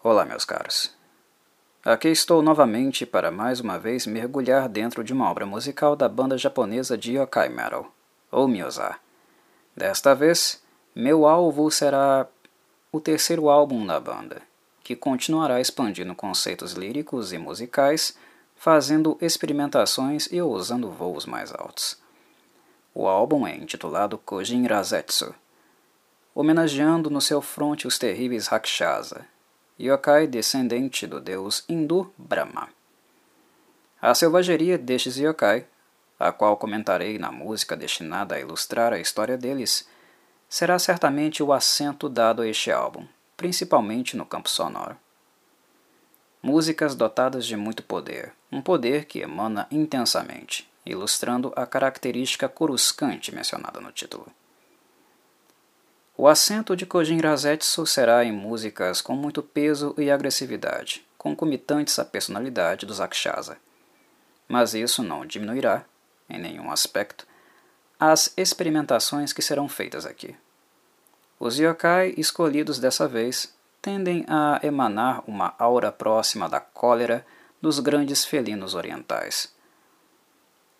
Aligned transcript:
Olá, 0.00 0.24
meus 0.24 0.44
caros. 0.44 0.94
Aqui 1.84 2.06
estou 2.06 2.40
novamente 2.40 3.04
para 3.04 3.32
mais 3.32 3.58
uma 3.58 3.80
vez 3.80 4.06
mergulhar 4.06 4.68
dentro 4.68 5.02
de 5.02 5.12
uma 5.12 5.28
obra 5.28 5.44
musical 5.44 5.96
da 5.96 6.08
banda 6.08 6.38
japonesa 6.38 6.96
de 6.96 7.18
yokai 7.18 7.48
metal, 7.48 7.92
ou 8.30 8.46
Mioza. 8.46 8.94
Desta 9.76 10.14
vez, 10.14 10.62
meu 10.94 11.26
alvo 11.26 11.68
será 11.68 12.28
o 12.92 13.00
terceiro 13.00 13.48
álbum 13.48 13.84
da 13.84 13.98
banda, 13.98 14.40
que 14.84 14.94
continuará 14.94 15.60
expandindo 15.60 16.14
conceitos 16.14 16.74
líricos 16.74 17.32
e 17.32 17.38
musicais, 17.38 18.16
fazendo 18.54 19.18
experimentações 19.20 20.28
e 20.30 20.40
usando 20.40 20.92
voos 20.92 21.26
mais 21.26 21.52
altos. 21.52 22.00
O 22.94 23.08
álbum 23.08 23.44
é 23.48 23.56
intitulado 23.56 24.16
Kojin 24.16 24.64
Razetsu, 24.64 25.34
homenageando 26.36 27.10
no 27.10 27.20
seu 27.20 27.42
fronte 27.42 27.88
os 27.88 27.98
terríveis 27.98 28.46
Rakshasa, 28.46 29.26
yokai 29.78 30.26
descendente 30.26 31.06
do 31.06 31.20
deus 31.20 31.64
hindu 31.68 32.12
Brahma. 32.18 32.68
A 34.02 34.12
selvageria 34.12 34.76
destes 34.76 35.16
yokai, 35.16 35.66
a 36.18 36.32
qual 36.32 36.56
comentarei 36.56 37.16
na 37.18 37.30
música 37.30 37.76
destinada 37.76 38.34
a 38.34 38.40
ilustrar 38.40 38.92
a 38.92 38.98
história 38.98 39.38
deles, 39.38 39.88
será 40.48 40.78
certamente 40.78 41.42
o 41.42 41.52
acento 41.52 42.08
dado 42.08 42.42
a 42.42 42.48
este 42.48 42.72
álbum, 42.72 43.06
principalmente 43.36 44.16
no 44.16 44.26
campo 44.26 44.48
sonoro. 44.48 44.96
Músicas 46.42 46.96
dotadas 46.96 47.46
de 47.46 47.56
muito 47.56 47.82
poder, 47.82 48.32
um 48.50 48.60
poder 48.60 49.04
que 49.04 49.20
emana 49.20 49.68
intensamente, 49.70 50.68
ilustrando 50.84 51.52
a 51.54 51.66
característica 51.66 52.48
coruscante 52.48 53.32
mencionada 53.32 53.80
no 53.80 53.92
título. 53.92 54.26
O 56.20 56.26
acento 56.26 56.74
de 56.74 56.84
Kojin 56.84 57.20
Razetsu 57.20 57.86
será 57.86 58.24
em 58.24 58.32
músicas 58.32 59.00
com 59.00 59.14
muito 59.14 59.40
peso 59.40 59.94
e 59.96 60.10
agressividade, 60.10 61.06
concomitantes 61.16 61.96
à 61.96 62.04
personalidade 62.04 62.84
dos 62.84 63.00
Akshasa. 63.00 63.56
Mas 64.48 64.74
isso 64.74 65.00
não 65.00 65.24
diminuirá, 65.24 65.84
em 66.28 66.36
nenhum 66.36 66.72
aspecto, 66.72 67.24
as 68.00 68.32
experimentações 68.36 69.32
que 69.32 69.40
serão 69.40 69.68
feitas 69.68 70.04
aqui. 70.04 70.34
Os 71.38 71.56
yokai 71.56 72.14
escolhidos 72.16 72.80
dessa 72.80 73.06
vez 73.06 73.54
tendem 73.80 74.24
a 74.26 74.58
emanar 74.64 75.22
uma 75.24 75.54
aura 75.56 75.92
próxima 75.92 76.48
da 76.48 76.58
cólera 76.58 77.24
dos 77.62 77.78
grandes 77.78 78.24
felinos 78.24 78.74
orientais. 78.74 79.54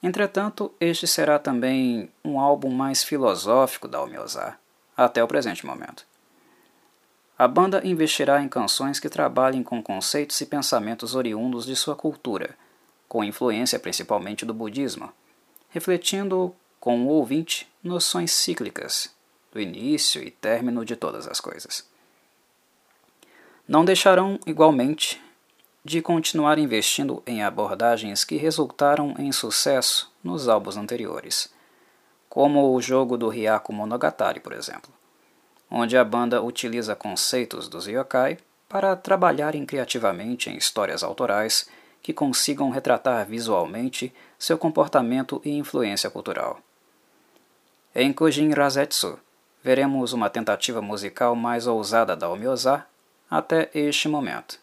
Entretanto, 0.03 0.75
este 0.81 1.07
será 1.07 1.39
também 1.39 2.11
um 2.25 2.41
álbum 2.41 2.71
mais 2.71 3.05
filosófico 3.05 3.87
da 3.87 4.03
Omiozar 4.03 4.59
até 4.99 5.23
o 5.23 5.29
presente 5.29 5.65
momento. 5.65 6.05
A 7.39 7.47
banda 7.47 7.87
investirá 7.87 8.43
em 8.43 8.49
canções 8.49 8.99
que 8.99 9.09
trabalhem 9.09 9.63
com 9.63 9.81
conceitos 9.81 10.41
e 10.41 10.47
pensamentos 10.47 11.15
oriundos 11.15 11.65
de 11.65 11.77
sua 11.77 11.95
cultura, 11.95 12.57
com 13.09 13.23
influência 13.23 13.79
principalmente 13.79 14.45
do 14.45 14.53
budismo, 14.53 15.13
refletindo 15.71 16.53
com 16.81 17.07
o 17.07 17.09
ouvinte 17.11 17.71
noções 17.83 18.33
cíclicas 18.33 19.15
do 19.53 19.61
início 19.61 20.21
e 20.21 20.33
término 20.33 20.85
de 20.85 20.97
todas 20.97 21.29
as 21.29 21.41
coisas. 21.41 21.89
Não 23.69 23.85
deixarão, 23.85 24.41
igualmente, 24.47 25.23
de 25.85 26.03
continuar 26.03 26.59
investindo 26.59 27.23
em 27.25 27.45
abordagens 27.45 28.25
que 28.25 28.37
resultaram 28.37 29.15
em 29.17 29.31
sucesso 29.31 30.13
nos 30.25 30.49
álbuns 30.49 30.77
anteriores 30.77 31.57
como 32.39 32.73
o 32.73 32.81
jogo 32.81 33.19
do 33.19 33.31
Hyaku 33.31 33.73
Monogatari, 33.73 34.39
por 34.39 34.53
exemplo, 34.53 34.93
onde 35.69 35.99
a 35.99 36.05
banda 36.05 36.41
utiliza 36.41 36.95
conceitos 36.95 37.69
dos 37.69 37.89
yokai 37.89 38.39
para 38.69 38.95
trabalharem 38.95 39.67
criativamente 39.67 40.49
em 40.49 40.57
histórias 40.57 41.03
autorais 41.03 41.69
que 42.01 42.13
consigam 42.13 42.71
retratar 42.71 43.27
visualmente 43.27 44.15
seu 44.39 44.57
comportamento 44.57 45.43
e 45.45 45.51
influência 45.51 46.09
cultural. 46.11 46.61
Em 47.93 48.13
Kojin 48.13 48.53
Razetsu, 48.53 49.19
veremos 49.61 50.13
uma 50.13 50.31
tentativa 50.31 50.81
musical 50.81 51.35
mais 51.35 51.67
ousada 51.67 52.15
da 52.15 52.31
Omyoza 52.31 52.87
até 53.29 53.69
este 53.75 54.07
momento. 54.07 54.61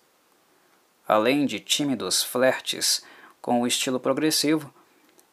Além 1.05 1.45
de 1.45 1.59
tímidos 1.59 2.23
flertes 2.23 3.03
com 3.41 3.59
o 3.59 3.67
estilo 3.67 3.99
progressivo, 3.99 4.73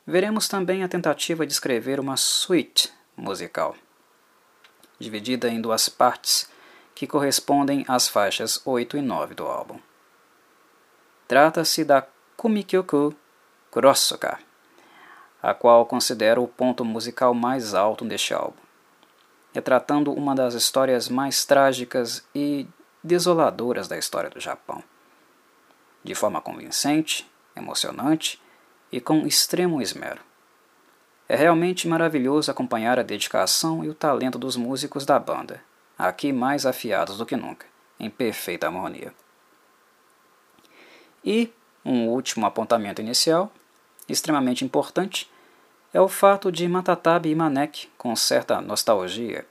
Veremos 0.06 0.48
também 0.48 0.82
a 0.82 0.88
tentativa 0.88 1.46
de 1.46 1.52
escrever 1.52 2.00
uma 2.00 2.16
suite 2.16 2.92
musical, 3.16 3.76
dividida 4.98 5.48
em 5.48 5.60
duas 5.60 5.88
partes 5.88 6.50
que 6.92 7.06
correspondem 7.06 7.84
às 7.86 8.08
faixas 8.08 8.60
8 8.64 8.96
e 8.96 9.00
9 9.00 9.34
do 9.34 9.46
álbum. 9.46 9.78
Trata-se 11.28 11.84
da 11.84 12.04
Kumikyoku 12.36 13.14
Kurosuka, 13.70 14.40
a 15.40 15.54
qual 15.54 15.86
considero 15.86 16.42
o 16.42 16.48
ponto 16.48 16.84
musical 16.84 17.32
mais 17.32 17.72
alto 17.72 18.04
deste 18.04 18.34
álbum, 18.34 18.60
retratando 19.54 20.12
uma 20.12 20.34
das 20.34 20.54
histórias 20.54 21.08
mais 21.08 21.44
trágicas 21.44 22.26
e 22.34 22.66
desoladoras 23.04 23.86
da 23.86 23.96
história 23.96 24.28
do 24.28 24.40
Japão. 24.40 24.82
De 26.02 26.14
forma 26.16 26.40
convincente, 26.40 27.30
emocionante 27.54 28.42
e 28.92 29.00
com 29.00 29.26
extremo 29.26 29.80
esmero. 29.80 30.20
É 31.28 31.34
realmente 31.34 31.88
maravilhoso 31.88 32.50
acompanhar 32.50 32.98
a 32.98 33.03
dedicação 33.03 33.82
e 33.82 33.88
o 33.88 33.94
talento 33.94 34.38
dos 34.38 34.54
músicos 34.54 35.06
da 35.06 35.19
banda, 35.19 35.62
aqui 35.98 36.32
mais 36.32 36.66
afiados 36.66 37.16
do 37.16 37.25
que 37.25 37.36
nunca, 37.36 37.66
em 37.98 38.10
perfeita 38.10 38.66
harmonia. 38.66 39.14
E 41.25 41.50
um 41.84 42.08
último 42.08 42.44
apontamento 42.44 43.00
inicial, 43.00 43.50
extremamente 44.08 44.64
importante, 44.64 45.31
é 45.94 46.00
o 46.00 46.08
fato 46.08 46.50
de 46.52 46.69
Matatabi 46.69 47.31
e 47.31 47.34
Manek, 47.34 47.88
com 47.97 48.14
certa 48.14 48.60
nostalgia, 48.60 49.47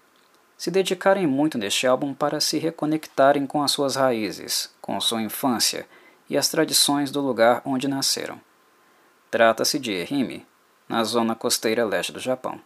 se 0.58 0.70
dedicarem 0.70 1.26
muito 1.26 1.58
neste 1.58 1.88
álbum 1.88 2.14
para 2.14 2.40
se 2.40 2.60
reconectarem 2.60 3.48
com 3.48 3.64
as 3.64 3.72
suas 3.72 3.96
raízes, 3.96 4.72
com 4.80 5.00
sua 5.02 5.22
infância 5.22 5.88
e 6.30 6.38
as 6.38 6.50
tradições 6.50 7.10
do 7.10 7.20
lugar 7.20 7.62
onde 7.66 7.88
nasceram. 7.88 8.40
Trata-se 9.32 9.80
de 9.80 9.94
Ehime, 9.94 10.46
na 10.90 11.06
zona 11.06 11.34
costeira 11.34 11.86
leste 11.86 12.12
do 12.12 12.20
Japão. 12.20 12.60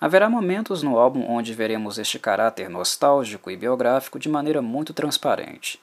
Haverá 0.00 0.26
momentos 0.26 0.82
no 0.82 0.98
álbum 0.98 1.30
onde 1.30 1.52
veremos 1.52 1.98
este 1.98 2.18
caráter 2.18 2.70
nostálgico 2.70 3.50
e 3.50 3.58
biográfico 3.58 4.18
de 4.18 4.26
maneira 4.26 4.62
muito 4.62 4.94
transparente. 4.94 5.78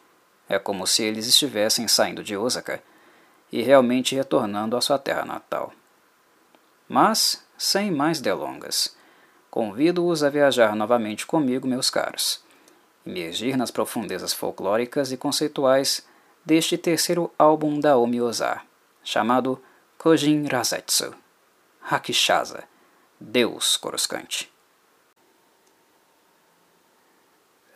É 0.50 0.58
como 0.58 0.88
se 0.88 1.04
eles 1.04 1.28
estivessem 1.28 1.88
saindo 1.88 2.24
de 2.24 2.36
Osaka 2.36 2.82
e 3.52 3.62
realmente 3.62 4.16
retornando 4.16 4.76
à 4.76 4.82
sua 4.82 4.98
terra 4.98 5.26
natal. 5.26 5.72
Mas, 6.90 7.46
sem 7.56 7.92
mais 7.92 8.20
delongas, 8.20 8.98
convido-os 9.52 10.24
a 10.24 10.30
viajar 10.32 10.76
novamente 10.76 11.24
comigo, 11.28 11.68
meus 11.68 11.92
caros, 11.92 12.44
imergir 13.06 13.56
nas 13.56 13.70
profundezas 13.70 14.34
folclóricas 14.34 15.12
e 15.12 15.18
conceituais 15.18 16.04
deste 16.44 16.80
terceiro 16.80 17.32
álbum 17.38 17.80
da 17.80 17.96
Omi 17.96 18.20
Ozar, 18.20 18.66
chamado 19.04 19.62
Kojin 20.04 20.46
Razetsu, 20.50 21.16
Rakshasa, 21.80 22.66
Deus 23.18 23.78
Coruscante. 23.78 24.52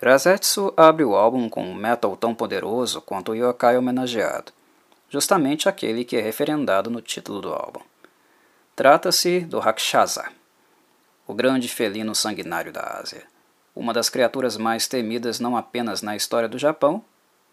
Razetsu 0.04 0.74
abre 0.76 1.06
o 1.06 1.16
álbum 1.16 1.48
com 1.48 1.64
um 1.64 1.74
metal 1.74 2.18
tão 2.18 2.36
poderoso 2.36 3.00
quanto 3.00 3.32
o 3.32 3.34
yokai 3.34 3.78
homenageado, 3.78 4.52
justamente 5.10 5.70
aquele 5.70 6.04
que 6.04 6.18
é 6.18 6.20
referendado 6.20 6.90
no 6.90 7.02
título 7.02 7.40
do 7.40 7.54
álbum. 7.54 7.80
Trata-se 8.76 9.40
do 9.40 9.60
Rakshasa, 9.60 10.30
o 11.26 11.34
grande 11.34 11.70
felino 11.70 12.14
sanguinário 12.14 12.74
da 12.74 13.00
Ásia, 13.02 13.26
uma 13.74 13.94
das 13.94 14.10
criaturas 14.10 14.58
mais 14.58 14.86
temidas 14.86 15.40
não 15.40 15.56
apenas 15.56 16.02
na 16.02 16.14
história 16.14 16.50
do 16.50 16.60
Japão, 16.60 17.01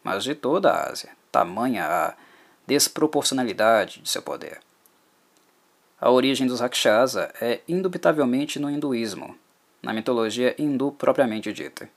mas 0.03 0.25
de 0.25 0.35
toda 0.35 0.73
a 0.73 0.91
Ásia, 0.91 1.11
tamanha 1.31 1.87
a 1.87 2.15
desproporcionalidade 2.67 4.01
de 4.01 4.09
seu 4.09 4.23
poder. 4.23 4.61
A 6.05 6.11
origem 6.11 6.47
dos 6.47 6.61
Rakshasa 6.61 7.33
é 7.41 7.63
indubitavelmente 7.67 8.59
no 8.59 8.71
hinduísmo, 8.71 9.35
na 9.83 9.91
mitologia 9.91 10.55
hindu 10.59 10.93
propriamente 10.93 11.51
dita. 11.51 11.89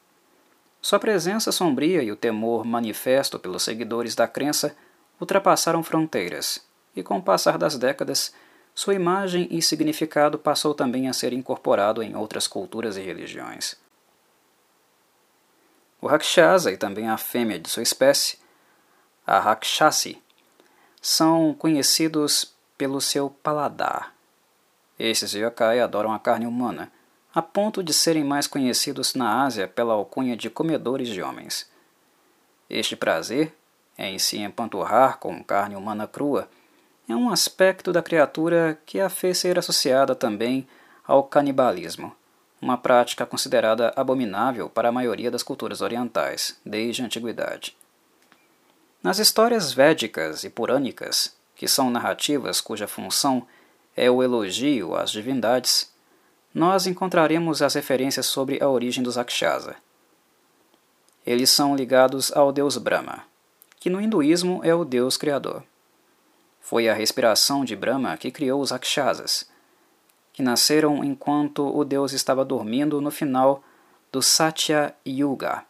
Sua 0.81 0.97
presença 0.97 1.51
sombria 1.51 2.01
e 2.01 2.09
o 2.09 2.15
temor 2.15 2.63
manifesto 2.63 3.37
pelos 3.37 3.63
seguidores 3.63 4.15
da 4.15 4.25
crença 4.25 4.73
ultrapassaram 5.19 5.83
fronteiras, 5.83 6.65
e 6.95 7.03
com 7.03 7.17
o 7.17 7.21
passar 7.21 7.57
das 7.57 7.77
décadas, 7.77 8.33
sua 8.73 8.93
imagem 8.93 9.45
e 9.51 9.61
significado 9.61 10.39
passou 10.39 10.73
também 10.73 11.09
a 11.09 11.13
ser 11.13 11.33
incorporado 11.33 12.01
em 12.01 12.15
outras 12.15 12.47
culturas 12.47 12.95
e 12.95 13.01
religiões. 13.01 13.75
O 15.99 16.07
Rakshasa 16.07 16.71
e 16.71 16.77
também 16.77 17.09
a 17.09 17.17
fêmea 17.17 17.59
de 17.59 17.69
sua 17.69 17.83
espécie, 17.83 18.39
a 19.25 19.37
Rakshasi, 19.37 20.17
são 21.01 21.53
conhecidos 21.53 22.55
pelo 22.77 23.01
seu 23.01 23.29
paladar. 23.29 24.13
Esses 24.99 25.33
yokai 25.33 25.79
adoram 25.79 26.13
a 26.13 26.19
carne 26.19 26.45
humana, 26.45 26.91
a 27.33 27.41
ponto 27.41 27.83
de 27.83 27.93
serem 27.93 28.23
mais 28.23 28.47
conhecidos 28.47 29.13
na 29.13 29.43
Ásia 29.43 29.67
pela 29.67 29.93
alcunha 29.93 30.35
de 30.35 30.49
comedores 30.49 31.07
de 31.07 31.21
homens. 31.21 31.69
Este 32.69 32.95
prazer, 32.95 33.53
em 33.97 34.17
se 34.17 34.37
empanturrar 34.37 35.17
com 35.19 35.43
carne 35.43 35.75
humana 35.75 36.07
crua, 36.07 36.49
é 37.07 37.15
um 37.15 37.29
aspecto 37.29 37.93
da 37.93 38.01
criatura 38.01 38.77
que 38.85 38.99
a 38.99 39.09
fez 39.09 39.37
ser 39.37 39.57
associada 39.57 40.13
também 40.15 40.67
ao 41.05 41.23
canibalismo, 41.23 42.13
uma 42.61 42.77
prática 42.77 43.25
considerada 43.25 43.93
abominável 43.95 44.69
para 44.69 44.89
a 44.89 44.91
maioria 44.91 45.31
das 45.31 45.43
culturas 45.43 45.81
orientais, 45.81 46.59
desde 46.65 47.01
a 47.01 47.05
antiguidade. 47.05 47.77
Nas 49.01 49.19
histórias 49.19 49.71
védicas 49.71 50.43
e 50.43 50.49
purânicas, 50.49 51.36
que 51.57 51.67
são 51.67 51.89
narrativas 51.89 52.61
cuja 52.61 52.87
função 52.87 53.45
é 53.95 54.09
o 54.09 54.23
elogio 54.23 54.95
às 54.95 55.11
divindades, 55.11 55.91
nós 56.53 56.87
encontraremos 56.87 57.61
as 57.61 57.73
referências 57.73 58.27
sobre 58.27 58.63
a 58.63 58.69
origem 58.69 59.03
dos 59.03 59.17
Akshasa. 59.17 59.75
Eles 61.25 61.49
são 61.49 61.75
ligados 61.75 62.31
ao 62.31 62.51
deus 62.51 62.77
Brahma, 62.77 63.23
que 63.79 63.89
no 63.89 63.99
hinduísmo 63.99 64.61
é 64.63 64.73
o 64.73 64.85
deus 64.85 65.17
criador. 65.17 65.63
Foi 66.61 66.87
a 66.87 66.93
respiração 66.93 67.65
de 67.65 67.75
Brahma 67.75 68.15
que 68.15 68.31
criou 68.31 68.61
os 68.61 68.71
Akshasas, 68.71 69.49
que 70.31 70.43
nasceram 70.43 71.03
enquanto 71.03 71.67
o 71.67 71.83
deus 71.83 72.13
estava 72.13 72.45
dormindo 72.45 73.01
no 73.01 73.11
final 73.11 73.63
do 74.11 74.21
Satya 74.21 74.95
Yuga, 75.05 75.65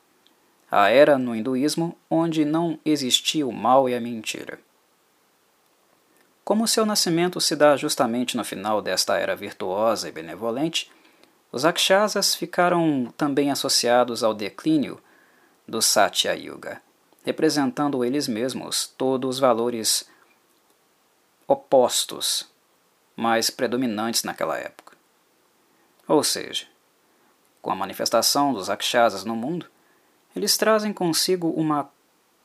a 0.70 0.90
era 0.90 1.18
no 1.18 1.34
hinduísmo 1.34 1.98
onde 2.10 2.44
não 2.44 2.78
existia 2.84 3.48
o 3.48 3.54
mal 3.54 3.88
e 3.88 3.96
a 3.96 4.02
mentira. 4.02 4.60
Como 6.48 6.66
seu 6.66 6.86
nascimento 6.86 7.42
se 7.42 7.58
dá 7.58 7.76
justamente 7.76 8.38
no 8.38 8.46
final 8.46 8.82
desta 8.82 9.18
era 9.18 9.36
virtuosa 9.36 10.08
e 10.08 10.14
benevolente, 10.14 10.90
os 11.52 11.66
Akshasas 11.66 12.36
ficaram 12.36 13.14
também 13.18 13.52
associados 13.52 14.24
ao 14.24 14.34
declínio 14.34 14.98
do 15.68 15.82
Satya 15.82 16.34
Yuga, 16.36 16.82
representando 17.26 18.02
eles 18.02 18.30
mesmos 18.30 18.88
todos 18.98 19.32
os 19.32 19.40
valores 19.40 20.10
opostos, 21.46 22.50
mais 23.14 23.50
predominantes 23.50 24.24
naquela 24.24 24.58
época. 24.58 24.96
Ou 26.08 26.24
seja, 26.24 26.66
com 27.62 27.72
a 27.72 27.76
manifestação 27.76 28.54
dos 28.54 28.70
Akshasas 28.70 29.26
no 29.26 29.36
mundo, 29.36 29.66
eles 30.34 30.56
trazem 30.56 30.94
consigo 30.94 31.50
uma 31.50 31.90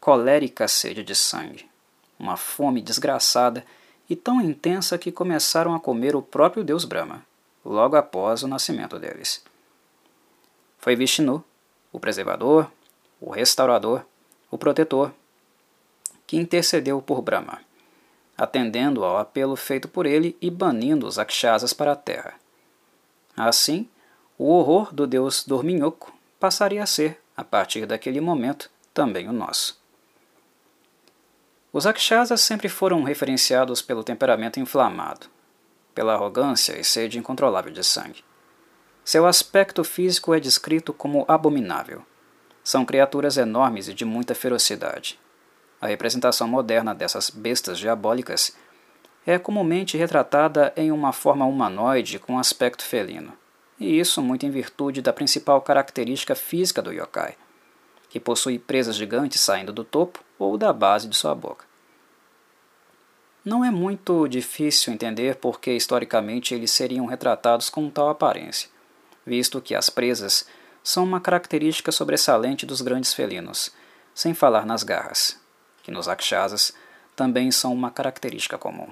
colérica 0.01 0.67
sede 0.67 1.05
de 1.05 1.15
sangue, 1.15 1.71
uma 2.19 2.37
fome 2.37 2.83
desgraçada 2.83 3.65
e 4.09 4.17
tão 4.17 4.41
intensa 4.41 4.99
que 4.99 5.13
começaram 5.13 5.75
a 5.75 5.81
comer 5.81 6.15
o 6.17 6.23
próprio 6.23 6.65
deus 6.65 6.85
Brahma, 6.85 7.25
logo 7.65 7.97
após 7.97 8.43
o 8.43 8.49
nascimento 8.49 8.99
deles. 8.99 9.43
Foi 10.79 10.97
Vishnu, 10.97 11.45
o 11.93 12.01
preservador, 12.01 12.71
o 13.21 13.31
restaurador, 13.31 14.03
o 14.51 14.59
protetor, 14.59 15.13
que 16.27 16.37
intercedeu 16.37 17.01
por 17.01 17.23
Brahma 17.23 17.61
atendendo 18.37 19.05
ao 19.05 19.19
apelo 19.19 19.57
feito 19.57 19.89
por 19.89 20.07
ele 20.07 20.37
e 20.41 20.51
banindo 20.51 21.07
os 21.07 21.19
Akshasas 21.19 21.73
para 21.73 21.93
a 21.93 21.97
terra. 21.97 22.35
Assim, 23.37 23.89
o 24.39 24.49
horror 24.49 24.93
do 24.93 25.07
deus 25.07 25.45
Dorminhoco 25.45 26.13
passaria 26.39 26.83
a 26.83 26.87
ser, 26.87 27.21
a 27.37 27.45
partir 27.45 27.87
daquele 27.87 28.21
momento, 28.21 28.71
também 28.93 29.29
o 29.29 29.33
nosso. 29.33 29.81
Os 31.73 31.87
Akshasas 31.87 32.43
sempre 32.43 32.69
foram 32.69 33.03
referenciados 33.03 33.81
pelo 33.81 34.05
temperamento 34.05 34.61
inflamado, 34.61 35.27
pela 35.95 36.13
arrogância 36.13 36.79
e 36.79 36.85
sede 36.85 37.19
incontrolável 37.19 37.73
de 37.73 37.83
sangue. 37.83 38.23
Seu 39.03 39.27
aspecto 39.27 39.83
físico 39.83 40.35
é 40.35 40.39
descrito 40.39 40.93
como 40.93 41.25
abominável. 41.27 42.03
São 42.63 42.85
criaturas 42.85 43.39
enormes 43.39 43.89
e 43.89 43.95
de 43.95 44.05
muita 44.05 44.35
ferocidade. 44.35 45.19
A 45.81 45.87
representação 45.87 46.47
moderna 46.47 46.95
dessas 46.95 47.31
bestas 47.31 47.79
diabólicas 47.79 48.55
é 49.27 49.39
comumente 49.39 49.97
retratada 49.97 50.75
em 50.77 50.93
uma 50.93 51.13
forma 51.13 51.47
humanoide 51.47 52.19
com 52.19 52.39
aspecto 52.39 52.85
felino, 52.85 53.33
e 53.81 53.99
isso 53.99 54.21
muito 54.21 54.45
em 54.45 54.51
virtude 54.51 55.01
da 55.01 55.13
principal 55.13 55.63
característica 55.63 56.35
física 56.35 56.83
do 56.83 56.93
yokai, 56.93 57.35
que 58.13 58.21
possui 58.21 58.59
presas 58.59 58.95
gigantes 58.95 59.41
saindo 59.41 59.73
do 59.73 59.83
topo 59.83 60.23
ou 60.39 60.57
da 60.57 60.73
base 60.73 61.09
de 61.09 61.17
sua 61.17 61.35
boca. 61.35 61.65
Não 63.45 63.65
é 63.65 63.71
muito 63.73 64.29
difícil 64.29 64.93
entender 64.93 65.37
por 65.37 65.59
que 65.59 65.73
historicamente 65.73 66.55
eles 66.55 66.71
seriam 66.71 67.07
retratados 67.07 67.69
com 67.69 67.91
tal 67.91 68.09
aparência, 68.09 68.69
visto 69.27 69.61
que 69.61 69.75
as 69.75 69.91
presas 69.91 70.47
são 70.85 71.03
uma 71.03 71.21
característica 71.21 71.91
sobressalente 71.91 72.65
dos 72.65 72.81
grandes 72.81 73.13
felinos, 73.13 73.73
sem 74.15 74.33
falar 74.33 74.65
nas 74.65 74.85
garras 74.85 75.43
que 75.83 75.91
nos 75.91 76.09
Akshasas 76.09 76.73
também 77.17 77.51
são 77.51 77.73
uma 77.73 77.91
característica 77.91 78.57
comum. 78.57 78.89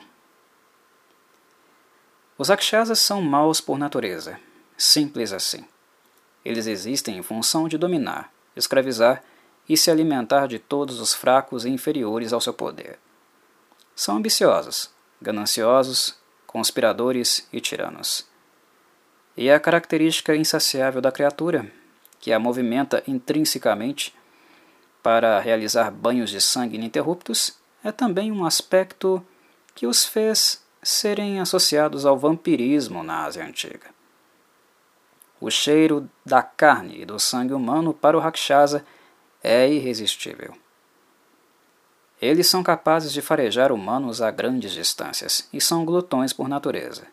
Os 2.37 2.51
Akshasas 2.51 2.99
são 2.99 3.23
maus 3.23 3.61
por 3.61 3.79
natureza, 3.79 4.41
simples 4.77 5.33
assim. 5.33 5.65
Eles 6.45 6.67
existem 6.67 7.19
em 7.19 7.23
função 7.23 7.69
de 7.69 7.79
dominar, 7.79 8.33
escravizar 8.57 9.23
e 9.69 9.77
se 9.77 9.91
alimentar 9.91 10.47
de 10.47 10.59
todos 10.59 11.01
os 11.01 11.15
fracos 11.15 11.65
e 11.65 11.71
inferiores 11.71 12.33
ao 12.33 12.41
seu 12.41 12.53
poder. 12.53 12.99
São 13.95 14.17
ambiciosos, 14.17 14.91
gananciosos, 15.21 16.17
conspiradores 16.47 17.47
e 17.53 17.61
tiranos. 17.61 18.27
E 19.37 19.49
é 19.49 19.55
a 19.55 19.61
característica 19.61 20.35
insaciável 20.35 21.01
da 21.01 21.13
criatura, 21.13 21.71
que 22.19 22.33
a 22.33 22.39
movimenta 22.39 23.03
intrinsecamente 23.07 24.15
para 25.03 25.39
realizar 25.41 25.91
banhos 25.91 26.31
de 26.31 26.41
sangue 26.41 26.77
ininterruptos 26.77 27.59
é 27.83 27.91
também 27.91 28.31
um 28.31 28.45
aspecto 28.45 29.25
que 29.75 29.87
os 29.87 30.05
fez 30.05 30.63
serem 30.83 31.41
associados 31.41 32.05
ao 32.05 32.19
vampirismo 32.19 33.03
na 33.03 33.25
Ásia 33.25 33.45
Antiga. 33.45 34.00
O 35.41 35.51
cheiro 35.51 36.09
da 36.25 36.43
carne 36.43 37.01
e 37.01 37.05
do 37.07 37.19
sangue 37.19 37.55
humano 37.55 37.95
para 37.95 38.17
o 38.17 38.21
Rakshasa 38.21 38.85
é 39.43 39.69
irresistível. 39.69 40.55
Eles 42.21 42.47
são 42.47 42.63
capazes 42.63 43.13
de 43.13 43.23
farejar 43.23 43.73
humanos 43.73 44.21
a 44.21 44.31
grandes 44.31 44.73
distâncias 44.73 45.49
e 45.51 45.61
são 45.61 45.87
glutões 45.87 46.35
por 46.35 46.49
natureza. 46.49 47.07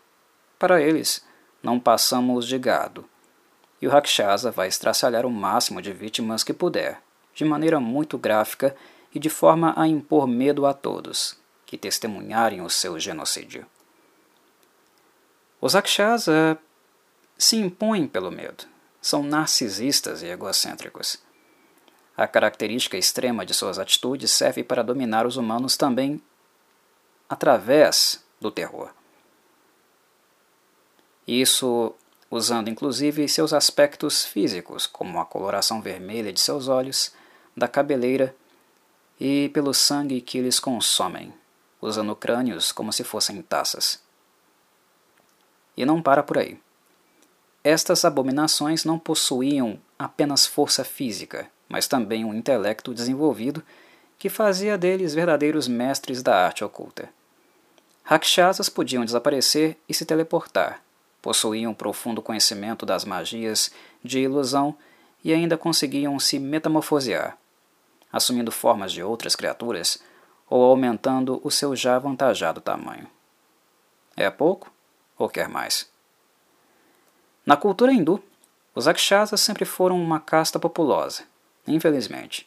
Para 0.60 0.82
eles, 0.82 1.26
não 1.64 1.80
passamos 1.80 2.46
de 2.46 2.58
gado, 2.60 3.06
e 3.82 3.88
o 3.88 3.90
Rakshasa 3.90 4.52
vai 4.52 4.68
estraçalhar 4.68 5.26
o 5.26 5.32
máximo 5.32 5.82
de 5.82 5.94
vítimas 5.94 6.44
que 6.44 6.54
puder, 6.54 7.02
de 7.34 7.46
maneira 7.46 7.80
muito 7.80 8.18
gráfica 8.18 8.76
e 9.14 9.20
de 9.20 9.30
forma 9.30 9.74
a 9.78 9.88
impor 9.88 10.28
medo 10.28 10.66
a 10.66 10.74
todos 10.74 11.40
que 11.66 11.78
testemunharem 11.78 12.62
o 12.62 12.70
seu 12.70 13.00
genocídio. 13.00 13.66
Os 15.60 15.76
Akshasa 15.76 16.58
se 17.38 17.56
impõem 17.56 18.08
pelo 18.08 18.32
medo, 18.32 18.66
são 19.02 19.24
narcisistas 19.24 20.24
e 20.24 20.28
egocêntricos. 20.28 21.18
A 22.16 22.28
característica 22.28 22.98
extrema 22.98 23.46
de 23.46 23.54
suas 23.54 23.78
atitudes 23.78 24.32
serve 24.32 24.64
para 24.64 24.84
dominar 24.84 25.28
os 25.28 25.38
humanos 25.38 25.78
também 25.78 26.22
através 27.30 28.24
do 28.42 28.50
terror. 28.50 28.90
Isso 31.28 31.94
usando 32.30 32.70
inclusive 32.70 33.28
seus 33.28 33.54
aspectos 33.54 34.26
físicos, 34.26 34.86
como 34.88 35.20
a 35.20 35.26
coloração 35.26 35.82
vermelha 35.82 36.34
de 36.34 36.40
seus 36.40 36.68
olhos, 36.68 37.14
da 37.56 37.68
cabeleira 37.68 38.36
e 39.20 39.50
pelo 39.50 39.74
sangue 39.74 40.22
que 40.22 40.38
eles 40.38 40.60
consomem, 40.60 41.34
usando 41.82 42.16
crânios 42.16 42.72
como 42.72 42.92
se 42.92 43.04
fossem 43.04 43.42
taças. 43.42 44.02
E 45.76 45.86
não 45.86 46.02
para 46.02 46.24
por 46.24 46.38
aí. 46.38 46.60
Estas 47.70 48.06
abominações 48.06 48.86
não 48.86 48.98
possuíam 48.98 49.78
apenas 50.00 50.46
força 50.46 50.86
física, 50.86 51.52
mas 51.68 51.86
também 51.86 52.24
um 52.24 52.34
intelecto 52.34 52.94
desenvolvido 52.94 53.62
que 54.18 54.30
fazia 54.30 54.78
deles 54.78 55.14
verdadeiros 55.14 55.68
mestres 55.68 56.24
da 56.24 56.46
arte 56.46 56.64
oculta. 56.64 57.10
Rakshasas 58.06 58.70
podiam 58.70 59.04
desaparecer 59.04 59.78
e 59.90 59.94
se 59.94 60.06
teleportar, 60.06 60.82
possuíam 61.22 61.74
profundo 61.74 62.22
conhecimento 62.22 62.86
das 62.86 63.04
magias 63.04 63.70
de 64.02 64.20
ilusão 64.20 64.74
e 65.22 65.34
ainda 65.34 65.58
conseguiam 65.58 66.18
se 66.22 66.40
metamorfosear, 66.40 67.38
assumindo 68.10 68.50
formas 68.50 68.94
de 68.94 69.04
outras 69.04 69.36
criaturas 69.36 70.02
ou 70.50 70.64
aumentando 70.64 71.42
o 71.44 71.52
seu 71.52 71.76
já 71.76 71.98
avantajado 71.98 72.62
tamanho. 72.62 73.10
É 74.16 74.30
pouco 74.30 74.72
ou 75.18 75.28
quer 75.28 75.50
mais? 75.50 75.97
Na 77.48 77.56
cultura 77.56 77.94
hindu, 77.94 78.22
os 78.76 78.90
Akshasas 78.90 79.40
sempre 79.40 79.64
foram 79.64 79.98
uma 80.04 80.20
casta 80.20 80.60
populosa, 80.60 81.24
infelizmente. 81.66 82.46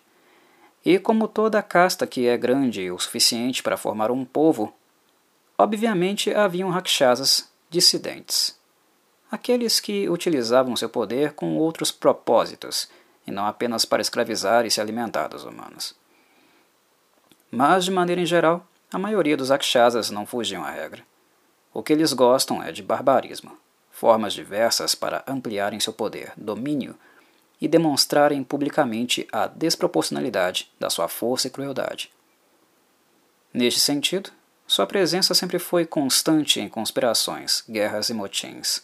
E 0.85 0.99
como 0.99 1.26
toda 1.26 1.62
casta 1.62 2.07
que 2.07 2.28
é 2.28 2.37
grande 2.37 2.90
o 2.90 2.99
suficiente 2.99 3.62
para 3.62 3.78
formar 3.78 4.11
um 4.11 4.26
povo, 4.26 4.75
obviamente 5.57 6.35
haviam 6.35 6.69
Rakshasas 6.69 7.50
dissidentes. 7.71 8.54
Aqueles 9.33 9.80
que 9.80 10.07
utilizavam 10.07 10.76
seu 10.76 10.90
poder 10.90 11.33
com 11.33 11.57
outros 11.57 11.90
propósitos 11.90 12.87
e 13.26 13.30
não 13.30 13.47
apenas 13.47 13.87
para 13.87 14.02
escravizar 14.02 14.66
e 14.66 14.71
se 14.71 14.83
alimentar 14.83 15.28
dos 15.28 15.45
humanos. 15.45 15.95
Mas, 17.50 17.87
de 17.87 17.90
maneira 17.90 18.21
em 18.21 18.26
geral, 18.26 18.66
a 18.92 18.99
maioria 18.99 19.37
dos 19.37 19.50
Akshasas 19.50 20.11
não 20.11 20.26
fugiam 20.26 20.62
à 20.62 20.71
regra. 20.71 21.02
O 21.73 21.83
que 21.83 21.95
eles 21.95 22.12
gostam 22.12 22.62
é 22.62 22.71
de 22.71 22.83
barbarismo, 22.83 23.57
formas 24.00 24.33
diversas 24.33 24.95
para 24.95 25.23
ampliarem 25.26 25.78
seu 25.78 25.92
poder, 25.92 26.33
domínio 26.35 26.97
e 27.61 27.69
demonstrarem 27.69 28.42
publicamente 28.42 29.28
a 29.30 29.47
desproporcionalidade 29.47 30.73
da 30.80 30.88
sua 30.88 31.07
força 31.07 31.49
e 31.49 31.50
crueldade. 31.50 32.11
Neste 33.52 33.78
sentido, 33.78 34.30
sua 34.66 34.87
presença 34.87 35.35
sempre 35.35 35.59
foi 35.59 35.85
constante 35.85 36.61
em 36.61 36.66
conspirações, 36.66 37.62
guerras 37.69 38.09
e 38.09 38.14
motins. 38.14 38.83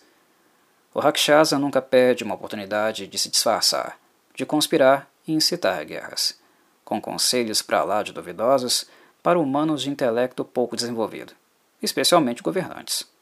O 0.92 1.00
Rakshasa 1.00 1.58
nunca 1.58 1.80
perde 1.80 2.22
uma 2.22 2.34
oportunidade 2.34 3.06
de 3.06 3.16
se 3.16 3.30
disfarçar, 3.30 3.98
de 4.34 4.44
conspirar 4.44 5.08
e 5.26 5.32
incitar 5.32 5.82
guerras, 5.86 6.38
com 6.84 7.00
conselhos 7.00 7.62
para 7.62 7.82
lá 7.84 8.02
de 8.02 8.12
duvidosos 8.12 8.84
para 9.22 9.38
humanos 9.38 9.80
de 9.80 9.88
intelecto 9.88 10.44
pouco 10.44 10.76
desenvolvido, 10.76 11.32
especialmente 11.80 12.42
governantes. 12.42 13.15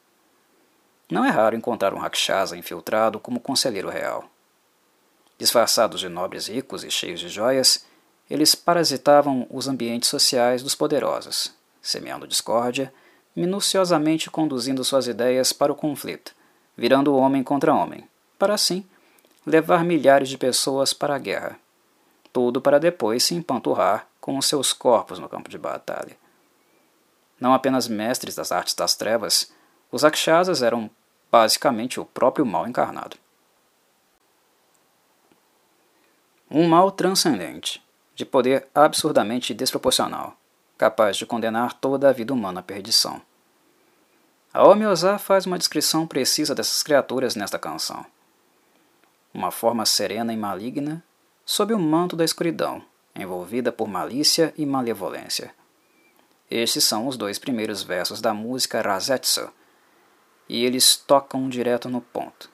Não 1.09 1.23
é 1.23 1.29
raro 1.29 1.55
encontrar 1.55 1.93
um 1.93 1.99
Rakshasa 1.99 2.57
infiltrado 2.57 3.19
como 3.19 3.39
conselheiro 3.39 3.89
real. 3.89 4.25
Disfarçados 5.37 5.99
de 5.99 6.09
nobres 6.09 6.47
ricos 6.47 6.83
e 6.83 6.89
cheios 6.89 7.19
de 7.19 7.29
joias, 7.29 7.85
eles 8.29 8.55
parasitavam 8.55 9.45
os 9.49 9.67
ambientes 9.67 10.09
sociais 10.09 10.63
dos 10.63 10.73
poderosos, 10.73 11.53
semeando 11.81 12.27
discórdia, 12.27 12.91
minuciosamente 13.35 14.31
conduzindo 14.31 14.83
suas 14.83 15.07
ideias 15.07 15.53
para 15.53 15.71
o 15.71 15.75
conflito, 15.75 16.33
virando 16.75 17.15
homem 17.15 17.43
contra 17.43 17.73
homem, 17.73 18.07
para 18.39 18.53
assim 18.53 18.85
levar 19.45 19.83
milhares 19.83 20.29
de 20.29 20.37
pessoas 20.37 20.93
para 20.93 21.15
a 21.15 21.19
guerra. 21.19 21.59
Tudo 22.33 22.59
para 22.59 22.79
depois 22.79 23.23
se 23.23 23.35
empanturrar 23.35 24.07
com 24.19 24.37
os 24.37 24.47
seus 24.47 24.73
corpos 24.73 25.19
no 25.19 25.29
campo 25.29 25.49
de 25.49 25.57
batalha. 25.57 26.17
Não 27.39 27.53
apenas 27.53 27.87
mestres 27.87 28.33
das 28.33 28.51
artes 28.51 28.73
das 28.73 28.95
trevas, 28.95 29.51
os 29.91 30.03
Akshasas 30.03 30.61
eram 30.61 30.89
basicamente 31.31 31.99
o 31.99 32.05
próprio 32.05 32.45
mal 32.45 32.67
encarnado. 32.67 33.17
Um 36.49 36.67
mal 36.67 36.91
transcendente, 36.91 37.83
de 38.15 38.25
poder 38.25 38.67
absurdamente 38.73 39.53
desproporcional, 39.53 40.37
capaz 40.77 41.17
de 41.17 41.25
condenar 41.25 41.73
toda 41.73 42.09
a 42.09 42.13
vida 42.13 42.33
humana 42.33 42.61
à 42.61 42.63
perdição. 42.63 43.21
A 44.53 44.65
Omiozá 44.65 45.17
faz 45.17 45.45
uma 45.45 45.57
descrição 45.57 46.07
precisa 46.07 46.55
dessas 46.55 46.81
criaturas 46.81 47.35
nesta 47.35 47.59
canção. 47.59 48.05
Uma 49.33 49.51
forma 49.51 49.85
serena 49.85 50.31
e 50.31 50.37
maligna, 50.37 51.03
sob 51.45 51.73
o 51.73 51.79
manto 51.79 52.15
da 52.15 52.23
escuridão, 52.23 52.81
envolvida 53.13 53.71
por 53.71 53.87
malícia 53.87 54.53
e 54.57 54.65
malevolência. 54.65 55.53
Estes 56.49 56.85
são 56.85 57.07
os 57.07 57.17
dois 57.17 57.37
primeiros 57.37 57.83
versos 57.83 58.21
da 58.21 58.33
música 58.33 58.81
Razetsu, 58.81 59.51
e 60.47 60.65
eles 60.65 60.95
tocam 60.95 61.49
direto 61.49 61.89
no 61.89 62.01
ponto. 62.01 62.49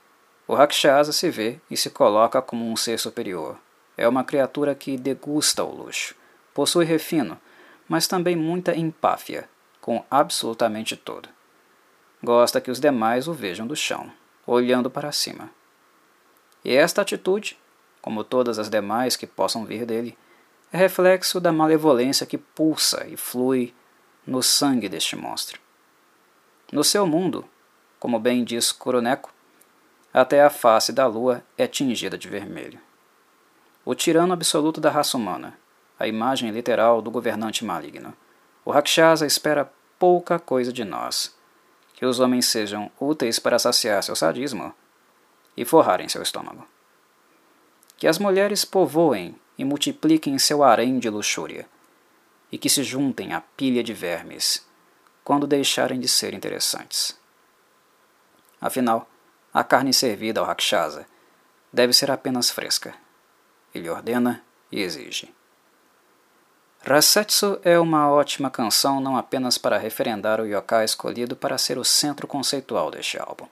O 0.47 0.55
Rakshasa 0.55 1.11
se 1.11 1.29
vê 1.29 1.59
e 1.69 1.77
se 1.77 1.89
coloca 1.89 2.41
como 2.41 2.69
um 2.69 2.75
ser 2.75 2.99
superior, 2.99 3.57
é 3.97 4.07
uma 4.07 4.23
criatura 4.23 4.73
que 4.73 4.97
degusta 4.97 5.63
o 5.63 5.73
luxo. 5.73 6.15
Possui 6.53 6.85
refino, 6.85 7.39
mas 7.87 8.07
também 8.07 8.35
muita 8.35 8.75
empáfia, 8.75 9.47
com 9.79 10.03
absolutamente 10.09 10.95
tudo. 10.95 11.29
Gosta 12.23 12.61
que 12.61 12.71
os 12.71 12.79
demais 12.79 13.27
o 13.27 13.33
vejam 13.33 13.67
do 13.67 13.75
chão, 13.75 14.11
olhando 14.45 14.89
para 14.89 15.11
cima. 15.11 15.49
E 16.63 16.75
esta 16.75 17.01
atitude, 17.01 17.57
como 18.01 18.23
todas 18.23 18.59
as 18.59 18.69
demais 18.69 19.15
que 19.15 19.27
possam 19.27 19.65
vir 19.65 19.85
dele, 19.85 20.17
é 20.71 20.77
reflexo 20.77 21.39
da 21.39 21.51
malevolência 21.51 22.25
que 22.25 22.37
pulsa 22.37 23.05
e 23.07 23.17
flui 23.17 23.73
no 24.25 24.41
sangue 24.41 24.87
deste 24.87 25.15
monstro. 25.15 25.59
No 26.71 26.83
seu 26.83 27.05
mundo, 27.05 27.45
como 28.01 28.19
bem 28.19 28.43
diz 28.43 28.73
Kuroneko, 28.73 29.31
até 30.13 30.43
a 30.43 30.49
face 30.49 30.91
da 30.91 31.07
lua 31.07 31.41
é 31.57 31.65
tingida 31.65 32.17
de 32.17 32.27
vermelho 32.27 32.81
o 33.83 33.95
tirano 33.95 34.33
absoluto 34.33 34.79
da 34.79 34.89
raça 34.89 35.17
humana, 35.17 35.57
a 35.99 36.07
imagem 36.07 36.51
literal 36.51 37.01
do 37.01 37.09
governante 37.09 37.65
maligno. 37.65 38.15
O 38.63 38.71
Rakshasa 38.71 39.25
espera 39.25 39.71
pouca 39.97 40.37
coisa 40.37 40.71
de 40.71 40.83
nós: 40.83 41.35
que 41.93 42.05
os 42.05 42.19
homens 42.19 42.45
sejam 42.45 42.91
úteis 42.99 43.39
para 43.39 43.59
saciar 43.59 44.03
seu 44.03 44.15
sadismo 44.15 44.73
e 45.57 45.65
forrarem 45.65 46.07
seu 46.07 46.21
estômago. 46.21 46.67
Que 47.97 48.07
as 48.07 48.17
mulheres 48.17 48.65
povoem 48.65 49.35
e 49.57 49.65
multipliquem 49.65 50.37
seu 50.37 50.63
harém 50.63 50.99
de 50.99 51.09
luxúria, 51.09 51.67
e 52.51 52.57
que 52.57 52.69
se 52.69 52.83
juntem 52.83 53.33
à 53.33 53.41
pilha 53.41 53.83
de 53.83 53.93
vermes 53.93 54.65
quando 55.23 55.47
deixarem 55.47 55.99
de 55.99 56.07
ser 56.07 56.33
interessantes. 56.33 57.19
Afinal, 58.61 59.09
a 59.51 59.63
carne 59.63 59.93
servida 59.93 60.39
ao 60.39 60.45
Rakshasa 60.45 61.05
deve 61.73 61.91
ser 61.91 62.11
apenas 62.11 62.49
fresca 62.49 62.93
ele 63.73 63.89
ordena 63.89 64.41
e 64.71 64.81
exige. 64.81 65.33
Rasetsu 66.83 67.59
é 67.63 67.79
uma 67.79 68.09
ótima 68.09 68.49
canção 68.49 68.99
não 68.99 69.15
apenas 69.15 69.57
para 69.57 69.77
referendar 69.77 70.41
o 70.41 70.45
yokai 70.45 70.83
escolhido 70.83 71.35
para 71.35 71.57
ser 71.57 71.77
o 71.77 71.85
centro 71.85 72.27
conceitual 72.27 72.89
deste 72.89 73.19
álbum, 73.19 73.47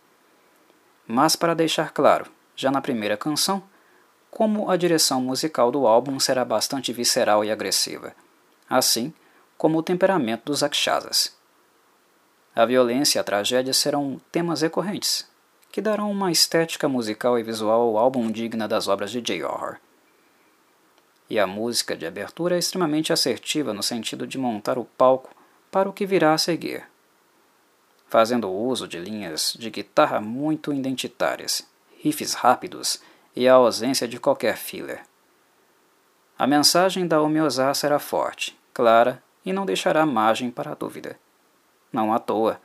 mas 1.08 1.36
para 1.36 1.54
deixar 1.54 1.92
claro, 1.92 2.26
já 2.56 2.72
na 2.72 2.82
primeira 2.82 3.16
canção, 3.16 3.62
como 4.32 4.70
a 4.70 4.76
direção 4.76 5.22
musical 5.22 5.72
do 5.72 5.86
álbum 5.86 6.20
será 6.20 6.44
bastante 6.44 6.92
visceral 6.92 7.46
e 7.46 7.52
agressiva, 7.52 8.16
assim 8.68 9.14
como 9.58 9.78
o 9.78 9.84
temperamento 9.84 10.46
dos 10.46 10.64
Akshasas. 10.64 11.38
A 12.60 12.66
violência 12.66 13.18
e 13.18 13.22
a 13.22 13.24
tragédia 13.24 13.74
serão 13.74 14.20
temas 14.32 14.62
recorrentes, 14.62 15.26
que 15.72 15.80
darão 15.80 16.12
uma 16.12 16.32
estética 16.32 16.90
musical 16.90 17.40
e 17.40 17.44
visual 17.44 17.82
ao 17.82 17.98
álbum 17.98 18.30
digna 18.30 18.68
das 18.68 18.88
obras 18.88 19.12
de 19.12 19.22
J. 19.22 19.44
Horror 19.44 19.78
e 21.30 21.38
a 21.38 21.46
música 21.46 21.96
de 21.96 22.06
abertura 22.06 22.56
é 22.56 22.60
extremamente 22.60 23.14
assertiva 23.14 23.74
no 23.74 23.84
sentido 23.84 24.26
de 24.26 24.38
montar 24.38 24.80
o 24.80 24.86
palco 24.86 25.30
para 25.70 25.88
o 25.88 25.94
que 25.94 26.06
virá 26.06 26.34
a 26.34 26.38
seguir, 26.38 26.84
fazendo 28.08 28.50
uso 28.50 28.88
de 28.88 28.98
linhas 28.98 29.56
de 29.58 29.70
guitarra 29.70 30.20
muito 30.20 30.74
identitárias, 30.74 31.68
riffs 32.02 32.34
rápidos 32.34 33.00
e 33.36 33.48
a 33.48 33.54
ausência 33.54 34.08
de 34.08 34.20
qualquer 34.20 34.58
filler. 34.58 35.04
A 36.38 36.48
mensagem 36.48 37.06
da 37.06 37.22
Omiozá 37.22 37.72
será 37.74 38.00
forte, 38.00 38.58
clara 38.74 39.22
e 39.46 39.54
não 39.54 39.66
deixará 39.66 40.06
margem 40.06 40.50
para 40.50 40.72
a 40.72 40.76
dúvida. 40.76 41.18
Não 41.92 42.14
à 42.14 42.20
toa, 42.20 42.60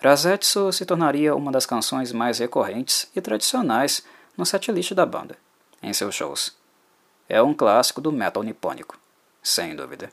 Razetsu 0.00 0.72
se 0.72 0.86
tornaria 0.86 1.34
uma 1.34 1.50
das 1.50 1.66
canções 1.66 2.12
mais 2.12 2.38
recorrentes 2.38 3.10
e 3.14 3.20
tradicionais 3.20 4.04
no 4.36 4.46
setlist 4.46 4.94
da 4.94 5.04
banda, 5.04 5.36
em 5.82 5.92
seus 5.92 6.14
shows 6.14 6.58
é 7.28 7.42
um 7.42 7.52
clássico 7.52 8.00
do 8.00 8.10
metal 8.10 8.42
nipônico, 8.42 8.98
sem 9.42 9.76
dúvida. 9.76 10.10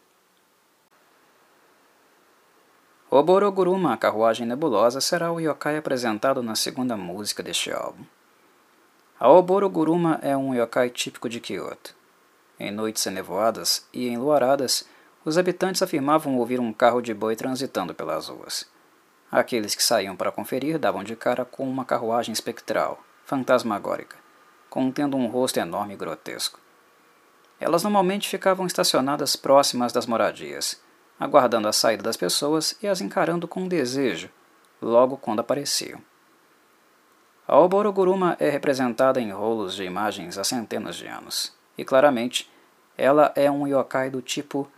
O 3.10 3.24
Boroguruma, 3.24 3.94
a 3.94 3.98
carruagem 3.98 4.46
nebulosa, 4.46 5.00
será 5.00 5.32
o 5.32 5.40
yokai 5.40 5.78
apresentado 5.78 6.44
na 6.44 6.56
segunda 6.56 6.98
música 6.98 7.42
deste 7.42 7.72
álbum. 7.72 8.04
A 9.18 9.30
Oboroguruma 9.30 10.20
é 10.22 10.36
um 10.36 10.54
yokai 10.54 10.90
típico 10.90 11.30
de 11.30 11.40
Kyoto. 11.40 11.96
Em 12.60 12.72
noites 12.72 13.06
enevoadas 13.06 13.88
e 13.94 14.10
enluaradas, 14.10 14.86
os 15.26 15.40
habitantes 15.40 15.82
afirmavam 15.82 16.38
ouvir 16.38 16.60
um 16.60 16.72
carro 16.72 17.02
de 17.02 17.12
boi 17.14 17.36
transitando 17.36 17.96
pelas 17.96 18.30
ruas. 18.30 18.70
Aqueles 19.32 19.74
que 19.74 19.84
saíam 19.84 20.16
para 20.16 20.32
conferir 20.32 20.78
davam 20.78 21.04
de 21.04 21.16
cara 21.16 21.44
com 21.44 21.68
uma 21.68 21.84
carruagem 21.84 22.32
espectral, 22.32 23.04
fantasmagórica, 23.26 24.18
contendo 24.70 25.18
um 25.18 25.26
rosto 25.26 25.60
enorme 25.60 25.96
e 25.96 25.98
grotesco. 25.98 26.60
Elas 27.60 27.82
normalmente 27.82 28.30
ficavam 28.30 28.68
estacionadas 28.68 29.36
próximas 29.36 29.92
das 29.92 30.06
moradias, 30.06 30.80
aguardando 31.20 31.68
a 31.68 31.74
saída 31.74 32.04
das 32.04 32.16
pessoas 32.16 32.78
e 32.84 32.88
as 32.88 33.02
encarando 33.02 33.48
com 33.48 33.68
desejo, 33.68 34.30
logo 34.80 35.18
quando 35.18 35.40
apareciam. 35.40 36.00
A 37.48 37.58
Oboroguruma 37.58 38.38
é 38.40 38.50
representada 38.50 39.20
em 39.20 39.32
rolos 39.32 39.76
de 39.76 39.84
imagens 39.84 40.38
há 40.38 40.44
centenas 40.44 40.96
de 40.96 41.08
anos, 41.08 41.54
e 41.78 41.84
claramente 41.84 42.52
ela 42.98 43.32
é 43.36 43.50
um 43.50 43.68
yokai 43.68 44.10
do 44.10 44.22
tipo 44.22 44.70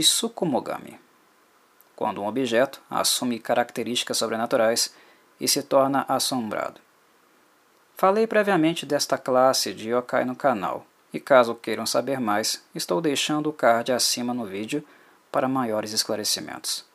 Tsukumogami, 0.00 0.98
quando 1.94 2.22
um 2.22 2.26
objeto 2.26 2.80
assume 2.88 3.38
características 3.38 4.16
sobrenaturais 4.16 4.94
e 5.38 5.46
se 5.46 5.62
torna 5.62 6.06
assombrado. 6.08 6.80
Falei 7.94 8.26
previamente 8.26 8.86
desta 8.86 9.18
classe 9.18 9.74
de 9.74 9.90
yokai 9.90 10.24
no 10.24 10.34
canal, 10.34 10.86
e 11.12 11.20
caso 11.20 11.54
queiram 11.54 11.84
saber 11.84 12.18
mais, 12.18 12.64
estou 12.74 13.02
deixando 13.02 13.50
o 13.50 13.52
card 13.52 13.92
acima 13.92 14.32
no 14.32 14.46
vídeo 14.46 14.82
para 15.30 15.46
maiores 15.46 15.92
esclarecimentos. 15.92 16.86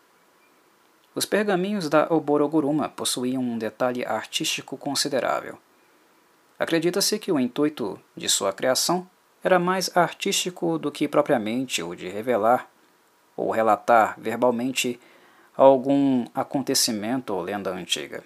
Os 1.13 1.24
pergaminhos 1.24 1.88
da 1.89 2.12
Oboroguruma 2.12 2.89
possuíam 2.89 3.44
um 3.44 3.60
detalhe 3.60 4.04
artístico 4.04 4.75
considerável. 4.75 5.60
Acredita-se 6.58 7.20
que 7.20 7.32
o 7.32 7.39
intuito 7.39 8.01
de 8.16 8.27
sua 8.27 8.51
criação 8.51 9.08
era 9.44 9.60
mais 9.60 9.96
artístico 9.96 10.80
do 10.80 10.92
que 10.92 11.08
propriamente 11.08 11.84
o 11.84 11.94
de 11.94 12.10
revelar 12.10 12.68
ou 13.38 13.51
relatar 13.51 14.20
verbalmente 14.20 15.00
algum 15.56 16.25
acontecimento 16.34 17.34
ou 17.34 17.41
lenda 17.41 17.72
antiga. 17.72 18.24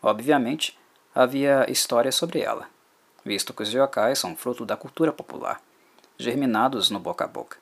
Obviamente, 0.00 0.78
havia 1.14 1.70
histórias 1.70 2.14
sobre 2.14 2.40
ela, 2.40 2.68
visto 3.24 3.52
que 3.52 3.62
os 3.62 3.72
yokais 3.72 4.18
são 4.18 4.36
fruto 4.36 4.64
da 4.64 4.76
cultura 4.76 5.12
popular, 5.12 5.60
germinados 6.16 6.88
no 6.88 6.98
boca 6.98 7.24
a 7.24 7.28
boca. 7.28 7.58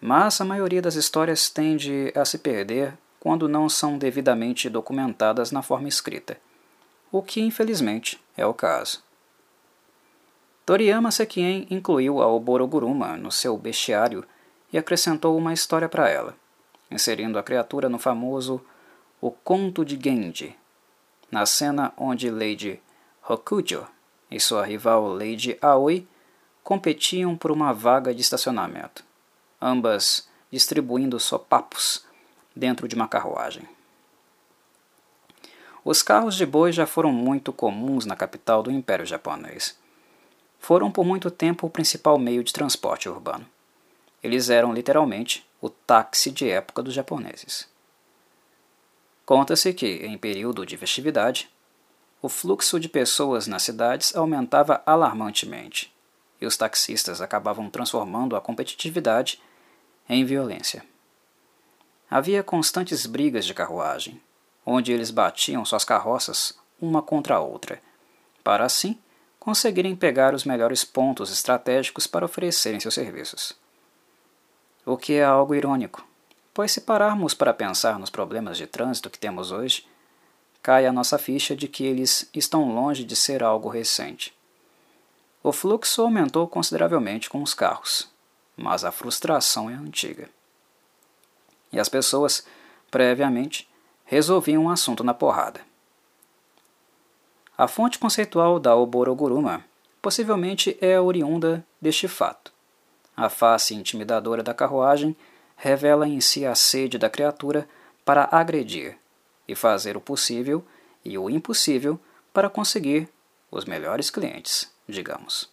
Mas 0.00 0.40
a 0.40 0.44
maioria 0.44 0.82
das 0.82 0.94
histórias 0.94 1.50
tende 1.50 2.12
a 2.16 2.24
se 2.24 2.38
perder 2.38 2.96
quando 3.20 3.48
não 3.48 3.68
são 3.68 3.98
devidamente 3.98 4.68
documentadas 4.68 5.52
na 5.52 5.62
forma 5.62 5.88
escrita, 5.88 6.40
o 7.12 7.22
que 7.22 7.40
infelizmente 7.40 8.20
é 8.36 8.44
o 8.44 8.54
caso. 8.54 9.02
Toriyama 10.66 11.10
Sekien 11.12 11.66
incluiu 11.70 12.20
a 12.20 12.26
Oboroguruma 12.26 13.16
no 13.16 13.30
seu 13.30 13.56
bestiário 13.56 14.24
e 14.72 14.78
acrescentou 14.78 15.36
uma 15.36 15.52
história 15.52 15.88
para 15.88 16.08
ela, 16.08 16.34
inserindo 16.90 17.38
a 17.38 17.42
criatura 17.42 17.88
no 17.88 17.98
famoso 17.98 18.64
O 19.20 19.30
Conto 19.30 19.84
de 19.84 19.98
Genji, 20.02 20.56
na 21.30 21.44
cena 21.46 21.92
onde 21.96 22.30
Lady 22.30 22.80
Hokujo 23.28 23.86
e 24.30 24.40
sua 24.40 24.64
rival 24.64 25.06
Lady 25.06 25.58
Aoi 25.60 26.06
competiam 26.62 27.36
por 27.36 27.50
uma 27.50 27.72
vaga 27.72 28.14
de 28.14 28.20
estacionamento, 28.20 29.04
ambas 29.60 30.28
distribuindo 30.50 31.18
sopapos 31.18 32.04
dentro 32.54 32.86
de 32.86 32.94
uma 32.94 33.08
carruagem. 33.08 33.68
Os 35.84 36.02
carros 36.02 36.36
de 36.36 36.46
boi 36.46 36.70
já 36.70 36.86
foram 36.86 37.10
muito 37.10 37.52
comuns 37.52 38.06
na 38.06 38.14
capital 38.14 38.62
do 38.62 38.70
Império 38.70 39.04
Japonês. 39.04 39.76
Foram 40.60 40.92
por 40.92 41.04
muito 41.04 41.28
tempo 41.28 41.66
o 41.66 41.70
principal 41.70 42.16
meio 42.18 42.44
de 42.44 42.52
transporte 42.52 43.08
urbano. 43.08 43.44
Eles 44.22 44.50
eram 44.50 44.72
literalmente 44.72 45.44
o 45.60 45.68
táxi 45.68 46.30
de 46.30 46.48
época 46.48 46.82
dos 46.82 46.94
japoneses. 46.94 47.68
Conta-se 49.26 49.72
que, 49.72 49.86
em 49.86 50.16
período 50.16 50.64
de 50.64 50.76
festividade, 50.76 51.50
o 52.20 52.28
fluxo 52.28 52.78
de 52.78 52.88
pessoas 52.88 53.46
nas 53.46 53.62
cidades 53.64 54.14
aumentava 54.14 54.82
alarmantemente 54.86 55.92
e 56.40 56.46
os 56.46 56.56
taxistas 56.56 57.20
acabavam 57.20 57.70
transformando 57.70 58.36
a 58.36 58.40
competitividade 58.40 59.40
em 60.08 60.24
violência. 60.24 60.84
Havia 62.10 62.42
constantes 62.42 63.06
brigas 63.06 63.44
de 63.44 63.54
carruagem, 63.54 64.20
onde 64.66 64.92
eles 64.92 65.10
batiam 65.10 65.64
suas 65.64 65.84
carroças 65.84 66.56
uma 66.80 67.00
contra 67.00 67.36
a 67.36 67.40
outra, 67.40 67.80
para 68.44 68.64
assim 68.64 68.98
conseguirem 69.38 69.96
pegar 69.96 70.34
os 70.34 70.44
melhores 70.44 70.84
pontos 70.84 71.32
estratégicos 71.32 72.06
para 72.06 72.24
oferecerem 72.24 72.78
seus 72.78 72.94
serviços 72.94 73.61
o 74.84 74.96
que 74.96 75.14
é 75.14 75.24
algo 75.24 75.54
irônico, 75.54 76.04
pois 76.52 76.72
se 76.72 76.80
pararmos 76.80 77.34
para 77.34 77.54
pensar 77.54 77.98
nos 77.98 78.10
problemas 78.10 78.56
de 78.56 78.66
trânsito 78.66 79.08
que 79.08 79.18
temos 79.18 79.50
hoje, 79.50 79.86
cai 80.62 80.86
a 80.86 80.92
nossa 80.92 81.18
ficha 81.18 81.56
de 81.56 81.68
que 81.68 81.84
eles 81.84 82.28
estão 82.34 82.72
longe 82.72 83.04
de 83.04 83.16
ser 83.16 83.42
algo 83.42 83.68
recente. 83.68 84.34
O 85.42 85.52
fluxo 85.52 86.02
aumentou 86.02 86.46
consideravelmente 86.46 87.28
com 87.28 87.42
os 87.42 87.54
carros, 87.54 88.08
mas 88.56 88.84
a 88.84 88.92
frustração 88.92 89.68
é 89.68 89.74
antiga. 89.74 90.28
E 91.72 91.80
as 91.80 91.88
pessoas, 91.88 92.46
previamente, 92.90 93.68
resolviam 94.04 94.64
um 94.64 94.70
assunto 94.70 95.02
na 95.02 95.14
porrada. 95.14 95.60
A 97.56 97.66
fonte 97.66 97.98
conceitual 97.98 98.60
da 98.60 98.76
Oboroguruma 98.76 99.64
possivelmente 100.00 100.76
é 100.80 101.00
oriunda 101.00 101.64
deste 101.80 102.06
fato. 102.08 102.51
A 103.16 103.28
face 103.28 103.74
intimidadora 103.74 104.42
da 104.42 104.54
carruagem 104.54 105.16
revela 105.56 106.08
em 106.08 106.20
si 106.20 106.46
a 106.46 106.54
sede 106.54 106.98
da 106.98 107.10
criatura 107.10 107.68
para 108.04 108.28
agredir 108.32 108.98
e 109.46 109.54
fazer 109.54 109.96
o 109.96 110.00
possível 110.00 110.64
e 111.04 111.16
o 111.18 111.28
impossível 111.28 112.00
para 112.32 112.48
conseguir 112.48 113.08
os 113.50 113.64
melhores 113.64 114.10
clientes, 114.10 114.72
digamos. 114.88 115.50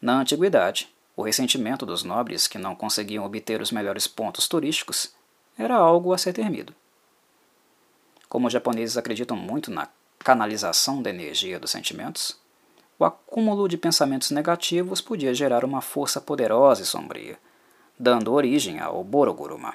Na 0.00 0.14
antiguidade, 0.14 0.92
o 1.16 1.22
ressentimento 1.22 1.84
dos 1.84 2.02
nobres 2.02 2.46
que 2.46 2.58
não 2.58 2.74
conseguiam 2.74 3.24
obter 3.24 3.60
os 3.60 3.70
melhores 3.70 4.06
pontos 4.06 4.48
turísticos 4.48 5.14
era 5.58 5.76
algo 5.76 6.12
a 6.12 6.18
ser 6.18 6.32
temido. 6.32 6.74
Como 8.28 8.46
os 8.46 8.52
japoneses 8.52 8.96
acreditam 8.96 9.36
muito 9.36 9.70
na 9.70 9.88
canalização 10.18 11.02
da 11.02 11.10
energia 11.10 11.60
dos 11.60 11.70
sentimentos, 11.70 12.40
o 12.98 13.04
acúmulo 13.04 13.68
de 13.68 13.76
pensamentos 13.76 14.30
negativos 14.30 15.00
podia 15.00 15.34
gerar 15.34 15.64
uma 15.64 15.80
força 15.80 16.20
poderosa 16.20 16.82
e 16.82 16.86
sombria, 16.86 17.38
dando 17.98 18.32
origem 18.32 18.78
ao 18.78 19.02
Boroguruma. 19.02 19.74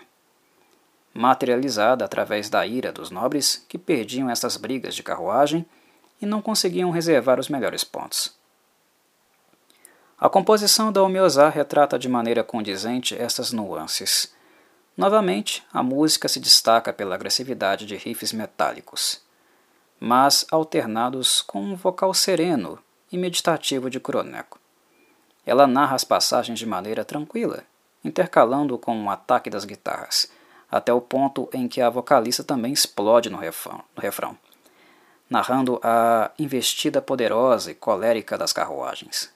Materializada 1.14 2.06
através 2.06 2.50
da 2.50 2.66
ira 2.66 2.92
dos 2.92 3.10
nobres 3.10 3.66
que 3.68 3.78
perdiam 3.78 4.30
essas 4.30 4.56
brigas 4.56 4.96
de 4.96 5.04
carruagem 5.04 5.66
e 6.22 6.26
não 6.26 6.42
conseguiam 6.42 6.92
reservar 6.92 7.40
os 7.40 7.50
melhores 7.50 7.84
pontos. 7.84 8.36
A 10.20 10.30
composição 10.30 10.92
da 10.92 11.04
Omiozá 11.04 11.48
retrata 11.50 11.98
de 12.00 12.10
maneira 12.10 12.44
condizente 12.44 13.16
essas 13.16 13.52
nuances. 13.52 14.34
Novamente, 14.96 15.64
a 15.72 15.84
música 15.84 16.28
se 16.28 16.40
destaca 16.40 16.92
pela 16.92 17.14
agressividade 17.14 17.86
de 17.86 17.96
riffs 17.96 18.34
metálicos, 18.34 19.22
mas 20.00 20.46
alternados 20.52 21.42
com 21.44 21.62
um 21.62 21.76
vocal 21.76 22.14
sereno 22.16 22.80
e 23.12 23.18
meditativo 23.18 23.90
de 23.90 24.00
Kuroneko. 24.00 24.60
Ela 25.46 25.68
narra 25.68 25.96
as 25.96 26.04
passagens 26.04 26.60
de 26.60 26.66
maneira 26.66 27.06
tranquila, 27.06 27.64
intercalando 28.04 28.78
com 28.78 28.96
um 28.96 29.10
ataque 29.10 29.50
das 29.50 29.66
guitarras, 29.66 30.30
até 30.70 30.92
o 30.92 31.02
ponto 31.02 31.50
em 31.54 31.68
que 31.68 31.82
a 31.82 31.90
vocalista 31.90 32.44
também 32.44 32.74
explode 32.74 33.30
no 33.30 33.38
refrão, 33.38 33.84
no 33.96 34.02
refrão 34.02 34.38
narrando 35.30 35.80
a 35.84 36.32
investida 36.40 37.02
poderosa 37.02 37.72
e 37.72 37.76
colérica 37.76 38.38
das 38.38 38.54
carruagens. 38.54 39.30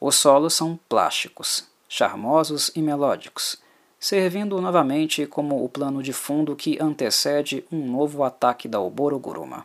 Os 0.00 0.16
solos 0.16 0.54
são 0.54 0.78
plásticos, 0.88 1.68
charmosos 1.88 2.70
e 2.74 2.82
melódicos, 2.82 3.56
servindo 3.98 4.60
novamente 4.60 5.26
como 5.26 5.64
o 5.64 5.68
plano 5.68 6.02
de 6.02 6.12
fundo 6.12 6.56
que 6.56 6.76
antecede 6.80 7.64
um 7.70 7.86
novo 7.86 8.24
ataque 8.24 8.66
da 8.66 8.80
Oboroguruma, 8.80 9.64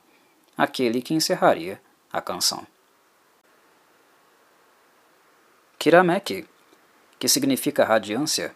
aquele 0.55 1.01
que 1.01 1.15
encerraria 1.15 1.81
a 2.13 2.21
canção. 2.21 2.65
Kirameki, 5.88 6.45
que 7.17 7.30
significa 7.30 7.86
radiância, 7.86 8.54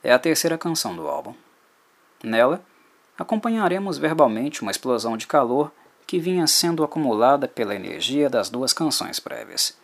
é 0.00 0.12
a 0.12 0.18
terceira 0.18 0.56
canção 0.56 0.94
do 0.94 1.08
álbum. 1.08 1.34
Nela, 2.22 2.64
acompanharemos 3.18 3.98
verbalmente 3.98 4.62
uma 4.62 4.70
explosão 4.70 5.16
de 5.16 5.26
calor 5.26 5.72
que 6.06 6.20
vinha 6.20 6.46
sendo 6.46 6.84
acumulada 6.84 7.48
pela 7.48 7.74
energia 7.74 8.30
das 8.30 8.48
duas 8.48 8.72
canções 8.72 9.18
prévias. 9.18 9.76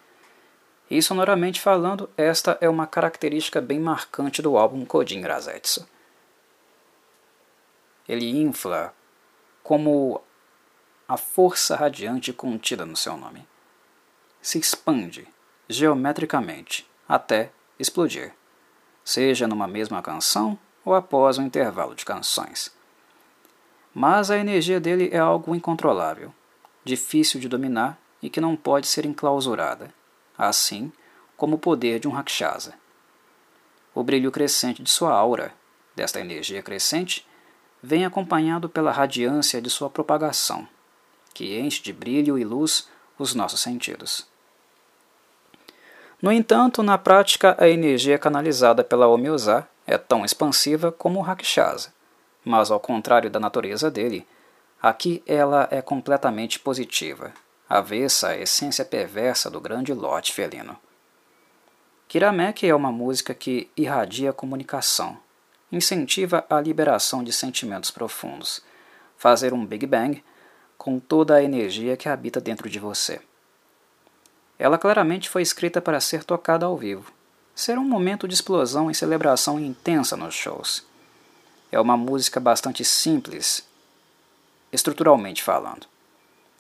E 0.88 1.02
sonoramente 1.02 1.60
falando, 1.60 2.08
esta 2.16 2.56
é 2.60 2.68
uma 2.68 2.86
característica 2.86 3.60
bem 3.60 3.80
marcante 3.80 4.40
do 4.40 4.56
álbum 4.56 4.84
Kodin 4.84 5.22
Razetsu. 5.22 5.88
Ele 8.08 8.40
infla 8.40 8.94
como 9.64 10.22
a 11.08 11.16
força 11.16 11.74
radiante 11.74 12.32
contida 12.32 12.86
no 12.86 12.96
seu 12.96 13.16
nome. 13.16 13.44
Se 14.40 14.60
expande, 14.60 15.26
geometricamente 15.68 16.86
até 17.08 17.50
explodir, 17.78 18.34
seja 19.04 19.46
numa 19.46 19.66
mesma 19.66 20.02
canção 20.02 20.58
ou 20.84 20.94
após 20.94 21.38
um 21.38 21.46
intervalo 21.46 21.94
de 21.94 22.04
canções. 22.04 22.70
Mas 23.94 24.30
a 24.30 24.36
energia 24.36 24.80
dele 24.80 25.08
é 25.12 25.18
algo 25.18 25.54
incontrolável, 25.54 26.32
difícil 26.84 27.40
de 27.40 27.48
dominar 27.48 27.98
e 28.22 28.28
que 28.28 28.40
não 28.40 28.56
pode 28.56 28.86
ser 28.86 29.06
enclausurada, 29.06 29.92
assim 30.36 30.92
como 31.36 31.56
o 31.56 31.58
poder 31.58 32.00
de 32.00 32.08
um 32.08 32.10
Rakshasa. 32.10 32.74
O 33.94 34.02
brilho 34.02 34.32
crescente 34.32 34.82
de 34.82 34.90
sua 34.90 35.12
aura, 35.12 35.54
desta 35.94 36.20
energia 36.20 36.62
crescente, 36.62 37.26
vem 37.82 38.04
acompanhado 38.04 38.68
pela 38.68 38.90
radiância 38.90 39.62
de 39.62 39.70
sua 39.70 39.88
propagação, 39.88 40.66
que 41.32 41.58
enche 41.58 41.82
de 41.82 41.92
brilho 41.92 42.38
e 42.38 42.44
luz 42.44 42.88
os 43.18 43.34
nossos 43.34 43.60
sentidos. 43.60 44.26
No 46.24 46.32
entanto, 46.32 46.82
na 46.82 46.96
prática, 46.96 47.54
a 47.60 47.68
energia 47.68 48.18
canalizada 48.18 48.82
pela 48.82 49.06
Omiozá 49.06 49.68
é 49.86 49.98
tão 49.98 50.24
expansiva 50.24 50.90
como 50.90 51.18
o 51.18 51.22
Rakshasa, 51.22 51.92
mas 52.42 52.70
ao 52.70 52.80
contrário 52.80 53.28
da 53.28 53.38
natureza 53.38 53.90
dele, 53.90 54.26
aqui 54.80 55.22
ela 55.26 55.68
é 55.70 55.82
completamente 55.82 56.58
positiva, 56.58 57.34
avessa 57.68 58.28
à 58.28 58.38
essência 58.38 58.86
perversa 58.86 59.50
do 59.50 59.60
grande 59.60 59.92
lote 59.92 60.32
felino. 60.32 60.78
Kiramek 62.08 62.66
é 62.66 62.74
uma 62.74 62.90
música 62.90 63.34
que 63.34 63.70
irradia 63.76 64.32
comunicação, 64.32 65.18
incentiva 65.70 66.46
a 66.48 66.58
liberação 66.58 67.22
de 67.22 67.34
sentimentos 67.34 67.90
profundos, 67.90 68.62
fazer 69.18 69.52
um 69.52 69.66
Big 69.66 69.84
Bang 69.84 70.24
com 70.78 70.98
toda 70.98 71.34
a 71.34 71.44
energia 71.44 71.98
que 71.98 72.08
habita 72.08 72.40
dentro 72.40 72.70
de 72.70 72.78
você. 72.78 73.20
Ela 74.58 74.78
claramente 74.78 75.28
foi 75.28 75.42
escrita 75.42 75.80
para 75.80 76.00
ser 76.00 76.24
tocada 76.24 76.66
ao 76.66 76.76
vivo. 76.76 77.12
Será 77.54 77.80
um 77.80 77.88
momento 77.88 78.26
de 78.26 78.34
explosão 78.34 78.90
e 78.90 78.94
celebração 78.94 79.60
intensa 79.60 80.16
nos 80.16 80.34
shows. 80.34 80.84
É 81.70 81.80
uma 81.80 81.96
música 81.96 82.38
bastante 82.40 82.84
simples, 82.84 83.66
estruturalmente 84.72 85.42
falando, 85.42 85.86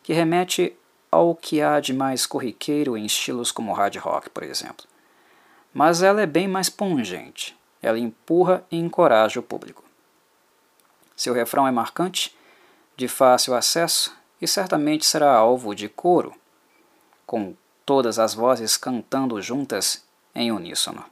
que 0.02 0.12
remete 0.12 0.76
ao 1.10 1.34
que 1.34 1.62
há 1.62 1.78
de 1.78 1.92
mais 1.92 2.26
corriqueiro 2.26 2.96
em 2.96 3.06
estilos 3.06 3.52
como 3.52 3.72
hard 3.72 3.96
rock, 3.96 4.30
por 4.30 4.42
exemplo. 4.42 4.86
Mas 5.72 6.02
ela 6.02 6.22
é 6.22 6.26
bem 6.26 6.48
mais 6.48 6.68
pungente. 6.68 7.56
Ela 7.80 7.98
empurra 7.98 8.64
e 8.70 8.76
encoraja 8.76 9.38
o 9.38 9.42
público. 9.42 9.84
Seu 11.16 11.34
refrão 11.34 11.66
é 11.66 11.70
marcante, 11.70 12.36
de 12.96 13.08
fácil 13.08 13.54
acesso 13.54 14.16
e 14.40 14.48
certamente 14.48 15.04
será 15.04 15.32
alvo 15.32 15.74
de 15.74 15.88
coro, 15.88 16.34
com 17.26 17.54
todas 17.84 18.18
as 18.18 18.34
vozes 18.34 18.76
cantando 18.76 19.40
juntas 19.40 20.04
em 20.34 20.50
uníssono. 20.50 21.04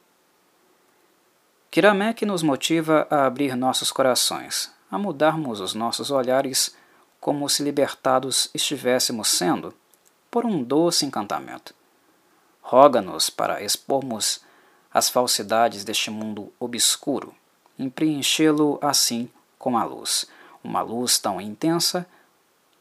Kiramek 1.71 2.27
nos 2.27 2.43
motiva 2.43 3.07
a 3.11 3.27
abrir 3.27 3.57
nossos 3.57 3.91
corações, 3.91 4.71
a 4.91 4.99
mudarmos 4.99 5.61
os 5.61 5.75
nossos 5.75 6.11
olhares 6.11 6.77
como 7.19 7.49
se 7.49 7.63
libertados 7.63 8.51
estivéssemos 8.53 9.29
sendo 9.29 9.73
por 10.31 10.45
um 10.45 10.63
doce 10.63 11.07
encantamento. 11.07 11.75
Roga-nos 12.61 13.31
para 13.31 13.63
expormos 13.63 14.41
as 14.93 15.09
falsidades 15.09 15.85
deste 15.85 16.11
mundo 16.11 16.53
obscuro, 16.61 17.35
em 17.79 17.89
preenchê-lo 17.89 18.79
assim 18.83 19.31
com 19.59 19.79
a 19.79 19.85
luz, 19.85 20.27
uma 20.63 20.83
luz 20.83 21.19
tão 21.19 21.41
intensa 21.41 22.07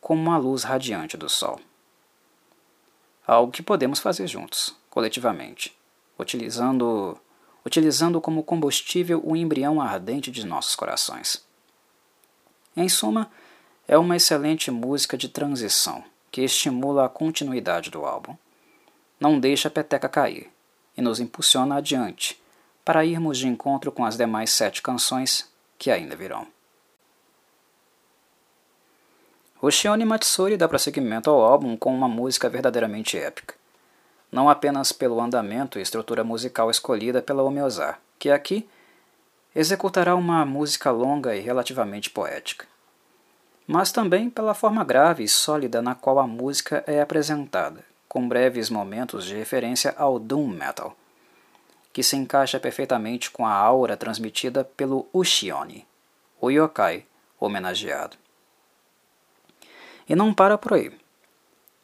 como 0.02 0.32
a 0.32 0.38
luz 0.38 0.64
radiante 0.64 1.16
do 1.16 1.30
sol. 1.30 1.60
Algo 3.26 3.52
que 3.52 3.62
podemos 3.62 4.00
fazer 4.00 4.28
juntos, 4.28 4.76
coletivamente, 4.90 5.76
utilizando, 6.18 7.18
utilizando 7.66 8.20
como 8.20 8.44
combustível 8.44 9.22
o 9.24 9.36
embrião 9.36 9.80
ardente 9.80 10.32
de 10.32 10.46
nossos 10.46 10.76
corações. 10.76 11.44
Em 12.76 12.90
suma, 12.90 13.30
é 13.88 13.98
uma 13.98 14.16
excelente 14.16 14.72
música 14.72 15.18
de 15.18 15.28
transição 15.28 16.04
que 16.32 16.42
estimula 16.42 17.06
a 17.06 17.10
continuidade 17.10 17.90
do 17.90 18.06
álbum. 18.06 18.36
Não 19.20 19.40
deixa 19.40 19.68
a 19.68 19.72
peteca 19.72 20.08
cair 20.08 20.50
e 20.98 21.02
nos 21.02 21.20
impulsiona 21.20 21.76
adiante 21.76 22.42
para 22.84 23.06
irmos 23.06 23.38
de 23.38 23.48
encontro 23.48 23.92
com 23.92 24.06
as 24.06 24.18
demais 24.18 24.52
sete 24.52 24.82
canções 24.82 25.50
que 25.78 25.92
ainda 25.92 26.16
virão. 26.16 26.48
O 29.64 29.70
Shione 29.70 30.04
Matsuri 30.04 30.58
dá 30.58 30.68
prosseguimento 30.68 31.30
ao 31.30 31.40
álbum 31.40 31.78
com 31.78 31.94
uma 31.94 32.08
música 32.08 32.50
verdadeiramente 32.50 33.16
épica. 33.16 33.54
Não 34.32 34.50
apenas 34.50 34.92
pelo 34.92 35.22
andamento 35.22 35.78
e 35.78 35.84
estrutura 35.84 36.24
musical 36.24 36.72
escolhida 36.72 37.22
pela 37.22 37.44
Omeozar, 37.44 38.00
que 38.18 38.32
aqui 38.32 38.68
executará 39.56 40.16
uma 40.16 40.44
música 40.48 40.90
longa 40.90 41.36
e 41.36 41.42
relativamente 41.42 42.10
poética, 42.10 42.66
mas 43.68 43.92
também 43.92 44.32
pela 44.32 44.56
forma 44.56 44.84
grave 44.84 45.24
e 45.24 45.28
sólida 45.28 45.80
na 45.80 45.94
qual 45.94 46.18
a 46.18 46.26
música 46.26 46.84
é 46.88 47.00
apresentada, 47.00 47.84
com 48.10 48.28
breves 48.28 48.68
momentos 48.68 49.26
de 49.26 49.36
referência 49.36 49.94
ao 49.96 50.18
Doom 50.18 50.48
Metal, 50.48 50.98
que 51.94 52.02
se 52.02 52.16
encaixa 52.16 52.60
perfeitamente 52.60 53.30
com 53.30 53.46
a 53.46 53.54
aura 53.54 53.96
transmitida 53.96 54.64
pelo 54.64 55.08
Ushione, 55.14 55.86
o 56.40 56.50
yokai 56.50 57.06
homenageado. 57.40 58.21
E 60.08 60.16
não 60.16 60.34
para 60.34 60.58
por 60.58 60.74
aí. 60.74 60.92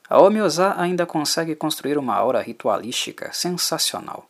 A 0.09 0.21
Omiosa 0.21 0.73
ainda 0.77 1.05
consegue 1.05 1.53
construir 1.53 1.97
uma 1.97 2.15
aura 2.15 2.41
ritualística 2.41 3.33
sensacional, 3.33 4.25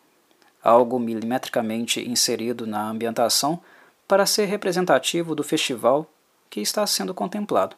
algo 0.63 0.97
milimetricamente 0.97 2.02
inserido 2.10 2.65
na 2.65 2.89
ambientação 2.89 3.62
para 4.08 4.26
ser 4.26 4.45
representativo 4.45 5.36
do 5.36 5.43
festival 5.43 6.10
que 6.50 6.62
está 6.62 6.88
sendo 6.88 7.13
contemplado, 7.13 7.76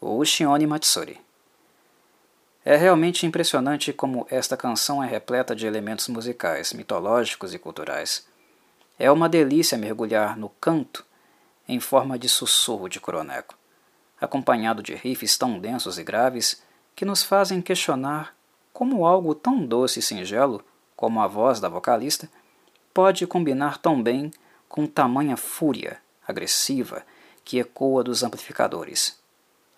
o 0.00 0.16
Ushione 0.16 0.66
Matsuri. 0.66 1.20
É 2.64 2.74
realmente 2.74 3.26
impressionante 3.26 3.92
como 3.92 4.26
esta 4.30 4.56
canção 4.56 5.04
é 5.04 5.06
repleta 5.06 5.54
de 5.54 5.66
elementos 5.66 6.08
musicais, 6.08 6.72
mitológicos 6.72 7.52
e 7.52 7.58
culturais. 7.58 8.26
É 8.98 9.10
uma 9.10 9.28
delícia 9.28 9.76
mergulhar 9.76 10.38
no 10.38 10.48
canto 10.48 11.04
em 11.68 11.80
forma 11.80 12.18
de 12.18 12.30
sussurro 12.30 12.88
de 12.88 12.98
coroneco 12.98 13.59
acompanhado 14.20 14.82
de 14.82 14.94
riffs 14.94 15.36
tão 15.36 15.58
densos 15.58 15.98
e 15.98 16.04
graves 16.04 16.62
que 16.94 17.04
nos 17.04 17.22
fazem 17.22 17.62
questionar 17.62 18.34
como 18.72 19.06
algo 19.06 19.34
tão 19.34 19.64
doce 19.64 20.00
e 20.00 20.02
singelo 20.02 20.62
como 20.94 21.20
a 21.20 21.26
voz 21.26 21.60
da 21.60 21.68
vocalista 21.68 22.28
pode 22.92 23.26
combinar 23.26 23.78
tão 23.78 24.02
bem 24.02 24.30
com 24.68 24.86
tamanha 24.86 25.36
fúria 25.36 25.98
agressiva 26.26 27.04
que 27.44 27.58
ecoa 27.58 28.04
dos 28.04 28.22
amplificadores, 28.22 29.18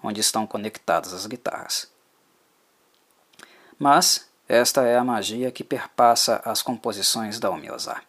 onde 0.03 0.21
estão 0.21 0.47
conectadas 0.47 1.13
as 1.13 1.27
guitarras. 1.27 1.91
Mas 3.79 4.29
esta 4.49 4.83
é 4.83 4.97
a 4.97 5.05
magia 5.05 5.51
que 5.51 5.65
perpassa 5.65 6.43
as 6.45 6.61
composições 6.61 7.39
da 7.39 7.51
Omiosa. 7.51 8.03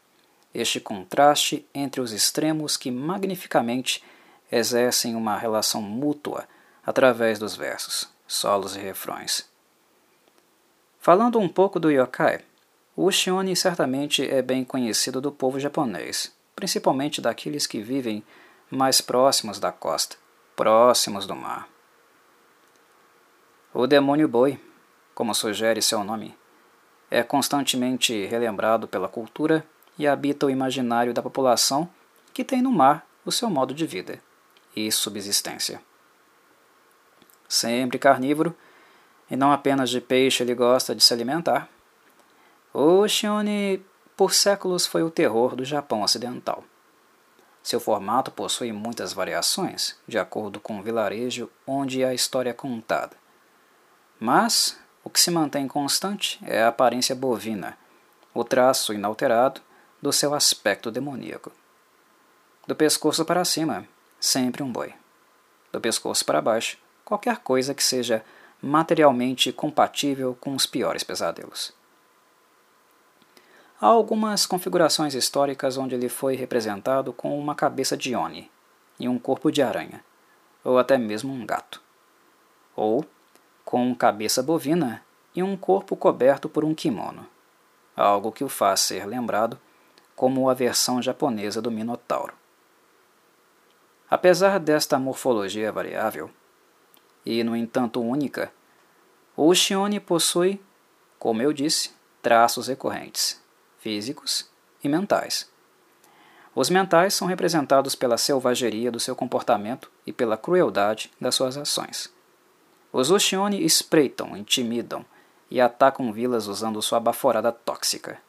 Este 0.54 0.80
contraste 0.80 1.65
entre 1.74 2.02
os 2.02 2.12
extremos 2.12 2.76
que 2.76 2.91
magnificamente 2.91 4.04
exercem 4.54 5.16
uma 5.16 5.36
relação 5.36 5.82
mútua 5.82 6.48
através 6.86 7.39
dos 7.39 7.56
versos, 7.56 8.08
solos 8.28 8.76
e 8.76 8.80
refrões. 8.80 9.50
Falando 11.00 11.39
um 11.39 11.50
pouco 11.50 11.80
do 11.80 11.89
yokai, 11.89 12.42
o 12.96 13.10
Shione 13.10 13.56
certamente 13.56 14.30
é 14.30 14.44
bem 14.44 14.63
conhecido 14.63 15.20
do 15.20 15.32
povo 15.32 15.60
japonês, 15.60 16.32
principalmente 16.56 17.20
daqueles 17.20 17.66
que 17.66 17.82
vivem 17.82 18.24
mais 18.70 19.02
próximos 19.02 19.60
da 19.60 19.72
costa, 19.72 20.18
próximos 20.56 21.26
do 21.26 21.36
mar. 21.36 21.68
O 23.74 23.88
demônio 23.88 24.28
boi, 24.28 24.60
como 25.16 25.34
sugere 25.34 25.82
seu 25.82 26.04
nome, 26.04 26.38
é 27.10 27.24
constantemente 27.24 28.28
relembrado 28.28 28.88
pela 28.88 29.10
cultura 29.10 29.66
e 29.98 30.08
habita 30.08 30.46
o 30.46 30.50
imaginário 30.52 31.12
da 31.12 31.24
população 31.24 31.89
que 32.32 32.44
tem 32.44 32.62
no 32.62 32.72
mar 32.72 33.04
o 33.26 33.32
seu 33.32 33.50
modo 33.50 33.74
de 33.74 33.88
vida 33.88 34.22
e 34.76 34.92
subsistência. 34.92 35.82
Sempre 37.48 38.00
carnívoro, 38.00 38.56
e 39.30 39.36
não 39.36 39.52
apenas 39.52 39.90
de 39.90 40.02
peixe 40.02 40.44
ele 40.44 40.56
gosta 40.56 40.96
de 40.96 41.04
se 41.04 41.14
alimentar, 41.14 41.70
o 42.74 43.08
Shione 43.08 43.84
por 44.18 44.34
séculos 44.34 44.86
foi 44.86 45.04
o 45.04 45.12
terror 45.12 45.56
do 45.56 45.64
Japão 45.64 46.02
ocidental. 46.02 46.64
Seu 47.62 47.80
formato 47.80 48.30
possui 48.30 48.72
muitas 48.72 49.14
variações, 49.14 49.96
de 50.08 50.20
acordo 50.20 50.60
com 50.60 50.80
o 50.80 50.84
vilarejo 50.84 51.50
onde 51.66 52.04
a 52.04 52.14
história 52.14 52.50
é 52.50 52.54
contada. 52.54 53.16
Mas 54.20 54.78
o 55.04 55.10
que 55.10 55.20
se 55.20 55.32
mantém 55.32 55.68
constante 55.68 56.40
é 56.46 56.62
a 56.62 56.68
aparência 56.68 57.16
bovina, 57.16 57.78
o 58.34 58.44
traço 58.44 58.94
inalterado 58.94 59.62
do 60.02 60.12
seu 60.12 60.34
aspecto 60.34 60.92
demoníaco. 60.92 61.52
Do 62.68 62.76
pescoço 62.76 63.24
para 63.24 63.46
cima, 63.46 63.88
sempre 64.24 64.64
um 64.64 64.72
boi. 64.72 64.94
Do 65.70 65.82
pescoço 65.82 66.24
para 66.24 66.42
baixo, 66.42 66.78
qualquer 67.04 67.40
coisa 67.40 67.74
que 67.74 67.84
seja 67.84 68.24
materialmente 68.62 69.52
compatível 69.52 70.38
com 70.40 70.56
os 70.56 70.66
piores 70.66 71.04
pesadelos. 71.04 71.74
Há 73.82 73.88
algumas 73.88 74.46
configurações 74.46 75.14
históricas 75.14 75.78
onde 75.78 75.96
ele 75.96 76.08
foi 76.08 76.38
representado 76.38 77.12
com 77.12 77.38
uma 77.38 77.54
cabeça 77.54 77.98
de 77.98 78.16
Oni 78.16 78.50
e 78.98 79.10
um 79.10 79.20
corpo 79.20 79.52
de 79.52 79.62
aranha, 79.62 80.02
ou 80.64 80.80
até 80.80 80.98
mesmo 80.98 81.34
um 81.34 81.46
gato. 81.46 81.82
Ou 82.78 83.06
com 83.66 83.94
cabeça 83.94 84.42
bovina 84.42 85.04
e 85.36 85.44
um 85.44 85.58
corpo 85.58 85.98
coberto 85.98 86.48
por 86.48 86.64
um 86.64 86.74
kimono, 86.74 87.28
algo 87.94 88.32
que 88.32 88.46
o 88.46 88.50
faz 88.50 88.80
ser 88.80 89.06
lembrado 89.06 89.60
como 90.16 90.50
a 90.50 90.54
versão 90.54 91.02
japonesa 91.02 91.62
do 91.62 91.70
Minotauro. 91.70 92.42
Apesar 94.13 94.60
desta 94.60 94.99
morfologia 94.99 95.71
variável, 95.71 96.30
e 97.26 97.43
no 97.43 97.56
entanto 97.56 97.99
única, 97.99 98.54
o 99.36 99.52
Shione 99.56 99.99
possui, 99.99 100.62
como 101.17 101.41
eu 101.41 101.52
disse, 101.52 101.95
traços 102.21 102.67
recorrentes, 102.67 103.41
físicos 103.80 104.47
e 104.84 104.88
mentais. 104.88 105.49
Os 106.54 106.69
mentais 106.69 107.15
são 107.15 107.28
representados 107.28 107.95
pela 107.95 108.15
selvageria 108.15 108.91
do 108.91 108.99
seu 108.99 109.15
comportamento 109.15 109.89
e 110.06 110.13
pela 110.13 110.38
crueldade 110.38 111.12
das 111.19 111.34
suas 111.34 111.58
ações. 111.58 112.13
Os 112.91 113.10
Ushione 113.10 113.65
espreitam, 113.65 114.38
intimidam 114.38 115.04
e 115.49 115.60
atacam 115.60 116.13
vilas 116.13 116.45
usando 116.45 116.84
sua 116.84 116.99
baforada 116.99 117.52
tóxica, 117.52 118.21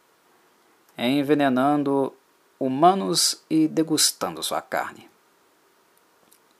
envenenando 0.97 2.11
humanos 2.59 3.45
e 3.51 3.69
degustando 3.69 4.43
sua 4.43 4.63
carne 4.63 5.13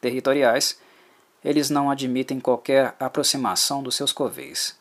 territoriais, 0.05 0.79
eles 1.43 1.71
não 1.71 1.91
admitem 1.91 2.39
qualquer 2.39 2.95
aproximação 3.01 3.83
dos 3.83 3.95
seus 3.95 4.13
coveis. 4.13 4.77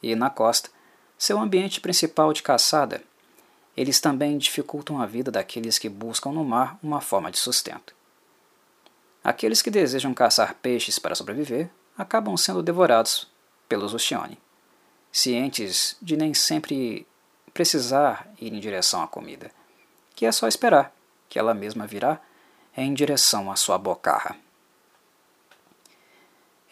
E 0.00 0.14
na 0.14 0.30
costa, 0.30 0.70
seu 1.18 1.40
ambiente 1.40 1.80
principal 1.80 2.32
de 2.32 2.44
caçada, 2.44 3.02
eles 3.76 4.00
também 4.00 4.38
dificultam 4.38 5.02
a 5.02 5.06
vida 5.06 5.32
daqueles 5.32 5.78
que 5.80 5.88
buscam 5.88 6.30
no 6.30 6.44
mar 6.44 6.78
uma 6.80 7.00
forma 7.00 7.30
de 7.30 7.38
sustento. 7.38 7.92
Aqueles 9.24 9.62
que 9.62 9.70
desejam 9.70 10.14
caçar 10.14 10.54
peixes 10.54 10.98
para 10.98 11.16
sobreviver 11.16 11.68
acabam 11.98 12.36
sendo 12.36 12.62
devorados 12.62 13.28
pelos 13.68 13.94
Oshioni, 13.94 14.38
cientes 15.10 15.96
de 16.00 16.16
nem 16.16 16.34
sempre 16.34 17.06
precisar 17.52 18.28
ir 18.40 18.52
em 18.52 18.60
direção 18.60 19.02
à 19.02 19.08
comida, 19.08 19.50
que 20.14 20.24
é 20.24 20.30
só 20.30 20.46
esperar 20.46 20.92
que 21.28 21.38
ela 21.38 21.52
mesma 21.52 21.84
virá 21.84 22.20
em 22.76 22.94
direção 22.94 23.50
à 23.50 23.56
sua 23.56 23.76
bocarra. 23.76 24.36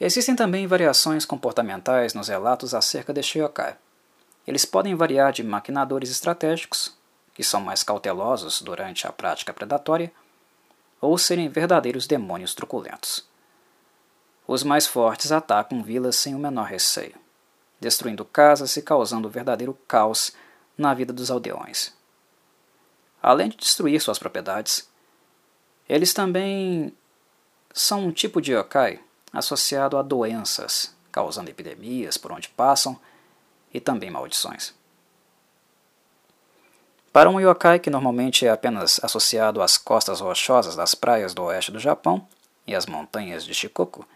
Existem 0.00 0.34
também 0.34 0.66
variações 0.66 1.26
comportamentais 1.26 2.14
nos 2.14 2.28
relatos 2.28 2.72
acerca 2.72 3.12
de 3.12 3.20
yokai. 3.20 3.76
Eles 4.46 4.64
podem 4.64 4.94
variar 4.94 5.30
de 5.30 5.44
maquinadores 5.44 6.10
estratégicos, 6.10 6.96
que 7.34 7.44
são 7.44 7.60
mais 7.60 7.82
cautelosos 7.82 8.62
durante 8.62 9.06
a 9.06 9.12
prática 9.12 9.52
predatória, 9.52 10.10
ou 11.02 11.18
serem 11.18 11.50
verdadeiros 11.50 12.06
demônios 12.06 12.54
truculentos. 12.54 13.28
Os 14.46 14.62
mais 14.62 14.86
fortes 14.86 15.30
atacam 15.30 15.82
vilas 15.82 16.16
sem 16.16 16.34
o 16.34 16.38
menor 16.38 16.64
receio, 16.64 17.14
destruindo 17.78 18.24
casas 18.24 18.74
e 18.78 18.82
causando 18.82 19.28
verdadeiro 19.28 19.78
caos 19.86 20.32
na 20.78 20.94
vida 20.94 21.12
dos 21.12 21.30
aldeões. 21.30 21.92
Além 23.22 23.50
de 23.50 23.58
destruir 23.58 24.00
suas 24.00 24.18
propriedades, 24.18 24.88
eles 25.86 26.14
também 26.14 26.96
são 27.72 28.06
um 28.06 28.10
tipo 28.10 28.40
de 28.40 28.54
yokai 28.54 28.98
associado 29.32 29.96
a 29.96 30.02
doenças, 30.02 30.94
causando 31.12 31.50
epidemias 31.50 32.16
por 32.16 32.32
onde 32.32 32.48
passam 32.48 32.98
e 33.72 33.80
também 33.80 34.10
maldições. 34.10 34.74
Para 37.12 37.28
um 37.28 37.40
yokai 37.40 37.80
que 37.80 37.90
normalmente 37.90 38.46
é 38.46 38.50
apenas 38.50 39.00
associado 39.02 39.60
às 39.60 39.76
costas 39.76 40.20
rochosas 40.20 40.76
das 40.76 40.94
praias 40.94 41.34
do 41.34 41.42
oeste 41.42 41.72
do 41.72 41.78
Japão 41.78 42.26
e 42.66 42.74
às 42.74 42.86
montanhas 42.86 43.44
de 43.44 43.52
Shikoku, 43.52 44.06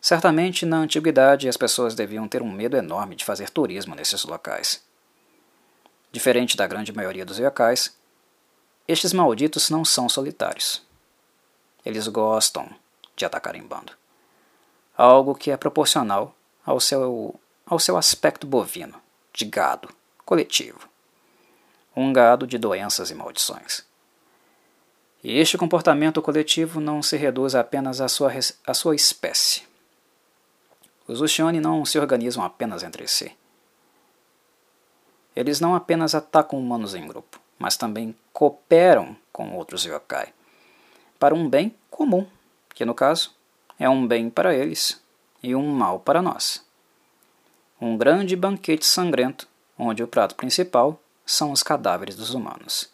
certamente 0.00 0.66
na 0.66 0.76
antiguidade 0.76 1.48
as 1.48 1.56
pessoas 1.56 1.94
deviam 1.94 2.28
ter 2.28 2.42
um 2.42 2.52
medo 2.52 2.76
enorme 2.76 3.16
de 3.16 3.24
fazer 3.24 3.48
turismo 3.48 3.94
nesses 3.94 4.22
locais. 4.24 4.82
Diferente 6.12 6.58
da 6.58 6.66
grande 6.66 6.92
maioria 6.92 7.24
dos 7.24 7.38
yokais, 7.38 7.96
estes 8.86 9.14
malditos 9.14 9.70
não 9.70 9.82
são 9.82 10.06
solitários. 10.06 10.82
Eles 11.86 12.06
gostam 12.06 12.68
de 13.16 13.24
atacar 13.24 13.54
em 13.54 13.62
bando. 13.62 13.92
Algo 14.96 15.34
que 15.34 15.50
é 15.50 15.56
proporcional 15.56 16.34
ao 16.64 16.78
seu, 16.78 17.38
ao 17.66 17.78
seu 17.78 17.96
aspecto 17.96 18.46
bovino, 18.46 19.00
de 19.32 19.44
gado, 19.44 19.88
coletivo. 20.24 20.88
Um 21.96 22.12
gado 22.12 22.46
de 22.46 22.58
doenças 22.58 23.10
e 23.10 23.14
maldições. 23.14 23.84
E 25.22 25.38
este 25.38 25.56
comportamento 25.56 26.20
coletivo 26.20 26.80
não 26.80 27.02
se 27.02 27.16
reduz 27.16 27.54
apenas 27.54 28.00
à 28.00 28.08
sua, 28.08 28.30
à 28.66 28.74
sua 28.74 28.94
espécie. 28.94 29.62
Os 31.06 31.20
Ushioni 31.20 31.60
não 31.60 31.84
se 31.84 31.98
organizam 31.98 32.44
apenas 32.44 32.82
entre 32.82 33.06
si. 33.08 33.36
Eles 35.34 35.60
não 35.60 35.74
apenas 35.74 36.14
atacam 36.14 36.58
humanos 36.58 36.94
em 36.94 37.06
grupo, 37.06 37.40
mas 37.58 37.76
também 37.76 38.14
cooperam 38.32 39.16
com 39.32 39.56
outros 39.56 39.84
yokai 39.84 40.32
para 41.18 41.34
um 41.34 41.48
bem 41.48 41.74
comum, 41.90 42.26
que 42.74 42.84
no 42.84 42.94
caso 42.94 43.34
é 43.78 43.88
um 43.88 44.06
bem 44.06 44.30
para 44.30 44.54
eles 44.54 45.00
e 45.42 45.54
um 45.54 45.66
mal 45.66 46.00
para 46.00 46.22
nós. 46.22 46.64
Um 47.80 47.96
grande 47.96 48.36
banquete 48.36 48.86
sangrento, 48.86 49.48
onde 49.78 50.02
o 50.02 50.08
prato 50.08 50.34
principal 50.34 51.00
são 51.26 51.52
os 51.52 51.62
cadáveres 51.62 52.16
dos 52.16 52.32
humanos. 52.34 52.90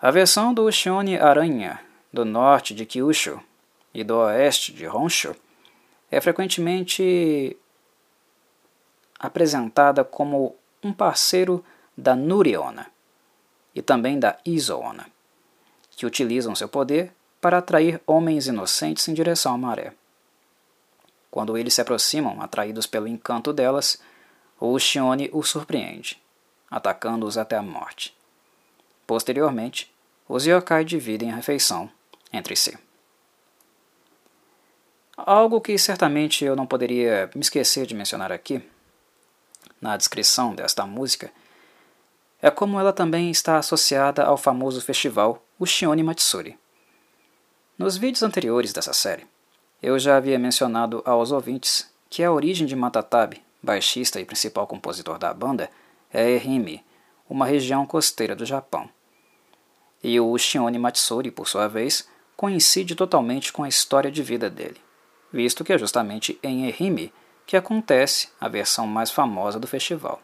A 0.00 0.10
versão 0.10 0.52
do 0.52 0.70
Shione 0.70 1.16
Aranha, 1.16 1.80
do 2.12 2.24
norte 2.24 2.74
de 2.74 2.84
Kyushu 2.84 3.40
e 3.92 4.04
do 4.04 4.16
oeste 4.18 4.72
de 4.72 4.86
Honshu, 4.86 5.34
é 6.10 6.20
frequentemente 6.20 7.56
apresentada 9.18 10.04
como 10.04 10.54
um 10.82 10.92
parceiro 10.92 11.64
da 11.96 12.14
Nuriona 12.14 12.86
e 13.74 13.80
também 13.80 14.18
da 14.18 14.38
Isoona, 14.44 15.06
que 15.92 16.04
utilizam 16.04 16.54
seu 16.54 16.68
poder 16.68 17.12
para 17.44 17.58
atrair 17.58 18.00
homens 18.06 18.46
inocentes 18.46 19.06
em 19.06 19.12
direção 19.12 19.52
à 19.52 19.58
maré. 19.58 19.92
Quando 21.30 21.58
eles 21.58 21.74
se 21.74 21.80
aproximam, 21.82 22.40
atraídos 22.40 22.86
pelo 22.86 23.06
encanto 23.06 23.52
delas, 23.52 24.00
o 24.58 24.78
Shione 24.78 25.28
os 25.30 25.50
surpreende, 25.50 26.18
atacando-os 26.70 27.36
até 27.36 27.54
a 27.54 27.60
morte. 27.60 28.16
Posteriormente, 29.06 29.94
os 30.26 30.46
yokai 30.46 30.86
dividem 30.86 31.32
a 31.32 31.36
refeição 31.36 31.90
entre 32.32 32.56
si. 32.56 32.78
Algo 35.14 35.60
que 35.60 35.76
certamente 35.76 36.46
eu 36.46 36.56
não 36.56 36.66
poderia 36.66 37.30
me 37.34 37.42
esquecer 37.42 37.84
de 37.84 37.94
mencionar 37.94 38.32
aqui 38.32 38.66
na 39.82 39.98
descrição 39.98 40.54
desta 40.54 40.86
música 40.86 41.30
é 42.40 42.50
como 42.50 42.80
ela 42.80 42.90
também 42.90 43.30
está 43.30 43.58
associada 43.58 44.24
ao 44.24 44.38
famoso 44.38 44.80
festival 44.80 45.44
Ushioni 45.60 46.02
Matsuri. 46.02 46.63
Nos 47.76 47.96
vídeos 47.96 48.22
anteriores 48.22 48.72
dessa 48.72 48.92
série, 48.92 49.26
eu 49.82 49.98
já 49.98 50.16
havia 50.16 50.38
mencionado 50.38 51.02
aos 51.04 51.32
ouvintes 51.32 51.92
que 52.08 52.22
a 52.22 52.30
origem 52.30 52.68
de 52.68 52.76
Matatabe, 52.76 53.42
baixista 53.60 54.20
e 54.20 54.24
principal 54.24 54.64
compositor 54.64 55.18
da 55.18 55.34
banda, 55.34 55.68
é 56.12 56.30
Ehime, 56.30 56.84
uma 57.28 57.44
região 57.44 57.84
costeira 57.84 58.36
do 58.36 58.46
Japão. 58.46 58.88
E 60.04 60.20
o 60.20 60.30
Ushioni 60.30 60.78
Matsuri, 60.78 61.32
por 61.32 61.48
sua 61.48 61.66
vez, 61.66 62.08
coincide 62.36 62.94
totalmente 62.94 63.52
com 63.52 63.64
a 63.64 63.68
história 63.68 64.10
de 64.10 64.22
vida 64.22 64.48
dele, 64.48 64.80
visto 65.32 65.64
que 65.64 65.72
é 65.72 65.78
justamente 65.78 66.38
em 66.44 66.68
Ehime 66.68 67.12
que 67.44 67.56
acontece 67.56 68.28
a 68.40 68.46
versão 68.46 68.86
mais 68.86 69.10
famosa 69.10 69.58
do 69.58 69.66
festival. 69.66 70.22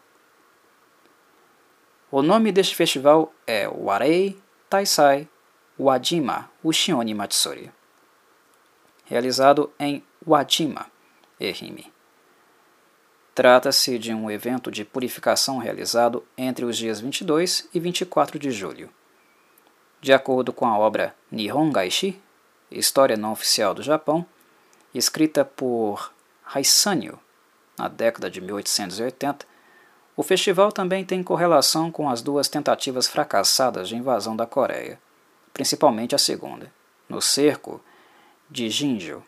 O 2.09 2.21
nome 2.21 2.49
deste 2.53 2.77
festival 2.77 3.33
é 3.45 3.67
Warei 3.67 4.39
Taisai 4.69 5.27
Wajima 5.83 6.47
Ushioni 6.63 7.11
Matsuri, 7.11 7.71
realizado 9.03 9.73
em 9.79 10.03
Wajima, 10.23 10.85
Ehime. 11.39 11.91
Trata-se 13.33 13.97
de 13.97 14.13
um 14.13 14.29
evento 14.29 14.69
de 14.69 14.85
purificação 14.85 15.57
realizado 15.57 16.23
entre 16.37 16.65
os 16.65 16.77
dias 16.77 16.99
22 16.99 17.67
e 17.73 17.79
24 17.79 18.37
de 18.37 18.51
julho. 18.51 18.91
De 19.99 20.13
acordo 20.13 20.53
com 20.53 20.67
a 20.67 20.77
obra 20.77 21.15
Nihon 21.31 21.71
Gaishi, 21.71 22.21
História 22.69 23.17
Não 23.17 23.31
Oficial 23.31 23.73
do 23.73 23.81
Japão, 23.81 24.23
escrita 24.93 25.43
por 25.43 26.13
Haisanyo, 26.45 27.19
na 27.75 27.87
década 27.87 28.29
de 28.29 28.39
1880, 28.39 29.47
o 30.15 30.21
festival 30.21 30.71
também 30.71 31.03
tem 31.03 31.23
correlação 31.23 31.91
com 31.91 32.07
as 32.07 32.21
duas 32.21 32.47
tentativas 32.47 33.07
fracassadas 33.07 33.89
de 33.89 33.95
invasão 33.95 34.35
da 34.35 34.45
Coreia, 34.45 34.99
principalmente 35.53 36.15
a 36.15 36.17
segunda, 36.17 36.71
no 37.07 37.21
cerco 37.21 37.81
de 38.49 38.69
Jinju, 38.69 39.23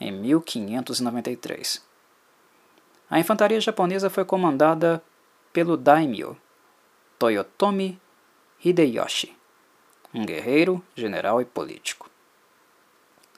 em 0.00 0.10
1593. 0.12 1.82
A 3.08 3.18
infantaria 3.18 3.60
japonesa 3.60 4.08
foi 4.08 4.24
comandada 4.24 5.02
pelo 5.52 5.76
daimyo 5.76 6.36
Toyotomi 7.18 8.00
Hideyoshi, 8.64 9.36
um 10.14 10.24
guerreiro, 10.24 10.82
general 10.94 11.40
e 11.40 11.44
político. 11.44 12.10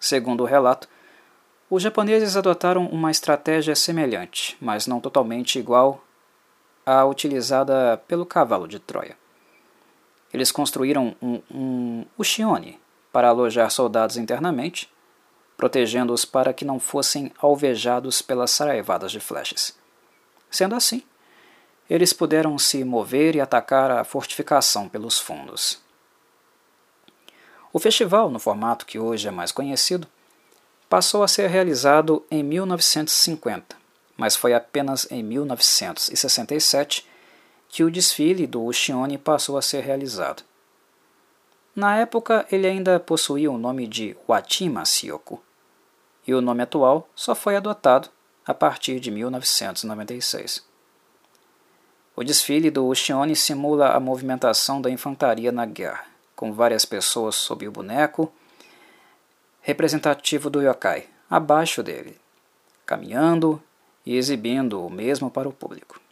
Segundo 0.01 0.43
o 0.43 0.47
relato, 0.47 0.89
os 1.69 1.83
japoneses 1.83 2.37
adotaram 2.37 2.87
uma 2.87 3.11
estratégia 3.11 3.75
semelhante, 3.75 4.57
mas 4.61 4.87
não 4.87 5.01
totalmente 5.01 5.59
igual 5.59 6.05
à 6.87 7.05
utilizada 7.05 7.97
pelo 8.07 8.27
cavalo 8.27 8.69
de 8.69 8.79
Troia. 8.79 9.17
Eles 10.35 10.51
construíram 10.51 11.15
um, 11.23 11.41
um 11.49 12.05
para 13.13 13.29
alojar 13.29 13.71
soldados 13.71 14.17
internamente, 14.17 14.93
protegendo-os 15.57 16.25
para 16.25 16.53
que 16.53 16.65
não 16.65 16.81
fossem 16.81 17.31
alvejados 17.39 18.21
pelas 18.21 18.51
saraivadas 18.51 19.13
de 19.13 19.21
flechas. 19.21 19.79
Sendo 20.51 20.75
assim, 20.75 21.05
eles 21.89 22.13
puderam 22.13 22.59
se 22.59 22.83
mover 22.83 23.37
e 23.37 23.41
atacar 23.41 23.93
a 23.93 24.03
fortificação 24.03 24.89
pelos 24.89 25.21
fundos. 25.21 25.81
O 27.73 27.79
festival, 27.79 28.29
no 28.29 28.41
formato 28.41 28.87
que 28.87 28.99
hoje 28.99 29.29
é 29.29 29.31
mais 29.31 29.53
conhecido, 29.53 30.09
passou 30.89 31.23
a 31.23 31.29
ser 31.29 31.49
realizado 31.49 32.27
em 32.29 32.43
1950, 32.43 33.77
mas 34.17 34.35
foi 34.35 34.53
apenas 34.53 35.07
em 35.13 35.23
1967 35.23 37.09
que 37.75 37.83
o 37.83 37.91
desfile 37.91 38.47
do 38.47 38.63
Ushione 38.63 39.19
passou 39.19 39.59
a 39.59 39.63
ser 39.63 39.83
realizado. 39.83 40.45
Na 41.75 41.97
época, 41.97 42.47
ele 42.53 42.69
ainda 42.69 43.01
possuía 43.01 43.51
o 43.51 43.59
nome 43.59 43.89
de 43.89 44.17
Watima 44.29 44.85
Syoku, 44.85 45.43
e 46.25 46.33
o 46.33 46.41
nome 46.41 46.63
atual 46.63 47.09
só 47.17 47.35
foi 47.35 47.57
adotado 47.57 48.09
a 48.47 48.55
partir 48.55 49.01
de 49.01 49.11
1996. 49.11 50.65
O 52.15 52.23
desfile 52.23 52.71
do 52.71 52.87
Ushione 52.87 53.35
simula 53.35 53.89
a 53.89 53.99
movimentação 53.99 54.81
da 54.81 54.89
infantaria 54.89 55.51
na 55.51 55.67
guerra, 55.67 56.07
com 56.37 56.53
várias 56.53 56.85
pessoas 56.85 57.35
sob 57.35 57.67
o 57.67 57.73
boneco 57.73 58.33
representativo 59.63 60.49
do 60.49 60.63
yokai, 60.63 61.09
abaixo 61.29 61.83
dele, 61.83 62.21
caminhando 62.87 63.61
e 64.07 64.17
exibindo 64.17 64.81
o 64.81 64.89
mesmo 64.89 65.29
para 65.29 65.49
o 65.49 65.53
público. 65.53 66.04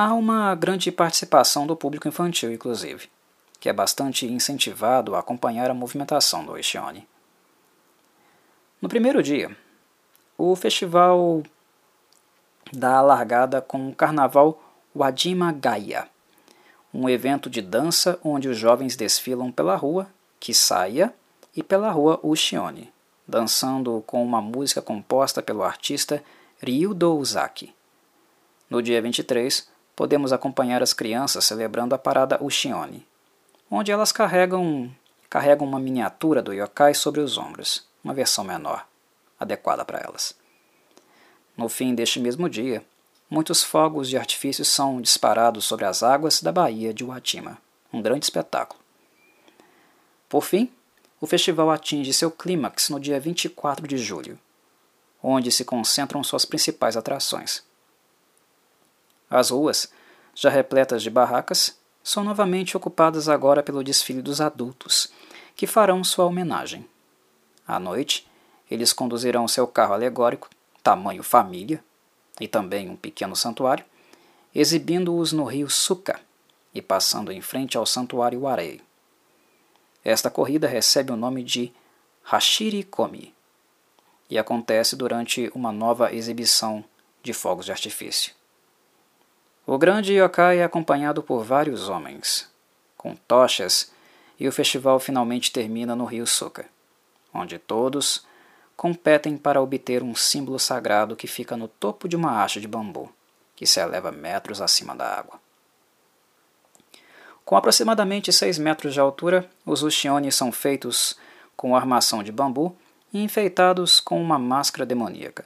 Há 0.00 0.14
uma 0.14 0.54
grande 0.54 0.92
participação 0.92 1.66
do 1.66 1.74
público 1.74 2.06
infantil, 2.06 2.52
inclusive, 2.52 3.10
que 3.58 3.68
é 3.68 3.72
bastante 3.72 4.26
incentivado 4.26 5.16
a 5.16 5.18
acompanhar 5.18 5.72
a 5.72 5.74
movimentação 5.74 6.46
do 6.46 6.56
Ishione. 6.56 7.04
No 8.80 8.88
primeiro 8.88 9.20
dia, 9.20 9.50
o 10.38 10.54
festival 10.54 11.42
dá 12.72 12.98
a 12.98 13.02
largada 13.02 13.60
com 13.60 13.88
o 13.88 13.92
carnaval 13.92 14.62
Wajima 14.94 15.50
Gaya, 15.50 16.08
um 16.94 17.08
evento 17.08 17.50
de 17.50 17.60
dança 17.60 18.20
onde 18.22 18.48
os 18.48 18.56
jovens 18.56 18.94
desfilam 18.94 19.50
pela 19.50 19.74
rua 19.74 20.06
Kisaya 20.38 21.12
e 21.56 21.60
pela 21.60 21.90
rua 21.90 22.20
Ushione, 22.22 22.92
dançando 23.26 24.00
com 24.06 24.24
uma 24.24 24.40
música 24.40 24.80
composta 24.80 25.42
pelo 25.42 25.64
artista 25.64 26.22
Ryudo 26.62 27.18
Uzaki. 27.18 27.74
No 28.70 28.80
dia 28.80 29.02
23, 29.02 29.76
podemos 29.98 30.32
acompanhar 30.32 30.80
as 30.80 30.92
crianças 30.92 31.44
celebrando 31.44 31.92
a 31.92 31.98
parada 31.98 32.40
Ushione, 32.40 33.04
onde 33.68 33.90
elas 33.90 34.12
carregam, 34.12 34.88
carregam 35.28 35.66
uma 35.66 35.80
miniatura 35.80 36.40
do 36.40 36.52
yokai 36.52 36.94
sobre 36.94 37.20
os 37.20 37.36
ombros, 37.36 37.84
uma 38.04 38.14
versão 38.14 38.44
menor, 38.44 38.86
adequada 39.40 39.84
para 39.84 39.98
elas. 39.98 40.36
No 41.56 41.68
fim 41.68 41.96
deste 41.96 42.20
mesmo 42.20 42.48
dia, 42.48 42.84
muitos 43.28 43.64
fogos 43.64 44.08
de 44.08 44.16
artifício 44.16 44.64
são 44.64 45.00
disparados 45.00 45.64
sobre 45.64 45.84
as 45.84 46.04
águas 46.04 46.40
da 46.40 46.52
Baía 46.52 46.94
de 46.94 47.02
Uatima, 47.02 47.58
um 47.92 48.00
grande 48.00 48.24
espetáculo. 48.24 48.80
Por 50.28 50.44
fim, 50.44 50.70
o 51.20 51.26
festival 51.26 51.72
atinge 51.72 52.12
seu 52.12 52.30
clímax 52.30 52.88
no 52.88 53.00
dia 53.00 53.18
24 53.18 53.88
de 53.88 53.98
julho, 53.98 54.38
onde 55.20 55.50
se 55.50 55.64
concentram 55.64 56.22
suas 56.22 56.44
principais 56.44 56.96
atrações. 56.96 57.66
As 59.30 59.50
ruas, 59.50 59.92
já 60.34 60.50
repletas 60.50 61.02
de 61.02 61.10
barracas, 61.10 61.76
são 62.02 62.24
novamente 62.24 62.76
ocupadas 62.76 63.28
agora 63.28 63.62
pelo 63.62 63.84
desfile 63.84 64.22
dos 64.22 64.40
adultos, 64.40 65.12
que 65.54 65.66
farão 65.66 66.02
sua 66.02 66.24
homenagem. 66.24 66.88
À 67.66 67.78
noite, 67.78 68.26
eles 68.70 68.92
conduzirão 68.92 69.46
seu 69.46 69.66
carro 69.66 69.94
alegórico, 69.94 70.48
tamanho 70.82 71.22
família, 71.22 71.82
e 72.40 72.46
também 72.46 72.88
um 72.88 72.96
pequeno 72.96 73.34
santuário, 73.34 73.84
exibindo-os 74.54 75.32
no 75.32 75.44
rio 75.44 75.68
Suca 75.68 76.20
e 76.74 76.80
passando 76.80 77.32
em 77.32 77.40
frente 77.40 77.76
ao 77.76 77.84
santuário 77.84 78.42
Warei. 78.42 78.80
Esta 80.04 80.30
corrida 80.30 80.68
recebe 80.68 81.12
o 81.12 81.16
nome 81.16 81.42
de 81.42 81.72
Hashiri 82.22 82.84
Komi 82.84 83.34
e 84.30 84.38
acontece 84.38 84.94
durante 84.94 85.50
uma 85.54 85.72
nova 85.72 86.14
exibição 86.14 86.84
de 87.22 87.32
fogos 87.32 87.66
de 87.66 87.72
artifício. 87.72 88.37
O 89.70 89.76
grande 89.76 90.14
yokai 90.14 90.60
é 90.60 90.64
acompanhado 90.64 91.22
por 91.22 91.44
vários 91.44 91.90
homens, 91.90 92.48
com 92.96 93.14
tochas, 93.14 93.92
e 94.40 94.48
o 94.48 94.52
festival 94.52 94.98
finalmente 94.98 95.52
termina 95.52 95.94
no 95.94 96.06
rio 96.06 96.26
Suka, 96.26 96.64
onde 97.34 97.58
todos 97.58 98.24
competem 98.74 99.36
para 99.36 99.60
obter 99.60 100.02
um 100.02 100.14
símbolo 100.14 100.58
sagrado 100.58 101.14
que 101.14 101.26
fica 101.26 101.54
no 101.54 101.68
topo 101.68 102.08
de 102.08 102.16
uma 102.16 102.42
haste 102.42 102.62
de 102.62 102.66
bambu, 102.66 103.12
que 103.54 103.66
se 103.66 103.78
eleva 103.78 104.10
metros 104.10 104.62
acima 104.62 104.96
da 104.96 105.04
água. 105.04 105.38
Com 107.44 107.54
aproximadamente 107.54 108.32
6 108.32 108.56
metros 108.56 108.94
de 108.94 109.00
altura, 109.00 109.50
os 109.66 109.82
ushiones 109.82 110.34
são 110.34 110.50
feitos 110.50 111.14
com 111.54 111.76
armação 111.76 112.22
de 112.22 112.32
bambu 112.32 112.74
e 113.12 113.22
enfeitados 113.22 114.00
com 114.00 114.18
uma 114.18 114.38
máscara 114.38 114.86
demoníaca. 114.86 115.44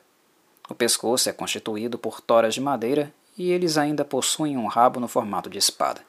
O 0.68 0.76
pescoço 0.76 1.28
é 1.28 1.32
constituído 1.32 1.98
por 1.98 2.20
toras 2.20 2.54
de 2.54 2.60
madeira 2.60 3.12
e 3.36 3.50
eles 3.50 3.78
ainda 3.78 4.04
possuem 4.04 4.56
um 4.56 4.66
rabo 4.66 5.00
no 5.00 5.08
formato 5.08 5.48
de 5.48 5.58
espada, 5.58 6.04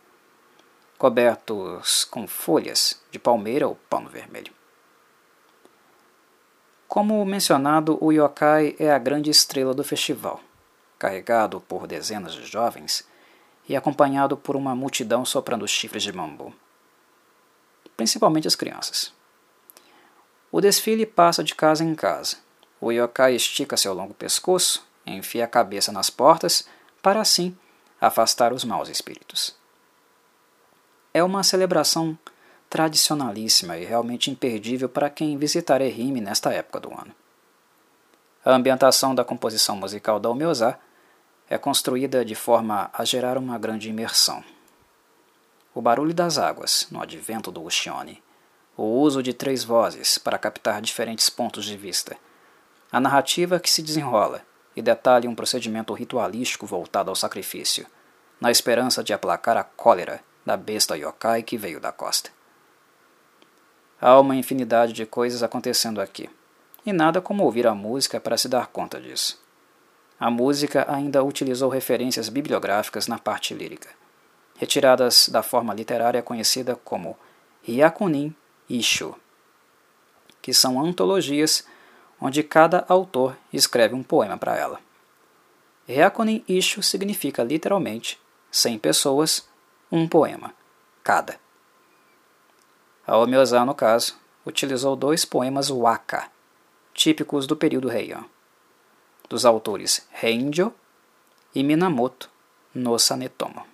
cobertos 0.97 2.03
com 2.05 2.27
folhas 2.27 3.01
de 3.11 3.19
palmeira 3.19 3.67
ou 3.67 3.75
pano 3.89 4.09
vermelho. 4.09 4.53
Como 6.87 7.25
mencionado, 7.25 7.97
o 8.01 8.11
yokai 8.11 8.75
é 8.77 8.91
a 8.91 8.99
grande 8.99 9.29
estrela 9.29 9.73
do 9.73 9.83
festival, 9.83 10.39
carregado 10.99 11.59
por 11.61 11.87
dezenas 11.87 12.33
de 12.33 12.45
jovens 12.45 13.07
e 13.67 13.75
acompanhado 13.75 14.37
por 14.37 14.55
uma 14.55 14.75
multidão 14.75 15.25
soprando 15.25 15.67
chifres 15.67 16.03
de 16.03 16.11
bambu, 16.11 16.53
principalmente 17.97 18.47
as 18.47 18.55
crianças. 18.55 19.11
O 20.51 20.61
desfile 20.61 21.05
passa 21.05 21.43
de 21.43 21.55
casa 21.55 21.83
em 21.83 21.95
casa. 21.95 22.37
O 22.79 22.91
yokai 22.91 23.33
estica 23.33 23.75
seu 23.75 23.93
longo 23.93 24.13
pescoço, 24.13 24.85
enfia 25.03 25.45
a 25.45 25.47
cabeça 25.47 25.91
nas 25.91 26.11
portas 26.11 26.67
para 27.03 27.19
assim 27.19 27.55
afastar 27.99 28.53
os 28.53 28.63
maus 28.63 28.87
espíritos. 28.87 29.53
É 31.13 31.21
uma 31.21 31.43
celebração 31.43 32.17
tradicionalíssima 32.69 33.77
e 33.77 33.83
realmente 33.83 34.31
imperdível 34.31 34.87
para 34.87 35.09
quem 35.09 35.37
visitar 35.37 35.81
Ehime 35.81 36.21
nesta 36.21 36.51
época 36.53 36.79
do 36.79 36.91
ano. 36.91 37.13
A 38.43 38.51
ambientação 38.51 39.13
da 39.13 39.25
composição 39.25 39.75
musical 39.75 40.17
da 40.17 40.29
Omeozá 40.29 40.79
é 41.49 41.57
construída 41.57 42.23
de 42.23 42.35
forma 42.35 42.89
a 42.93 43.03
gerar 43.03 43.37
uma 43.37 43.57
grande 43.57 43.89
imersão. 43.89 44.41
O 45.75 45.81
barulho 45.81 46.13
das 46.13 46.37
águas, 46.37 46.87
no 46.89 47.01
advento 47.01 47.51
do 47.51 47.63
Ushione, 47.63 48.23
o 48.77 48.83
uso 48.83 49.21
de 49.21 49.33
três 49.33 49.63
vozes 49.63 50.17
para 50.17 50.37
captar 50.37 50.81
diferentes 50.81 51.29
pontos 51.29 51.65
de 51.65 51.75
vista, 51.75 52.15
a 52.91 52.99
narrativa 52.99 53.59
que 53.59 53.69
se 53.69 53.81
desenrola 53.81 54.41
e 54.75 54.81
detalhe 54.81 55.27
um 55.27 55.35
procedimento 55.35 55.93
ritualístico 55.93 56.65
voltado 56.65 57.09
ao 57.09 57.15
sacrifício, 57.15 57.85
na 58.39 58.51
esperança 58.51 59.03
de 59.03 59.13
aplacar 59.13 59.57
a 59.57 59.63
cólera 59.63 60.21
da 60.45 60.57
besta 60.57 60.97
yokai 60.97 61.43
que 61.43 61.57
veio 61.57 61.79
da 61.79 61.91
costa. 61.91 62.29
Há 64.01 64.19
uma 64.19 64.35
infinidade 64.35 64.91
de 64.91 65.05
coisas 65.05 65.43
acontecendo 65.43 66.01
aqui, 66.01 66.29
e 66.85 66.91
nada 66.91 67.21
como 67.21 67.43
ouvir 67.43 67.65
a 67.65 67.73
música 67.73 68.19
para 68.19 68.37
se 68.37 68.49
dar 68.49 68.67
conta 68.67 68.99
disso. 68.99 69.41
A 70.19 70.29
música 70.29 70.85
ainda 70.87 71.23
utilizou 71.23 71.69
referências 71.69 72.29
bibliográficas 72.29 73.07
na 73.07 73.17
parte 73.17 73.53
lírica, 73.53 73.89
retiradas 74.57 75.29
da 75.29 75.41
forma 75.41 75.73
literária 75.73 76.21
conhecida 76.21 76.75
como 76.75 77.17
Hyakunin 77.67 78.35
Ishu, 78.69 79.15
que 80.41 80.53
são 80.53 80.83
antologias 80.83 81.65
onde 82.25 82.41
cada 82.41 82.85
autor 82.87 83.35
escreve 83.51 83.93
um 83.93 84.01
poema 84.01 84.37
para 84.37 84.55
ela. 84.55 84.79
Ryakunin 85.85 86.41
Ishu 86.47 86.81
significa 86.81 87.43
literalmente 87.43 88.17
100 88.49 88.79
pessoas, 88.79 89.45
um 89.91 90.07
poema, 90.07 90.53
cada. 91.03 91.37
A 93.05 93.17
Omyoza, 93.17 93.65
no 93.65 93.75
caso, 93.75 94.17
utilizou 94.45 94.95
dois 94.95 95.25
poemas 95.25 95.69
waka, 95.69 96.31
típicos 96.93 97.45
do 97.45 97.57
período 97.57 97.91
Heian, 97.91 98.23
dos 99.27 99.43
autores 99.43 100.07
Renjo 100.09 100.73
e 101.53 101.61
Minamoto 101.61 102.29
no 102.73 102.97
Sanetomo. 102.97 103.67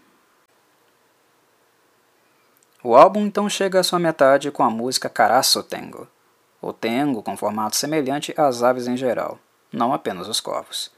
O 2.84 2.96
álbum 2.96 3.28
então 3.28 3.48
chega 3.48 3.82
à 3.82 3.84
sua 3.84 4.00
metade 4.00 4.50
com 4.50 4.64
a 4.64 4.72
música 4.72 5.08
Karasu 5.08 5.62
Tengo, 5.62 6.08
o 6.62 6.74
tengo 6.74 7.24
com 7.24 7.38
formato 7.38 7.76
semelhante 7.76 8.34
às 8.38 8.64
aves 8.64 8.88
em 8.88 8.98
geral, 8.98 9.40
não 9.72 9.94
apenas 9.94 10.28
os 10.28 10.40
corvos. 10.40 10.92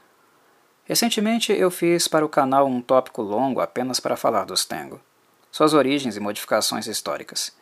Recentemente 0.84 1.52
eu 1.52 1.70
fiz 1.70 2.08
para 2.08 2.24
o 2.24 2.28
canal 2.28 2.66
um 2.66 2.82
tópico 2.82 3.22
longo 3.22 3.60
apenas 3.60 4.00
para 4.00 4.16
falar 4.16 4.44
dos 4.44 4.64
tengo, 4.64 5.00
suas 5.50 5.74
origens 5.74 6.16
e 6.16 6.20
modificações 6.20 6.86
históricas. 6.86 7.52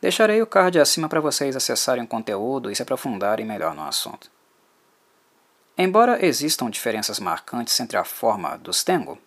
Deixarei 0.00 0.40
o 0.40 0.46
card 0.46 0.78
acima 0.78 1.08
para 1.08 1.20
vocês 1.20 1.56
acessarem 1.56 2.04
o 2.04 2.08
conteúdo 2.08 2.70
e 2.70 2.76
se 2.76 2.82
aprofundarem 2.82 3.44
melhor 3.44 3.74
no 3.74 3.82
assunto. 3.82 4.30
Embora 5.76 6.24
existam 6.24 6.70
diferenças 6.70 7.18
marcantes 7.18 7.78
entre 7.80 7.96
a 7.96 8.04
forma 8.04 8.56
dos 8.56 8.84
tengo, 8.84 9.18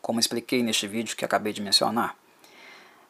como 0.00 0.18
expliquei 0.18 0.62
neste 0.62 0.86
vídeo 0.86 1.16
que 1.16 1.24
acabei 1.24 1.52
de 1.52 1.60
mencionar, 1.60 2.16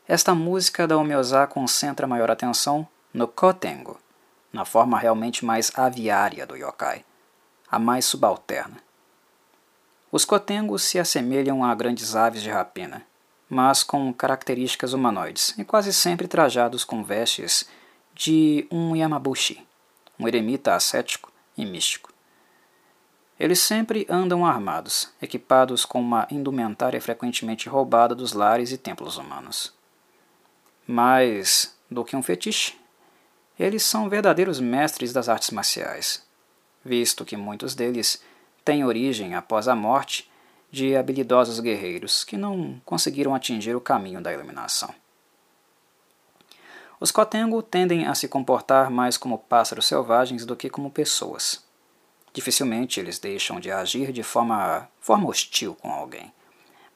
esta 0.09 0.35
música 0.35 0.89
da 0.89 0.99
Omeozá 0.99 1.47
concentra 1.47 2.07
maior 2.07 2.31
atenção 2.31 2.87
no 3.13 3.27
Kotengo, 3.27 3.99
na 4.53 4.65
forma 4.65 4.99
realmente 4.99 5.45
mais 5.45 5.71
aviária 5.77 6.47
do 6.47 6.57
yokai, 6.57 7.05
a 7.71 7.79
mais 7.79 8.05
subalterna. 8.05 8.79
Os 10.13 10.25
Kotengos 10.25 10.83
se 10.83 10.99
assemelham 10.99 11.63
a 11.63 11.73
grandes 11.75 12.17
aves 12.17 12.43
de 12.43 12.51
rapina, 12.51 13.07
mas 13.49 13.83
com 13.83 14.13
características 14.13 14.93
humanoides 14.93 15.55
e 15.57 15.65
quase 15.65 15.93
sempre 15.93 16.27
trajados 16.27 16.85
com 16.85 17.05
vestes 17.05 17.69
de 18.15 18.67
um 18.71 18.97
Yamabushi, 18.97 19.65
um 20.19 20.27
eremita 20.27 20.75
ascético 20.75 21.33
e 21.57 21.65
místico. 21.65 22.13
Eles 23.39 23.61
sempre 23.61 24.07
andam 24.11 24.45
armados, 24.45 25.11
equipados 25.23 25.85
com 25.85 26.01
uma 26.01 26.27
indumentária 26.31 27.01
frequentemente 27.01 27.69
roubada 27.69 28.15
dos 28.15 28.33
lares 28.33 28.71
e 28.71 28.77
templos 28.77 29.17
humanos. 29.17 29.73
Mais 30.87 31.75
do 31.91 32.05
que 32.05 32.15
um 32.15 32.23
fetiche, 32.23 32.80
eles 33.61 33.83
são 33.83 34.09
verdadeiros 34.09 34.59
mestres 34.59 35.13
das 35.13 35.29
artes 35.29 35.51
marciais, 35.51 36.25
visto 36.83 37.27
que 37.27 37.37
muitos 37.37 37.75
deles 37.75 38.23
têm 38.65 38.87
origem 38.87 39.35
após 39.35 39.69
a 39.69 39.77
morte 39.77 40.31
de 40.71 40.97
habilidosos 40.97 41.61
guerreiros 41.61 42.25
que 42.25 42.39
não 42.39 42.81
conseguiram 42.87 43.35
atingir 43.35 43.77
o 43.77 43.81
caminho 43.81 44.23
da 44.23 44.33
iluminação. 44.33 44.95
Os 46.99 47.11
Kotengo 47.11 47.63
tendem 47.63 48.07
a 48.07 48.15
se 48.15 48.29
comportar 48.29 48.91
mais 48.91 49.19
como 49.19 49.37
pássaros 49.37 49.85
selvagens 49.85 50.47
do 50.47 50.57
que 50.57 50.71
como 50.71 50.91
pessoas. 50.91 51.63
Dificilmente 52.33 52.99
eles 52.99 53.19
deixam 53.19 53.61
de 53.61 53.71
agir 53.71 54.11
de 54.11 54.23
forma, 54.23 54.89
forma 55.01 55.29
hostil 55.29 55.75
com 55.75 55.93
alguém, 55.93 56.33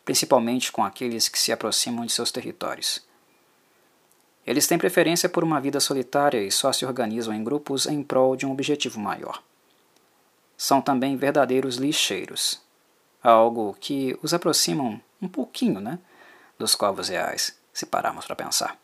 principalmente 0.03 0.73
com 0.73 0.83
aqueles 0.83 1.29
que 1.29 1.39
se 1.39 1.53
aproximam 1.53 2.07
de 2.07 2.13
seus 2.13 2.33
territórios. 2.33 3.03
Eles 4.47 4.67
têm 4.67 4.77
preferência 4.77 5.29
por 5.29 5.43
uma 5.43 5.61
vida 5.61 5.81
solitária 5.81 6.43
e 6.43 6.51
só 6.51 6.73
se 6.73 6.85
organizam 6.85 7.33
em 7.33 7.43
grupos 7.43 7.87
em 7.87 8.03
prol 8.03 8.37
de 8.37 8.45
um 8.45 8.53
objetivo 8.53 9.01
maior. 9.01 9.43
São 10.57 10.83
também 10.83 11.17
verdadeiros 11.17 11.77
lixeiros, 11.77 12.61
algo 13.23 13.77
que 13.81 14.19
os 14.23 14.35
aproximam 14.35 15.01
um 15.21 15.29
pouquinho 15.29 15.81
né, 15.81 15.99
dos 16.59 16.75
corvos 16.75 17.09
reais, 17.09 17.59
se 17.73 17.87
pararmos 17.87 18.27
para 18.27 18.37
pensar. 18.37 18.79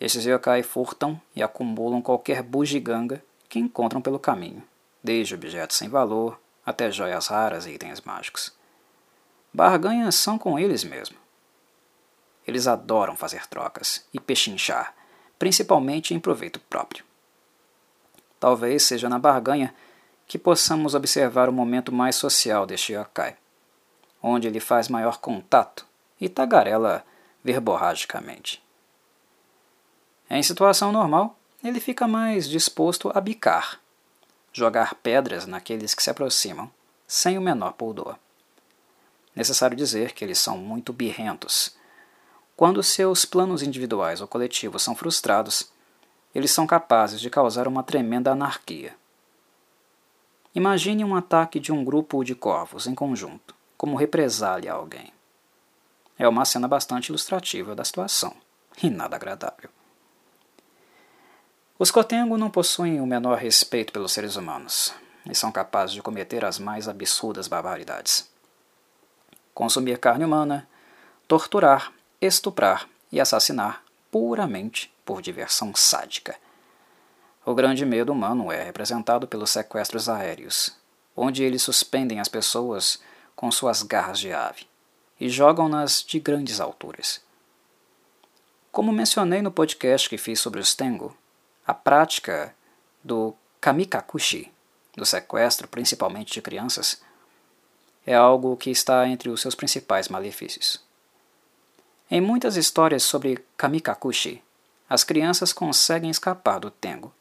Esses 0.00 0.24
yokai 0.24 0.62
furtam 0.62 1.20
e 1.34 1.42
acumulam 1.42 2.00
qualquer 2.00 2.42
bugiganga 2.42 3.22
que 3.48 3.58
encontram 3.58 4.00
pelo 4.00 4.18
caminho, 4.18 4.62
desde 5.02 5.34
objetos 5.34 5.76
sem 5.76 5.88
valor 5.88 6.38
até 6.64 6.90
joias 6.90 7.28
raras 7.28 7.66
e 7.66 7.70
itens 7.70 8.00
mágicos. 8.00 8.52
Barganhas 9.52 10.14
são 10.16 10.38
com 10.38 10.58
eles 10.58 10.84
mesmo. 10.84 11.16
Eles 12.46 12.66
adoram 12.66 13.16
fazer 13.16 13.46
trocas 13.46 14.06
e 14.12 14.20
pechinchar, 14.20 14.94
principalmente 15.38 16.14
em 16.14 16.20
proveito 16.20 16.60
próprio. 16.60 17.04
Talvez 18.38 18.82
seja 18.82 19.08
na 19.08 19.18
barganha 19.18 19.74
que 20.26 20.38
possamos 20.38 20.94
observar 20.94 21.48
o 21.48 21.52
momento 21.52 21.92
mais 21.92 22.16
social 22.16 22.66
deste 22.66 22.92
yokai, 22.92 23.36
onde 24.22 24.46
ele 24.46 24.60
faz 24.60 24.88
maior 24.88 25.18
contato 25.18 25.86
e 26.20 26.28
tagarela 26.28 27.04
verborragicamente. 27.42 28.62
Em 30.28 30.42
situação 30.42 30.90
normal, 30.90 31.38
ele 31.62 31.80
fica 31.80 32.08
mais 32.08 32.48
disposto 32.48 33.10
a 33.14 33.20
bicar, 33.20 33.80
jogar 34.52 34.94
pedras 34.96 35.46
naqueles 35.46 35.94
que 35.94 36.02
se 36.02 36.10
aproximam, 36.10 36.70
sem 37.06 37.38
o 37.38 37.40
menor 37.40 37.72
pudor. 37.74 38.18
Necessário 39.34 39.76
dizer 39.76 40.12
que 40.12 40.24
eles 40.24 40.38
são 40.38 40.56
muito 40.58 40.92
birrentos. 40.92 41.76
Quando 42.56 42.82
seus 42.82 43.26
planos 43.26 43.62
individuais 43.62 44.22
ou 44.22 44.26
coletivos 44.26 44.82
são 44.82 44.96
frustrados, 44.96 45.70
eles 46.34 46.50
são 46.50 46.66
capazes 46.66 47.20
de 47.20 47.28
causar 47.28 47.68
uma 47.68 47.82
tremenda 47.82 48.32
anarquia. 48.32 48.96
Imagine 50.54 51.04
um 51.04 51.14
ataque 51.14 51.60
de 51.60 51.70
um 51.70 51.84
grupo 51.84 52.24
de 52.24 52.34
corvos 52.34 52.86
em 52.86 52.94
conjunto, 52.94 53.54
como 53.76 53.94
represália 53.94 54.72
a 54.72 54.76
alguém. 54.76 55.12
É 56.18 56.26
uma 56.26 56.46
cena 56.46 56.66
bastante 56.66 57.10
ilustrativa 57.10 57.74
da 57.74 57.84
situação, 57.84 58.34
e 58.82 58.88
nada 58.88 59.16
agradável. 59.16 59.68
Os 61.78 61.90
Kotengo 61.90 62.38
não 62.38 62.48
possuem 62.48 63.02
o 63.02 63.06
menor 63.06 63.36
respeito 63.36 63.92
pelos 63.92 64.12
seres 64.12 64.34
humanos 64.36 64.94
e 65.28 65.34
são 65.34 65.52
capazes 65.52 65.94
de 65.94 66.00
cometer 66.00 66.42
as 66.42 66.58
mais 66.58 66.88
absurdas 66.88 67.48
barbaridades. 67.48 68.30
Consumir 69.52 69.98
carne 69.98 70.24
humana, 70.24 70.66
torturar, 71.28 71.92
estuprar 72.20 72.88
e 73.10 73.20
assassinar 73.20 73.82
puramente 74.10 74.92
por 75.04 75.20
diversão 75.20 75.74
sádica. 75.74 76.36
O 77.44 77.54
grande 77.54 77.86
medo 77.86 78.12
humano 78.12 78.50
é 78.50 78.62
representado 78.62 79.26
pelos 79.28 79.50
sequestros 79.50 80.08
aéreos, 80.08 80.74
onde 81.14 81.44
eles 81.44 81.62
suspendem 81.62 82.18
as 82.18 82.28
pessoas 82.28 83.00
com 83.34 83.50
suas 83.52 83.82
garras 83.82 84.18
de 84.18 84.32
ave 84.32 84.66
e 85.20 85.28
jogam-nas 85.28 86.02
de 86.02 86.18
grandes 86.18 86.60
alturas. 86.60 87.20
Como 88.72 88.92
mencionei 88.92 89.40
no 89.40 89.50
podcast 89.50 90.08
que 90.08 90.18
fiz 90.18 90.40
sobre 90.40 90.60
os 90.60 90.74
Tengo, 90.74 91.16
a 91.66 91.72
prática 91.72 92.54
do 93.02 93.34
kamikakushi, 93.60 94.52
do 94.94 95.06
sequestro 95.06 95.68
principalmente 95.68 96.32
de 96.32 96.42
crianças, 96.42 97.00
é 98.06 98.14
algo 98.14 98.56
que 98.56 98.70
está 98.70 99.06
entre 99.08 99.28
os 99.28 99.40
seus 99.40 99.54
principais 99.54 100.08
malefícios. 100.08 100.85
Em 102.08 102.20
muitas 102.20 102.56
histórias 102.56 103.02
sobre 103.02 103.44
kamikakushi, 103.56 104.40
as 104.88 105.02
crianças 105.02 105.52
conseguem 105.52 106.08
escapar 106.08 106.60
do 106.60 106.70
tengo 106.70 107.12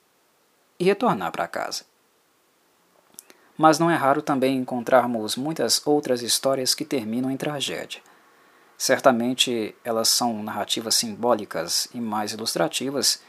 e 0.79 0.83
retornar 0.83 1.31
para 1.31 1.47
casa. 1.47 1.85
Mas 3.57 3.79
não 3.79 3.89
é 3.89 3.95
raro 3.95 4.21
também 4.21 4.55
encontrarmos 4.55 5.35
muitas 5.35 5.81
outras 5.87 6.21
histórias 6.21 6.75
que 6.75 6.85
terminam 6.85 7.31
em 7.31 7.37
tragédia. 7.37 7.99
Certamente 8.77 9.73
elas 9.83 10.07
são 10.09 10.43
narrativas 10.43 10.93
simbólicas 10.93 11.87
e 11.91 11.99
mais 11.99 12.33
ilustrativas 12.33 13.23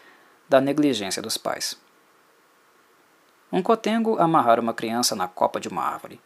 da 0.47 0.61
negligência 0.61 1.23
dos 1.23 1.39
pais. 1.39 1.75
Um 3.51 3.63
cotengo 3.63 4.19
amarrar 4.19 4.61
uma 4.61 4.75
criança 4.75 5.17
na 5.17 5.27
copa 5.27 5.59
de 5.59 5.69
uma 5.69 5.85
árvore, 5.85 6.21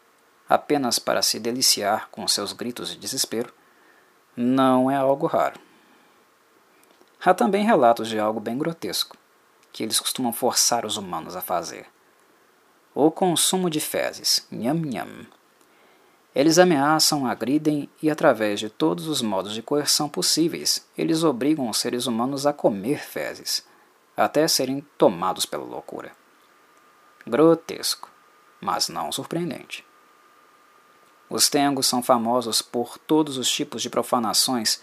apenas 0.48 0.98
para 0.98 1.22
se 1.22 1.38
deliciar 1.38 2.08
com 2.10 2.26
seus 2.26 2.52
gritos 2.52 2.90
de 2.90 2.96
desespero, 2.96 3.52
não 4.36 4.90
é 4.90 4.96
algo 4.96 5.26
raro. 5.26 5.60
Há 7.22 7.34
também 7.34 7.64
relatos 7.64 8.08
de 8.08 8.18
algo 8.18 8.40
bem 8.40 8.56
grotesco, 8.56 9.16
que 9.72 9.82
eles 9.82 10.00
costumam 10.00 10.32
forçar 10.32 10.86
os 10.86 10.96
humanos 10.96 11.36
a 11.36 11.40
fazer. 11.40 11.86
O 12.94 13.10
consumo 13.10 13.68
de 13.68 13.80
fezes, 13.80 14.46
nham 14.50 14.74
nham. 14.74 15.26
Eles 16.34 16.58
ameaçam, 16.58 17.26
agridem 17.26 17.88
e, 18.00 18.10
através 18.10 18.60
de 18.60 18.70
todos 18.70 19.08
os 19.08 19.20
modos 19.20 19.52
de 19.52 19.62
coerção 19.62 20.08
possíveis, 20.08 20.86
eles 20.96 21.24
obrigam 21.24 21.68
os 21.68 21.78
seres 21.78 22.06
humanos 22.06 22.46
a 22.46 22.52
comer 22.52 23.00
fezes, 23.00 23.66
até 24.16 24.46
serem 24.46 24.86
tomados 24.96 25.44
pela 25.44 25.64
loucura. 25.64 26.12
Grotesco, 27.26 28.08
mas 28.60 28.88
não 28.88 29.10
surpreendente. 29.10 29.84
Os 31.30 31.48
tengos 31.48 31.86
são 31.86 32.02
famosos 32.02 32.60
por 32.60 32.98
todos 32.98 33.38
os 33.38 33.48
tipos 33.48 33.80
de 33.80 33.88
profanações 33.88 34.82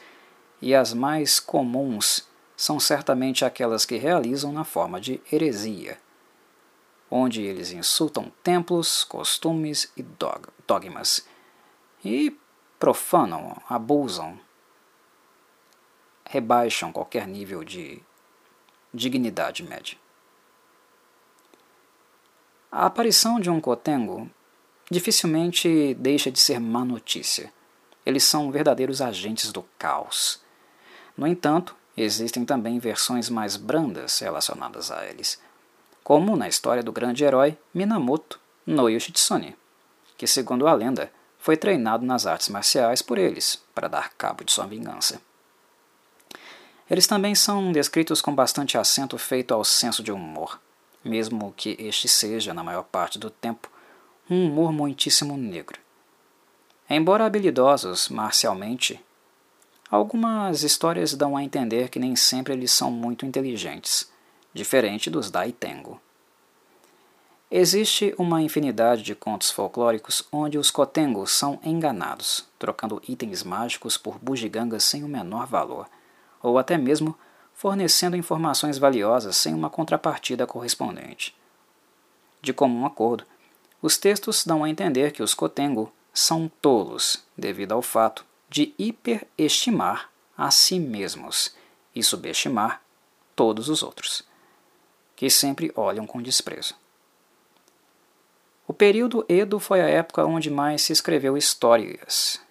e 0.62 0.74
as 0.74 0.93
mais 0.93 1.41
comuns 1.41 2.26
são 2.56 2.80
certamente 2.80 3.43
aquelas 3.43 3.86
que 3.86 3.98
realizam 3.98 4.54
na 4.54 4.64
forma 4.64 5.00
de 5.00 5.22
heresia, 5.30 6.00
onde 7.12 7.41
eles 7.41 7.72
insultam 7.72 8.32
templos, 8.41 9.04
costumes 9.04 9.91
e 9.98 10.02
dogmas 10.66 11.28
e 12.04 12.36
profanam, 12.80 13.62
abusam, 13.68 14.39
rebaixam 16.26 16.93
qualquer 16.93 17.28
nível 17.28 17.62
de 17.64 18.02
dignidade 18.93 19.64
média. 19.64 19.98
A 22.72 22.86
aparição 22.86 23.39
de 23.39 23.50
um 23.50 23.60
cotengo 23.60 24.30
dificilmente 24.90 25.94
deixa 25.96 26.32
de 26.32 26.40
ser 26.40 26.60
má 26.60 26.84
notícia. 26.84 27.52
Eles 28.06 28.24
são 28.24 28.52
verdadeiros 28.52 29.02
agentes 29.02 29.52
do 29.52 29.64
caos. 29.78 30.40
No 31.16 31.28
entanto, 31.28 31.76
existem 31.96 32.46
também 32.46 32.80
versões 32.80 33.30
mais 33.30 33.58
brandas 33.58 34.20
relacionadas 34.20 34.92
a 34.92 35.06
eles, 35.06 35.40
como 36.04 36.38
na 36.38 36.48
história 36.48 36.84
do 36.84 36.92
grande 36.92 37.24
herói 37.24 37.58
Minamoto 37.74 38.40
no 38.66 38.88
Yoshitsune, 38.88 39.56
que, 40.18 40.28
segundo 40.28 40.68
a 40.68 40.74
lenda, 40.74 41.12
foi 41.38 41.58
treinado 41.58 42.06
nas 42.06 42.26
artes 42.26 42.50
marciais 42.50 43.02
por 43.02 43.18
eles 43.18 43.62
para 43.74 43.88
dar 43.88 44.14
cabo 44.14 44.44
de 44.44 44.52
sua 44.52 44.66
vingança. 44.66 45.22
Eles 46.90 47.08
também 47.08 47.36
são 47.36 47.72
descritos 47.72 48.22
com 48.22 48.34
bastante 48.34 48.78
acento 48.78 49.18
feito 49.18 49.54
ao 49.54 49.64
senso 49.66 50.02
de 50.02 50.12
humor, 50.12 50.60
mesmo 51.04 51.54
que 51.56 51.76
este 51.80 52.08
seja, 52.08 52.54
na 52.54 52.64
maior 52.64 52.84
parte 52.84 53.20
do 53.20 53.30
tempo, 53.30 53.70
um 54.30 54.48
humor 54.48 54.72
muitíssimo 54.72 55.38
negro. 55.38 55.80
Embora 56.90 57.26
habilidosos 57.26 58.10
marcialmente, 58.10 59.04
algumas 59.90 60.64
histórias 60.64 61.14
dão 61.14 61.36
a 61.36 61.44
entender 61.44 61.90
que 61.90 62.00
nem 62.00 62.16
sempre 62.16 62.54
eles 62.54 62.72
são 62.72 62.92
muito 62.92 63.26
inteligentes, 63.26 64.12
diferente 64.54 65.10
dos 65.10 65.30
Daitengo. 65.32 66.00
Existe 67.50 68.14
uma 68.18 68.42
infinidade 68.42 69.04
de 69.04 69.16
contos 69.16 69.50
folclóricos 69.50 70.28
onde 70.32 70.58
os 70.58 70.70
Kotengos 70.70 71.32
são 71.32 71.60
enganados, 71.64 72.46
trocando 72.60 73.02
itens 73.08 73.44
mágicos 73.44 73.98
por 73.98 74.20
bugigangas 74.20 74.84
sem 74.84 75.04
o 75.04 75.08
menor 75.08 75.48
valor 75.48 75.88
ou 76.42 76.58
até 76.58 76.78
mesmo 76.78 77.18
fornecendo 77.54 78.16
informações 78.16 78.78
valiosas 78.78 79.36
sem 79.36 79.54
uma 79.54 79.70
contrapartida 79.70 80.46
correspondente. 80.46 81.36
De 82.42 82.54
comum 82.54 82.86
acordo, 82.86 83.26
Os 83.82 83.98
textos 83.98 84.46
dão 84.46 84.64
a 84.64 84.70
entender 84.70 85.12
que 85.12 85.22
os 85.22 85.34
Kotengo 85.34 85.92
são 86.14 86.52
tolos 86.62 87.24
devido 87.38 87.74
ao 87.74 87.82
fato 87.82 88.26
de 88.50 88.74
hiperestimar 88.78 90.10
a 90.36 90.50
si 90.50 90.80
mesmos 90.80 91.56
e 91.94 92.02
subestimar 92.02 92.82
todos 93.36 93.70
os 93.70 93.84
outros, 93.84 94.24
que 95.16 95.30
sempre 95.30 95.72
olham 95.76 96.08
com 96.08 96.22
desprezo. 96.22 96.76
O 98.68 98.74
período 98.74 99.24
Edo 99.30 99.60
foi 99.60 99.80
a 99.80 99.88
época 99.88 100.26
onde 100.26 100.50
mais 100.50 100.82
se 100.82 100.92
escreveu 100.92 101.38
histórias, 101.38 102.42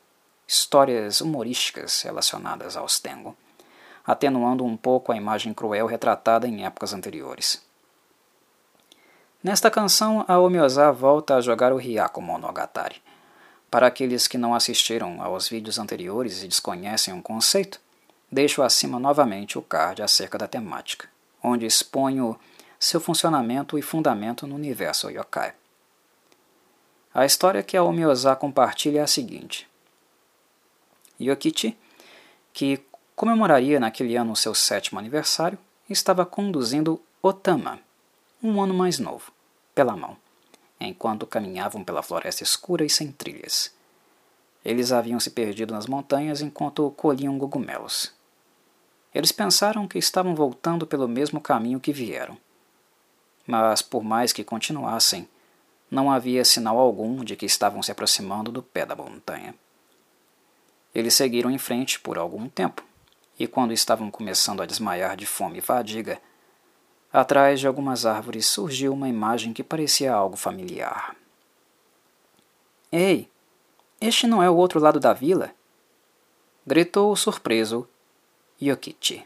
histórias 0.46 1.20
humorísticas 1.20 2.02
relacionadas 2.02 2.76
aos 2.76 3.00
Tengo, 3.00 3.36
atenuando 4.06 4.64
um 4.64 4.76
pouco 4.76 5.10
a 5.10 5.16
imagem 5.16 5.52
cruel 5.52 5.86
retratada 5.86 6.46
em 6.46 6.64
épocas 6.64 6.94
anteriores. 6.94 7.65
Nesta 9.46 9.70
canção, 9.70 10.24
a 10.26 10.40
Omioza 10.40 10.90
volta 10.90 11.36
a 11.36 11.40
jogar 11.40 11.72
o 11.72 11.76
Hyako 11.76 12.20
Monogatari. 12.20 13.00
Para 13.70 13.86
aqueles 13.86 14.26
que 14.26 14.36
não 14.36 14.56
assistiram 14.56 15.22
aos 15.22 15.48
vídeos 15.48 15.78
anteriores 15.78 16.42
e 16.42 16.48
desconhecem 16.48 17.16
o 17.16 17.22
conceito, 17.22 17.80
deixo 18.28 18.60
acima 18.60 18.98
novamente 18.98 19.56
o 19.56 19.62
card 19.62 20.02
acerca 20.02 20.36
da 20.36 20.48
temática, 20.48 21.08
onde 21.40 21.64
exponho 21.64 22.36
seu 22.76 23.00
funcionamento 23.00 23.78
e 23.78 23.82
fundamento 23.82 24.48
no 24.48 24.56
universo 24.56 25.08
yokai. 25.10 25.54
A 27.14 27.24
história 27.24 27.62
que 27.62 27.76
a 27.76 27.84
Omioza 27.84 28.34
compartilha 28.34 28.98
é 28.98 29.02
a 29.04 29.06
seguinte. 29.06 29.70
Yokichi, 31.20 31.78
que 32.52 32.84
comemoraria 33.14 33.78
naquele 33.78 34.16
ano 34.16 34.34
seu 34.34 34.56
sétimo 34.56 34.98
aniversário, 34.98 35.56
estava 35.88 36.26
conduzindo 36.26 37.00
Otama, 37.22 37.78
um 38.42 38.60
ano 38.60 38.74
mais 38.74 38.98
novo, 38.98 39.35
pela 39.76 39.94
mão, 39.94 40.16
enquanto 40.80 41.26
caminhavam 41.26 41.84
pela 41.84 42.02
floresta 42.02 42.42
escura 42.42 42.82
e 42.82 42.88
sem 42.88 43.12
trilhas. 43.12 43.70
Eles 44.64 44.90
haviam 44.90 45.20
se 45.20 45.30
perdido 45.30 45.74
nas 45.74 45.86
montanhas 45.86 46.40
enquanto 46.40 46.90
colhiam 46.92 47.38
cogumelos. 47.38 48.10
Eles 49.14 49.30
pensaram 49.30 49.86
que 49.86 49.98
estavam 49.98 50.34
voltando 50.34 50.86
pelo 50.86 51.06
mesmo 51.06 51.42
caminho 51.42 51.78
que 51.78 51.92
vieram. 51.92 52.38
Mas, 53.46 53.82
por 53.82 54.02
mais 54.02 54.32
que 54.32 54.42
continuassem, 54.42 55.28
não 55.90 56.10
havia 56.10 56.44
sinal 56.44 56.78
algum 56.78 57.22
de 57.22 57.36
que 57.36 57.46
estavam 57.46 57.82
se 57.82 57.92
aproximando 57.92 58.50
do 58.50 58.62
pé 58.62 58.86
da 58.86 58.96
montanha. 58.96 59.54
Eles 60.94 61.14
seguiram 61.14 61.50
em 61.50 61.58
frente 61.58 62.00
por 62.00 62.16
algum 62.16 62.48
tempo, 62.48 62.82
e 63.38 63.46
quando 63.46 63.72
estavam 63.72 64.10
começando 64.10 64.62
a 64.62 64.66
desmaiar 64.66 65.16
de 65.16 65.26
fome 65.26 65.58
e 65.58 65.62
fadiga, 65.62 66.18
atrás 67.16 67.58
de 67.60 67.66
algumas 67.66 68.04
árvores 68.04 68.44
surgiu 68.44 68.92
uma 68.92 69.08
imagem 69.08 69.54
que 69.54 69.64
parecia 69.64 70.12
algo 70.12 70.36
familiar. 70.36 71.16
Ei, 72.92 73.26
este 73.98 74.26
não 74.26 74.42
é 74.42 74.50
o 74.50 74.56
outro 74.56 74.78
lado 74.78 75.00
da 75.00 75.14
vila? 75.14 75.50
gritou 76.66 77.16
surpreso 77.16 77.88
Yokichi. 78.60 79.24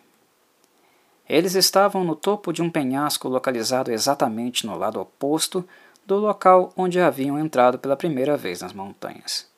Eles 1.28 1.56
estavam 1.56 2.04
no 2.04 2.14
topo 2.14 2.52
de 2.52 2.62
um 2.62 2.70
penhasco 2.70 3.28
localizado 3.28 3.90
exatamente 3.90 4.64
no 4.64 4.78
lado 4.78 5.00
oposto 5.00 5.68
do 6.06 6.16
local 6.16 6.72
onde 6.76 7.00
haviam 7.00 7.40
entrado 7.40 7.76
pela 7.76 7.96
primeira 7.96 8.36
vez 8.36 8.60
nas 8.60 8.72
montanhas. 8.72 9.48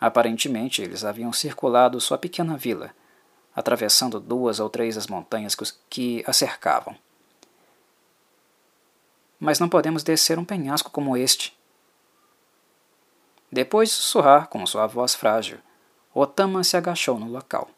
Aparentemente, 0.00 0.80
eles 0.80 1.04
haviam 1.04 1.34
circulado 1.34 2.00
sua 2.00 2.16
pequena 2.16 2.56
vila, 2.56 2.94
atravessando 3.54 4.18
duas 4.18 4.58
ou 4.58 4.70
três 4.70 4.94
das 4.94 5.06
montanhas 5.06 5.54
que 5.90 6.24
a 6.26 6.32
cercavam. 6.32 6.96
Mas 9.38 9.58
não 9.58 9.68
podemos 9.68 10.02
descer 10.02 10.38
um 10.38 10.44
penhasco 10.44 10.90
como 10.90 11.16
este. 11.16 11.56
Depois 13.50 13.88
de 13.88 13.94
sussurrar 13.94 14.48
com 14.48 14.66
sua 14.66 14.86
voz 14.86 15.14
frágil, 15.14 15.58
Otama 16.14 16.64
se 16.64 16.76
agachou 16.76 17.18
no 17.18 17.30
local. 17.30 17.68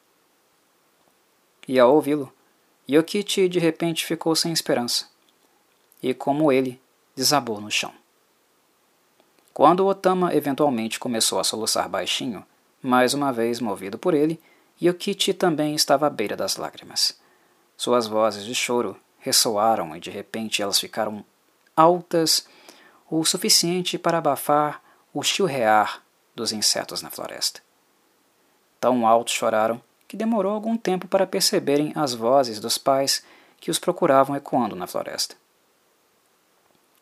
E 1.66 1.78
ao 1.78 1.94
ouvi-lo, 1.94 2.32
Yokichi 2.88 3.48
de 3.48 3.58
repente 3.58 4.06
ficou 4.06 4.34
sem 4.34 4.52
esperança. 4.52 5.08
E 6.02 6.14
como 6.14 6.50
ele, 6.50 6.80
desabou 7.14 7.60
no 7.60 7.70
chão. 7.70 7.92
Quando 9.52 9.86
Otama 9.86 10.32
eventualmente 10.34 11.00
começou 11.00 11.40
a 11.40 11.44
soluçar 11.44 11.88
baixinho, 11.88 12.46
mais 12.80 13.12
uma 13.12 13.32
vez 13.32 13.60
movido 13.60 13.98
por 13.98 14.14
ele, 14.14 14.40
Yokichi 14.80 15.34
também 15.34 15.74
estava 15.74 16.06
à 16.06 16.10
beira 16.10 16.36
das 16.36 16.56
lágrimas. 16.56 17.20
Suas 17.76 18.06
vozes 18.06 18.44
de 18.44 18.54
choro 18.54 18.96
ressoaram 19.18 19.96
e 19.96 20.00
de 20.00 20.10
repente 20.10 20.62
elas 20.62 20.78
ficaram 20.78 21.24
altas 21.78 22.46
o 23.08 23.24
suficiente 23.24 23.96
para 23.96 24.18
abafar 24.18 24.82
o 25.14 25.22
chilrear 25.22 26.02
dos 26.34 26.52
insetos 26.52 27.02
na 27.02 27.10
floresta. 27.10 27.60
Tão 28.80 29.06
alto 29.06 29.30
choraram 29.30 29.80
que 30.06 30.16
demorou 30.16 30.52
algum 30.52 30.76
tempo 30.76 31.06
para 31.06 31.26
perceberem 31.26 31.92
as 31.94 32.14
vozes 32.14 32.58
dos 32.58 32.76
pais 32.76 33.24
que 33.60 33.70
os 33.70 33.78
procuravam 33.78 34.34
ecoando 34.34 34.74
na 34.74 34.86
floresta. 34.86 35.36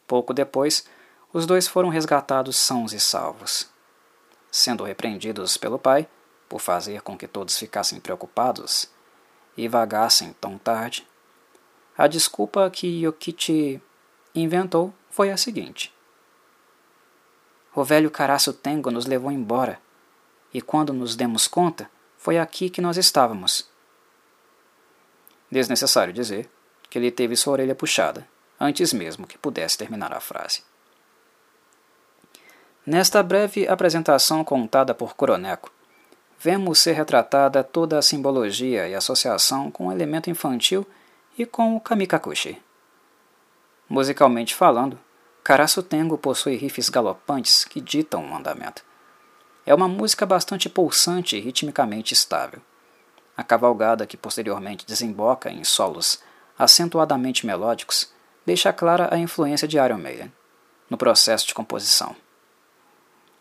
Pouco 0.06 0.34
depois, 0.34 0.86
os 1.32 1.46
dois 1.46 1.66
foram 1.66 1.88
resgatados 1.88 2.56
sãos 2.56 2.92
e 2.92 3.00
salvos. 3.00 3.68
Sendo 4.50 4.84
repreendidos 4.84 5.56
pelo 5.56 5.78
pai, 5.78 6.06
por 6.48 6.60
fazer 6.60 7.02
com 7.02 7.16
que 7.16 7.26
todos 7.26 7.58
ficassem 7.58 7.98
preocupados 7.98 8.88
e 9.56 9.68
vagassem 9.68 10.34
tão 10.40 10.56
tarde, 10.58 11.06
a 11.96 12.06
desculpa 12.06 12.70
que 12.70 13.04
Yokichi 13.04 13.82
inventou 14.40 14.92
foi 15.10 15.30
a 15.30 15.36
seguinte: 15.36 15.92
O 17.74 17.84
velho 17.84 18.10
Caraço 18.10 18.52
Tengo 18.52 18.90
nos 18.90 19.06
levou 19.06 19.30
embora, 19.30 19.80
e 20.52 20.60
quando 20.60 20.92
nos 20.92 21.16
demos 21.16 21.46
conta, 21.46 21.90
foi 22.16 22.38
aqui 22.38 22.70
que 22.70 22.80
nós 22.80 22.96
estávamos. 22.96 23.68
Desnecessário 25.50 26.12
dizer 26.12 26.50
que 26.88 26.98
ele 26.98 27.10
teve 27.10 27.36
sua 27.36 27.52
orelha 27.52 27.74
puxada, 27.74 28.26
antes 28.58 28.92
mesmo 28.92 29.26
que 29.26 29.38
pudesse 29.38 29.78
terminar 29.78 30.12
a 30.12 30.20
frase. 30.20 30.62
Nesta 32.84 33.22
breve 33.22 33.66
apresentação 33.66 34.44
contada 34.44 34.94
por 34.94 35.14
Coroneco, 35.14 35.72
vemos 36.38 36.78
ser 36.78 36.92
retratada 36.92 37.64
toda 37.64 37.98
a 37.98 38.02
simbologia 38.02 38.88
e 38.88 38.94
associação 38.94 39.70
com 39.70 39.88
o 39.88 39.92
elemento 39.92 40.30
infantil 40.30 40.86
e 41.36 41.44
com 41.44 41.76
o 41.76 41.80
kamikakushi. 41.80 42.62
Musicalmente 43.88 44.52
falando, 44.52 44.98
Karasu 45.44 45.80
Tengo 45.80 46.18
possui 46.18 46.56
riffs 46.56 46.88
galopantes 46.88 47.64
que 47.64 47.80
ditam 47.80 48.28
o 48.28 48.34
andamento. 48.34 48.84
É 49.64 49.72
uma 49.72 49.86
música 49.86 50.26
bastante 50.26 50.68
pulsante 50.68 51.36
e 51.36 51.40
ritmicamente 51.40 52.12
estável. 52.12 52.60
A 53.36 53.44
cavalgada 53.44 54.04
que 54.04 54.16
posteriormente 54.16 54.84
desemboca 54.84 55.50
em 55.50 55.62
solos 55.62 56.20
acentuadamente 56.58 57.46
melódicos 57.46 58.12
deixa 58.44 58.72
clara 58.72 59.08
a 59.14 59.18
influência 59.18 59.68
de 59.68 59.76
Iron 59.76 59.98
Maiden 59.98 60.32
no 60.90 60.96
processo 60.96 61.46
de 61.46 61.54
composição. 61.54 62.16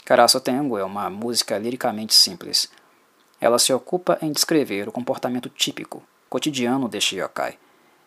Caraço 0.04 0.40
Tengo 0.40 0.78
é 0.78 0.84
uma 0.84 1.10
música 1.10 1.58
liricamente 1.58 2.14
simples. 2.14 2.70
Ela 3.42 3.58
se 3.58 3.74
ocupa 3.74 4.20
em 4.22 4.32
descrever 4.32 4.88
o 4.88 4.92
comportamento 4.92 5.50
típico, 5.50 6.04
cotidiano 6.30 6.88
deste 6.88 7.16
yokai 7.18 7.58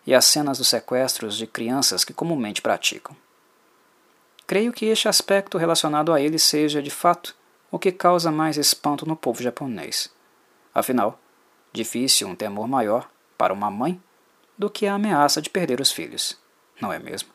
e 0.08 0.14
as 0.14 0.24
cenas 0.24 0.56
dos 0.56 0.68
sequestros 0.68 1.36
de 1.36 1.46
crianças 1.46 2.02
que 2.02 2.14
comumente 2.14 2.62
praticam. 2.62 3.14
Creio 4.46 4.72
que 4.72 4.86
este 4.86 5.06
aspecto 5.06 5.58
relacionado 5.58 6.14
a 6.14 6.18
ele 6.18 6.38
seja, 6.38 6.80
de 6.80 6.88
fato, 6.88 7.36
o 7.70 7.78
que 7.78 7.92
causa 7.92 8.32
mais 8.32 8.56
espanto 8.56 9.04
no 9.04 9.14
povo 9.14 9.42
japonês. 9.42 10.10
Afinal, 10.74 11.20
difícil 11.74 12.26
um 12.26 12.34
temor 12.34 12.66
maior 12.66 13.06
para 13.36 13.52
uma 13.52 13.70
mãe 13.70 14.02
do 14.56 14.70
que 14.70 14.86
a 14.86 14.94
ameaça 14.94 15.42
de 15.42 15.50
perder 15.50 15.78
os 15.78 15.92
filhos, 15.92 16.38
não 16.80 16.90
é 16.90 16.98
mesmo? 16.98 17.28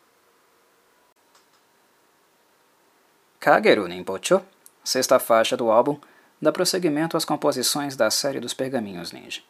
Kageru 3.39 3.87
Ninpocho, 3.87 4.41
sexta 4.83 5.19
faixa 5.19 5.55
do 5.55 5.69
álbum, 5.69 5.99
dá 6.41 6.51
prosseguimento 6.51 7.15
às 7.15 7.23
composições 7.23 7.95
da 7.95 8.09
série 8.09 8.39
dos 8.39 8.55
Pergaminhos 8.55 9.11
Ninja. 9.11 9.43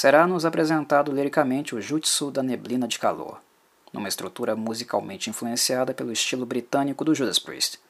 Será-nos 0.00 0.44
apresentado 0.44 1.10
liricamente 1.10 1.74
o 1.74 1.80
Jutsu 1.80 2.30
da 2.30 2.40
Neblina 2.40 2.86
de 2.86 3.00
Calor, 3.00 3.40
numa 3.92 4.06
estrutura 4.06 4.54
musicalmente 4.54 5.28
influenciada 5.28 5.92
pelo 5.92 6.12
estilo 6.12 6.46
britânico 6.46 7.04
do 7.04 7.12
Judas 7.16 7.40
Priest. 7.40 7.80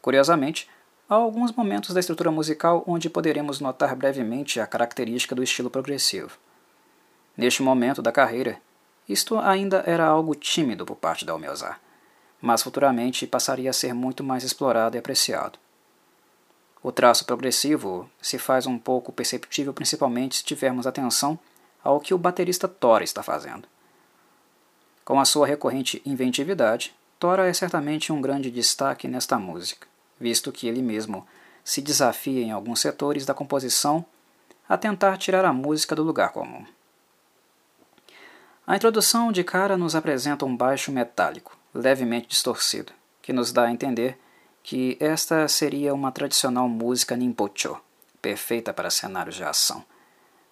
Curiosamente, 0.00 0.70
há 1.08 1.16
alguns 1.16 1.50
momentos 1.50 1.92
da 1.92 1.98
estrutura 1.98 2.30
musical 2.30 2.84
onde 2.86 3.10
poderemos 3.10 3.58
notar 3.58 3.96
brevemente 3.96 4.60
a 4.60 4.68
característica 4.68 5.34
do 5.34 5.42
estilo 5.42 5.68
progressivo. 5.68 6.38
Neste 7.36 7.60
momento 7.60 8.00
da 8.00 8.12
carreira, 8.12 8.60
isto 9.08 9.36
ainda 9.36 9.82
era 9.88 10.06
algo 10.06 10.32
tímido 10.32 10.86
por 10.86 10.94
parte 10.94 11.24
da 11.24 11.32
Almeozar, 11.32 11.80
mas 12.40 12.62
futuramente 12.62 13.26
passaria 13.26 13.70
a 13.70 13.72
ser 13.72 13.92
muito 13.92 14.22
mais 14.22 14.44
explorado 14.44 14.96
e 14.96 15.00
apreciado. 15.00 15.58
O 16.84 16.92
traço 16.92 17.24
progressivo 17.24 18.10
se 18.20 18.38
faz 18.38 18.66
um 18.66 18.78
pouco 18.78 19.10
perceptível 19.10 19.72
principalmente 19.72 20.36
se 20.36 20.44
tivermos 20.44 20.86
atenção 20.86 21.38
ao 21.82 21.98
que 21.98 22.12
o 22.12 22.18
baterista 22.18 22.68
Thor 22.68 23.00
está 23.00 23.22
fazendo. 23.22 23.66
Com 25.02 25.18
a 25.18 25.24
sua 25.24 25.46
recorrente 25.46 26.02
inventividade, 26.04 26.94
Tora 27.18 27.48
é 27.48 27.54
certamente 27.54 28.12
um 28.12 28.20
grande 28.20 28.50
destaque 28.50 29.08
nesta 29.08 29.38
música, 29.38 29.88
visto 30.20 30.52
que 30.52 30.68
ele 30.68 30.82
mesmo 30.82 31.26
se 31.64 31.80
desafia 31.80 32.42
em 32.42 32.52
alguns 32.52 32.80
setores 32.80 33.24
da 33.24 33.32
composição 33.32 34.04
a 34.68 34.76
tentar 34.76 35.16
tirar 35.16 35.46
a 35.46 35.54
música 35.54 35.96
do 35.96 36.02
lugar 36.02 36.32
comum. 36.32 36.66
A 38.66 38.76
introdução 38.76 39.32
de 39.32 39.42
cara 39.42 39.78
nos 39.78 39.94
apresenta 39.94 40.44
um 40.44 40.54
baixo 40.54 40.92
metálico, 40.92 41.56
levemente 41.72 42.28
distorcido, 42.28 42.92
que 43.22 43.32
nos 43.32 43.52
dá 43.52 43.64
a 43.64 43.72
entender 43.72 44.18
que 44.64 44.96
esta 44.98 45.46
seria 45.46 45.92
uma 45.92 46.10
tradicional 46.10 46.66
música 46.66 47.14
nimpocho, 47.14 47.78
perfeita 48.22 48.72
para 48.72 48.88
cenários 48.88 49.36
de 49.36 49.44
ação. 49.44 49.84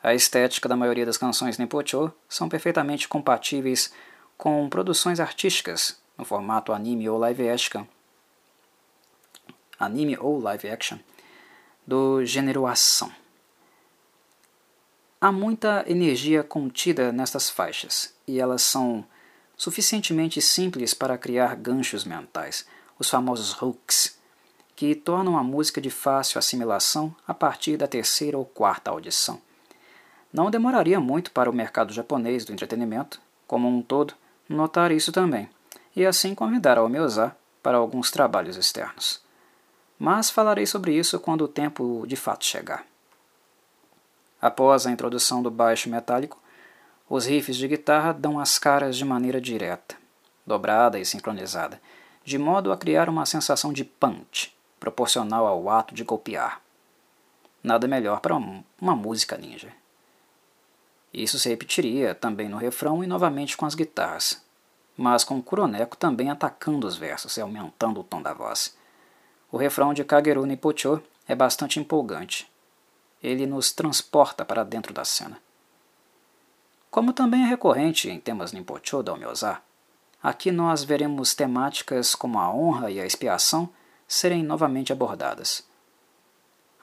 A 0.03 0.15
estética 0.15 0.69
da 0.69 0.77
maioria 0.77 1.07
das 1.07 1.17
canções 1.17 1.57
nimpocho 1.57 2.13
são 2.29 2.47
perfeitamente 2.47 3.09
compatíveis 3.09 3.91
com 4.37 4.69
produções 4.69 5.19
artísticas 5.19 5.99
no 6.19 6.27
formato 6.27 6.75
anime 6.75 7.09
ou 7.09 7.17
live 7.17 7.49
action, 7.49 7.87
anime 9.81 10.19
ou 10.21 10.39
live 10.39 10.69
action 10.69 10.99
do 11.87 12.23
gênero 12.23 12.67
ação. 12.67 13.11
Há 15.19 15.33
muita 15.33 15.85
energia 15.87 16.43
contida 16.43 17.13
nestas 17.13 17.49
faixas, 17.49 18.15
e 18.27 18.39
elas 18.39 18.61
são 18.61 19.07
suficientemente 19.57 20.43
simples 20.43 20.93
para 20.93 21.17
criar 21.17 21.57
ganchos 21.57 22.05
mentais, 22.05 22.67
os 23.03 23.11
famosos 23.11 23.61
hooks, 23.61 24.17
que 24.77 24.95
tornam 24.95 25.37
a 25.37 25.43
música 25.43 25.81
de 25.81 25.91
fácil 25.91 26.39
assimilação 26.39 27.15
a 27.27 27.35
partir 27.35 27.77
da 27.77 27.89
terceira 27.89 28.39
ou 28.39 28.45
quarta 28.45 28.91
audição. 28.91 29.41
Não 30.33 30.51
demoraria 30.51 31.01
muito 31.01 31.33
para 31.33 31.51
o 31.51 31.53
mercado 31.53 31.93
japonês 31.93 32.45
do 32.45 32.53
entretenimento, 32.53 33.21
como 33.47 33.69
um 33.69 33.83
todo, 33.83 34.15
notar 34.49 34.93
isso 34.93 35.11
também, 35.11 35.51
e 35.97 36.07
assim 36.07 36.35
convidar 36.35 36.79
a 36.79 36.85
Omeozá 36.85 37.35
para 37.61 37.77
alguns 37.77 38.11
trabalhos 38.11 38.57
externos. 38.57 39.21
Mas 39.99 40.31
falarei 40.31 40.65
sobre 40.65 40.95
isso 40.95 41.19
quando 41.19 41.43
o 41.43 41.49
tempo 41.49 42.05
de 42.07 42.17
fato 42.17 42.45
chegar. 42.45 42.87
Após 44.41 44.87
a 44.87 44.91
introdução 44.91 45.43
do 45.43 45.51
baixo 45.51 45.91
metálico, 45.91 46.41
os 47.11 47.27
riffs 47.27 47.57
de 47.57 47.67
guitarra 47.67 48.13
dão 48.13 48.39
as 48.39 48.59
caras 48.59 48.97
de 48.97 49.05
maneira 49.05 49.41
direta, 49.41 49.97
dobrada 50.47 50.99
e 50.99 51.05
sincronizada, 51.05 51.81
de 52.25 52.39
modo 52.39 52.73
a 52.73 52.77
criar 52.77 53.09
uma 53.09 53.27
sensação 53.27 53.73
de 53.73 53.85
punch, 53.85 54.55
proporcional 54.79 55.47
ao 55.47 55.69
ato 55.69 55.95
de 55.95 56.05
golpear. 56.05 56.61
Nada 57.63 57.87
melhor 57.87 58.21
para 58.21 58.35
uma 58.35 58.97
música 58.97 59.37
ninja. 59.37 59.73
Isso 61.13 61.39
se 61.39 61.49
repetiria 61.49 62.15
também 62.15 62.49
no 62.49 62.57
refrão 62.57 63.05
e 63.05 63.07
novamente 63.07 63.57
com 63.57 63.67
as 63.67 63.75
guitarras, 63.75 64.43
mas 64.97 65.25
com 65.25 65.39
o 65.39 65.43
Kuroneko 65.43 65.97
também 65.97 66.31
atacando 66.31 66.87
os 66.87 66.97
versos 66.97 67.37
e 67.37 67.41
aumentando 67.41 68.01
o 68.01 68.05
tom 68.05 68.23
da 68.23 68.33
voz. 68.33 68.77
O 69.51 69.57
refrão 69.57 69.93
de 69.93 70.05
Kageru 70.05 70.47
Nipocho 70.47 71.03
é 71.29 71.35
bastante 71.35 71.79
empolgante, 71.79 72.51
ele 73.23 73.47
nos 73.47 73.71
transporta 73.71 74.45
para 74.45 74.65
dentro 74.65 74.93
da 74.93 75.05
cena. 75.05 75.39
Como 76.91 77.13
também 77.13 77.43
é 77.43 77.47
recorrente 77.47 78.11
em 78.11 78.19
temas 78.19 78.53
Nimpocho 78.53 79.03
da 79.03 79.13
Omyoza, 79.13 79.61
aqui 80.23 80.51
nós 80.51 80.85
veremos 80.85 81.35
temáticas 81.35 82.15
como 82.15 82.39
a 82.39 82.55
honra 82.55 82.91
e 82.91 83.01
a 83.01 83.07
expiação 83.07 83.69
serem 84.07 84.43
novamente 84.43 84.93
abordadas. 84.93 85.65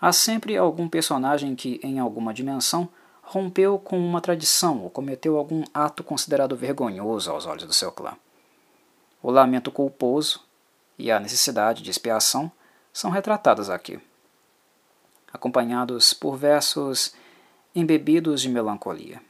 Há 0.02 0.12
sempre 0.12 0.58
algum 0.58 0.88
personagem 0.88 1.56
que, 1.56 1.80
em 1.84 2.00
alguma 2.00 2.34
dimensão, 2.34 2.90
rompeu 3.22 3.78
com 3.78 4.00
uma 4.00 4.22
tradição 4.22 4.82
ou 4.82 4.90
cometeu 4.90 5.38
algum 5.38 5.64
ato 5.74 6.04
considerado 6.04 6.56
vergonhoso 6.56 7.32
aos 7.32 7.46
olhos 7.46 7.66
do 7.66 7.74
seu 7.74 7.92
clã. 7.92 8.14
O 9.22 9.30
lamento 9.30 9.72
culposo 9.72 10.42
e 10.98 11.12
a 11.12 11.20
necessidade 11.20 11.84
de 11.84 11.92
expiação 11.92 12.52
são 12.92 13.12
retratadas 13.12 13.70
aqui 13.70 14.00
acompanhados 15.34 16.14
por 16.14 16.36
versos 16.36 17.14
embebidos 17.74 18.42
de 18.42 18.50
melancolia. 18.50 19.22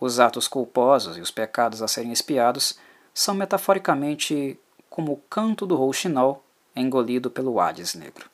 Os 0.00 0.18
atos 0.18 0.48
culposos 0.48 1.16
e 1.16 1.20
os 1.20 1.30
pecados 1.30 1.82
a 1.82 1.88
serem 1.88 2.12
espiados 2.12 2.78
são 3.14 3.34
metaforicamente 3.34 4.58
como 4.90 5.12
o 5.12 5.16
canto 5.16 5.64
do 5.64 5.76
rouxinol 5.76 6.44
engolido 6.74 7.30
pelo 7.30 7.60
Hades 7.60 7.94
negro, 7.94 8.28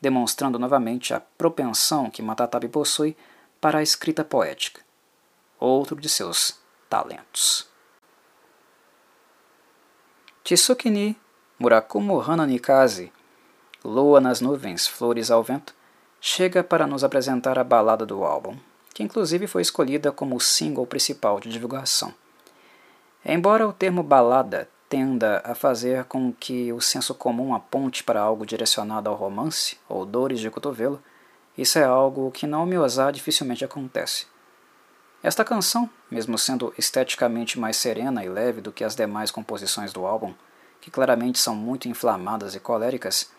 demonstrando 0.00 0.58
novamente 0.58 1.12
a 1.12 1.20
propensão 1.20 2.08
que 2.08 2.22
Matatabi 2.22 2.68
possui 2.68 3.16
para 3.60 3.78
a 3.78 3.82
escrita 3.82 4.24
poética, 4.24 4.80
outro 5.58 6.00
de 6.00 6.08
seus 6.08 6.58
talentos. 6.88 7.68
Tsukini 10.44 11.18
Murakumo 11.58 12.20
Hana 12.20 12.46
Nikaze, 12.46 13.12
Lua 13.84 14.20
nas 14.20 14.40
nuvens, 14.40 14.86
flores 14.86 15.30
ao 15.30 15.42
vento, 15.42 15.74
chega 16.20 16.62
para 16.62 16.86
nos 16.86 17.02
apresentar 17.02 17.58
a 17.58 17.64
balada 17.64 18.06
do 18.06 18.24
álbum, 18.24 18.56
que 18.92 19.02
inclusive 19.02 19.46
foi 19.46 19.62
escolhida 19.62 20.12
como 20.12 20.36
o 20.36 20.40
single 20.40 20.86
principal 20.86 21.40
de 21.40 21.48
divulgação. 21.48 22.14
Embora 23.28 23.66
o 23.66 23.72
termo 23.72 24.04
balada 24.04 24.68
tenda 24.88 25.42
a 25.44 25.52
fazer 25.52 26.04
com 26.04 26.32
que 26.32 26.72
o 26.72 26.80
senso 26.80 27.12
comum 27.12 27.56
aponte 27.56 28.04
para 28.04 28.20
algo 28.20 28.46
direcionado 28.46 29.10
ao 29.10 29.16
romance 29.16 29.76
ou 29.88 30.06
dores 30.06 30.38
de 30.38 30.48
cotovelo, 30.48 31.02
isso 31.58 31.76
é 31.76 31.82
algo 31.82 32.30
que 32.30 32.46
na 32.46 32.62
Omiozá 32.62 33.10
dificilmente 33.10 33.64
acontece. 33.64 34.28
Esta 35.24 35.44
canção, 35.44 35.90
mesmo 36.08 36.38
sendo 36.38 36.72
esteticamente 36.78 37.58
mais 37.58 37.76
serena 37.78 38.24
e 38.24 38.28
leve 38.28 38.60
do 38.60 38.70
que 38.70 38.84
as 38.84 38.94
demais 38.94 39.32
composições 39.32 39.92
do 39.92 40.06
álbum, 40.06 40.32
que 40.80 40.88
claramente 40.88 41.40
são 41.40 41.56
muito 41.56 41.88
inflamadas 41.88 42.54
e 42.54 42.60
coléricas, 42.60 43.32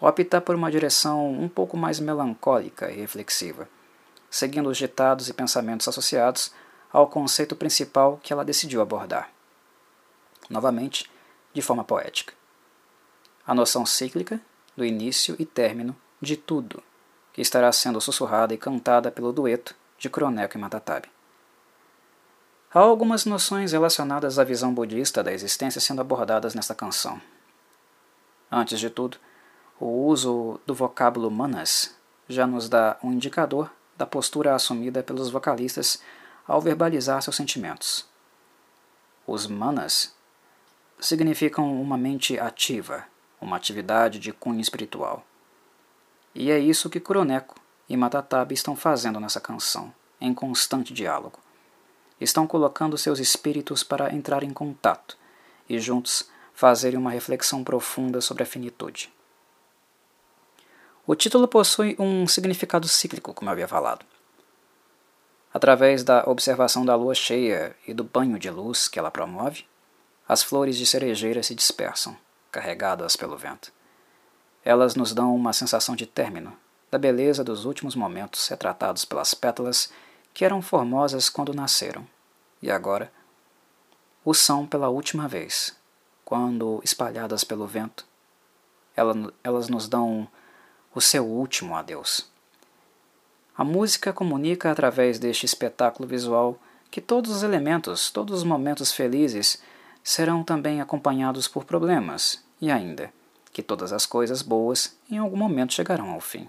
opta 0.00 0.40
por 0.40 0.54
uma 0.54 0.70
direção 0.70 1.28
um 1.28 1.48
pouco 1.48 1.76
mais 1.76 1.98
melancólica 1.98 2.88
e 2.88 3.00
reflexiva, 3.00 3.68
seguindo 4.30 4.68
os 4.68 4.78
ditados 4.78 5.28
e 5.28 5.34
pensamentos 5.34 5.88
associados 5.88 6.52
ao 6.94 7.08
conceito 7.08 7.56
principal 7.56 8.20
que 8.22 8.32
ela 8.32 8.44
decidiu 8.44 8.80
abordar. 8.80 9.28
Novamente, 10.48 11.10
de 11.52 11.60
forma 11.60 11.82
poética. 11.82 12.32
A 13.44 13.52
noção 13.52 13.84
cíclica 13.84 14.40
do 14.76 14.84
início 14.84 15.34
e 15.36 15.44
término 15.44 15.96
de 16.20 16.36
tudo, 16.36 16.80
que 17.32 17.42
estará 17.42 17.72
sendo 17.72 18.00
sussurrada 18.00 18.54
e 18.54 18.56
cantada 18.56 19.10
pelo 19.10 19.32
dueto 19.32 19.74
de 19.98 20.08
Croneco 20.08 20.56
e 20.56 20.60
Matatabi. 20.60 21.08
Há 22.72 22.78
algumas 22.78 23.24
noções 23.24 23.72
relacionadas 23.72 24.38
à 24.38 24.44
visão 24.44 24.72
budista 24.72 25.20
da 25.20 25.32
existência 25.32 25.80
sendo 25.80 26.00
abordadas 26.00 26.54
nesta 26.54 26.76
canção. 26.76 27.20
Antes 28.48 28.78
de 28.78 28.88
tudo, 28.88 29.16
o 29.80 30.06
uso 30.06 30.60
do 30.64 30.72
vocábulo 30.72 31.28
manas 31.28 31.92
já 32.28 32.46
nos 32.46 32.68
dá 32.68 32.96
um 33.02 33.12
indicador 33.12 33.68
da 33.96 34.06
postura 34.06 34.54
assumida 34.54 35.02
pelos 35.02 35.28
vocalistas 35.28 36.00
ao 36.46 36.60
verbalizar 36.60 37.22
seus 37.22 37.36
sentimentos. 37.36 38.06
Os 39.26 39.46
manas 39.46 40.14
significam 41.00 41.80
uma 41.80 41.96
mente 41.96 42.38
ativa, 42.38 43.04
uma 43.40 43.56
atividade 43.56 44.18
de 44.18 44.32
cunho 44.32 44.60
espiritual. 44.60 45.24
E 46.34 46.50
é 46.50 46.58
isso 46.58 46.90
que 46.90 47.00
Kuroneko 47.00 47.56
e 47.88 47.96
Matatabi 47.96 48.54
estão 48.54 48.74
fazendo 48.74 49.20
nessa 49.20 49.40
canção, 49.40 49.94
em 50.20 50.34
constante 50.34 50.92
diálogo. 50.92 51.38
Estão 52.20 52.46
colocando 52.46 52.96
seus 52.96 53.18
espíritos 53.18 53.82
para 53.82 54.14
entrar 54.14 54.42
em 54.42 54.50
contato 54.50 55.16
e 55.68 55.78
juntos 55.78 56.28
fazerem 56.54 56.98
uma 56.98 57.10
reflexão 57.10 57.64
profunda 57.64 58.20
sobre 58.20 58.42
a 58.42 58.46
finitude. 58.46 59.12
O 61.06 61.14
título 61.14 61.46
possui 61.46 61.96
um 61.98 62.26
significado 62.26 62.88
cíclico, 62.88 63.34
como 63.34 63.50
eu 63.50 63.52
havia 63.52 63.68
falado. 63.68 64.06
Através 65.54 66.02
da 66.02 66.24
observação 66.26 66.84
da 66.84 66.96
lua 66.96 67.14
cheia 67.14 67.76
e 67.86 67.94
do 67.94 68.02
banho 68.02 68.40
de 68.40 68.50
luz 68.50 68.88
que 68.88 68.98
ela 68.98 69.08
promove, 69.08 69.64
as 70.26 70.42
flores 70.42 70.76
de 70.76 70.84
cerejeira 70.84 71.44
se 71.44 71.54
dispersam, 71.54 72.16
carregadas 72.50 73.14
pelo 73.14 73.38
vento. 73.38 73.72
Elas 74.64 74.96
nos 74.96 75.14
dão 75.14 75.32
uma 75.32 75.52
sensação 75.52 75.94
de 75.94 76.06
término, 76.06 76.56
da 76.90 76.98
beleza 76.98 77.44
dos 77.44 77.66
últimos 77.66 77.94
momentos 77.94 78.48
retratados 78.48 79.04
pelas 79.04 79.32
pétalas 79.32 79.92
que 80.32 80.44
eram 80.44 80.60
formosas 80.60 81.28
quando 81.28 81.54
nasceram, 81.54 82.04
e 82.60 82.68
agora 82.68 83.12
o 84.24 84.34
são 84.34 84.66
pela 84.66 84.88
última 84.88 85.28
vez, 85.28 85.76
quando 86.24 86.80
espalhadas 86.82 87.44
pelo 87.44 87.68
vento. 87.68 88.04
Elas 89.44 89.68
nos 89.68 89.86
dão 89.86 90.26
o 90.92 91.00
seu 91.00 91.24
último 91.24 91.76
adeus. 91.76 92.28
A 93.56 93.62
música 93.62 94.12
comunica 94.12 94.70
através 94.70 95.20
deste 95.20 95.46
espetáculo 95.46 96.08
visual 96.08 96.58
que 96.90 97.00
todos 97.00 97.30
os 97.30 97.42
elementos, 97.44 98.10
todos 98.10 98.38
os 98.38 98.44
momentos 98.44 98.92
felizes 98.92 99.62
serão 100.02 100.42
também 100.42 100.80
acompanhados 100.80 101.46
por 101.46 101.64
problemas, 101.64 102.42
e 102.60 102.70
ainda 102.70 103.12
que 103.52 103.62
todas 103.62 103.92
as 103.92 104.04
coisas 104.04 104.42
boas 104.42 104.96
em 105.08 105.18
algum 105.18 105.36
momento 105.36 105.72
chegarão 105.72 106.10
ao 106.10 106.20
fim. 106.20 106.48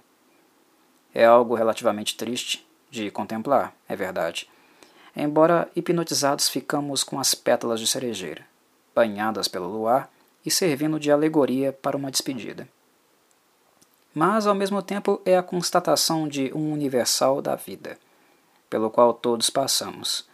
É 1.13 1.23
algo 1.23 1.53
relativamente 1.53 2.17
triste 2.17 2.67
de 2.89 3.11
contemplar, 3.11 3.73
é 3.87 3.95
verdade, 3.95 4.49
embora 5.15 5.69
hipnotizados 5.75 6.49
ficamos 6.49 7.03
com 7.03 7.19
as 7.19 7.35
pétalas 7.35 7.79
de 7.79 7.85
cerejeira, 7.85 8.45
banhadas 8.95 9.47
pelo 9.47 9.67
luar 9.67 10.09
e 10.43 10.49
servindo 10.49 10.99
de 10.99 11.11
alegoria 11.11 11.71
para 11.71 11.95
uma 11.95 12.09
despedida. 12.09 12.67
Mas, 14.17 14.47
ao 14.47 14.55
mesmo 14.55 14.81
tempo, 14.81 15.21
é 15.25 15.37
a 15.37 15.43
constatação 15.43 16.25
de 16.25 16.49
um 16.55 16.71
universal 16.71 17.41
da 17.41 17.53
vida, 17.53 17.97
pelo 18.69 18.89
qual 18.89 19.13
todos 19.13 19.49
passamos, 19.49 20.25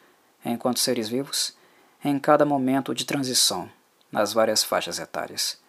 enquanto 0.46 0.80
seres 0.80 1.10
vivos, 1.10 1.58
em 2.06 2.20
cada 2.20 2.46
momento 2.46 2.94
de 2.94 3.06
transição, 3.06 3.68
nas 4.12 4.34
várias 4.34 4.64
faixas 4.64 5.00
etárias, 5.00 5.60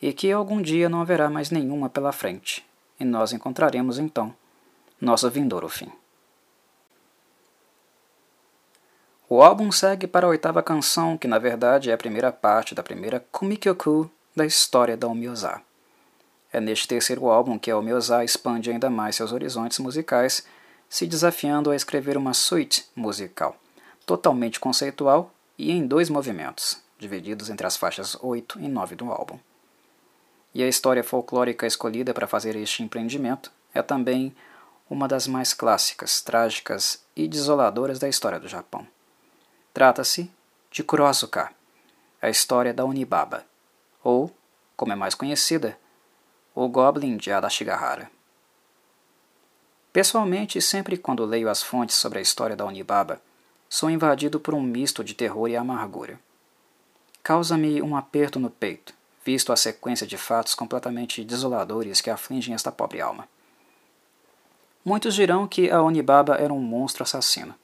e 0.00 0.12
que 0.12 0.30
algum 0.30 0.62
dia 0.62 0.88
não 0.88 1.00
haverá 1.00 1.28
mais 1.28 1.50
nenhuma 1.50 1.90
pela 1.90 2.12
frente, 2.12 2.64
e 3.00 3.04
nós 3.04 3.32
encontraremos 3.32 3.98
então 3.98 4.32
nosso 5.00 5.28
vindouro 5.28 5.68
fim. 5.68 5.90
O 9.28 9.42
álbum 9.42 9.72
segue 9.72 10.06
para 10.06 10.26
a 10.26 10.30
oitava 10.30 10.62
canção, 10.62 11.18
que 11.18 11.26
na 11.26 11.40
verdade 11.40 11.90
é 11.90 11.92
a 11.92 11.98
primeira 11.98 12.30
parte 12.30 12.72
da 12.72 12.84
primeira 12.84 13.18
Kumikyoku 13.32 14.08
da 14.36 14.46
história 14.46 14.96
da 14.96 15.08
Omyoza. 15.08 15.60
É 16.52 16.60
neste 16.60 16.86
terceiro 16.86 17.30
álbum 17.30 17.58
que 17.58 17.70
a 17.70 17.78
Omyoza 17.78 18.22
expande 18.22 18.70
ainda 18.70 18.90
mais 18.90 19.16
seus 19.16 19.32
horizontes 19.32 19.78
musicais, 19.78 20.46
se 20.88 21.06
desafiando 21.06 21.70
a 21.70 21.76
escrever 21.76 22.18
uma 22.18 22.34
suite 22.34 22.84
musical, 22.94 23.56
totalmente 24.04 24.60
conceitual 24.60 25.32
e 25.56 25.72
em 25.72 25.86
dois 25.86 26.10
movimentos, 26.10 26.78
divididos 26.98 27.48
entre 27.48 27.66
as 27.66 27.76
faixas 27.76 28.18
8 28.20 28.60
e 28.60 28.68
9 28.68 28.96
do 28.96 29.10
álbum. 29.10 29.38
E 30.54 30.62
a 30.62 30.68
história 30.68 31.02
folclórica 31.02 31.66
escolhida 31.66 32.12
para 32.12 32.26
fazer 32.26 32.54
este 32.56 32.82
empreendimento 32.82 33.50
é 33.72 33.80
também 33.80 34.34
uma 34.90 35.08
das 35.08 35.26
mais 35.26 35.54
clássicas, 35.54 36.20
trágicas 36.20 37.02
e 37.16 37.26
desoladoras 37.26 37.98
da 37.98 38.10
história 38.10 38.38
do 38.38 38.46
Japão. 38.46 38.86
Trata-se 39.72 40.30
de 40.70 40.84
Kurosuka, 40.84 41.50
a 42.20 42.28
história 42.28 42.74
da 42.74 42.84
Onibaba, 42.84 43.46
ou, 44.04 44.30
como 44.76 44.92
é 44.92 44.94
mais 44.94 45.14
conhecida, 45.14 45.78
o 46.54 46.68
Goblin 46.68 47.16
de 47.16 47.32
Adashigahara. 47.32 48.10
Pessoalmente, 49.92 50.60
sempre 50.60 50.98
quando 50.98 51.24
leio 51.24 51.48
as 51.48 51.62
fontes 51.62 51.96
sobre 51.96 52.18
a 52.18 52.22
história 52.22 52.54
da 52.54 52.64
Onibaba, 52.64 53.20
sou 53.68 53.88
invadido 53.88 54.38
por 54.38 54.52
um 54.52 54.60
misto 54.60 55.02
de 55.02 55.14
terror 55.14 55.48
e 55.48 55.56
amargura. 55.56 56.20
Causa-me 57.22 57.80
um 57.80 57.96
aperto 57.96 58.38
no 58.38 58.50
peito, 58.50 58.92
visto 59.24 59.52
a 59.52 59.56
sequência 59.56 60.06
de 60.06 60.18
fatos 60.18 60.54
completamente 60.54 61.24
desoladores 61.24 62.00
que 62.00 62.10
afligem 62.10 62.54
esta 62.54 62.70
pobre 62.70 63.00
alma. 63.00 63.26
Muitos 64.84 65.14
dirão 65.14 65.46
que 65.46 65.70
a 65.70 65.80
Onibaba 65.80 66.34
era 66.34 66.52
um 66.52 66.60
monstro 66.60 67.02
assassino, 67.02 67.54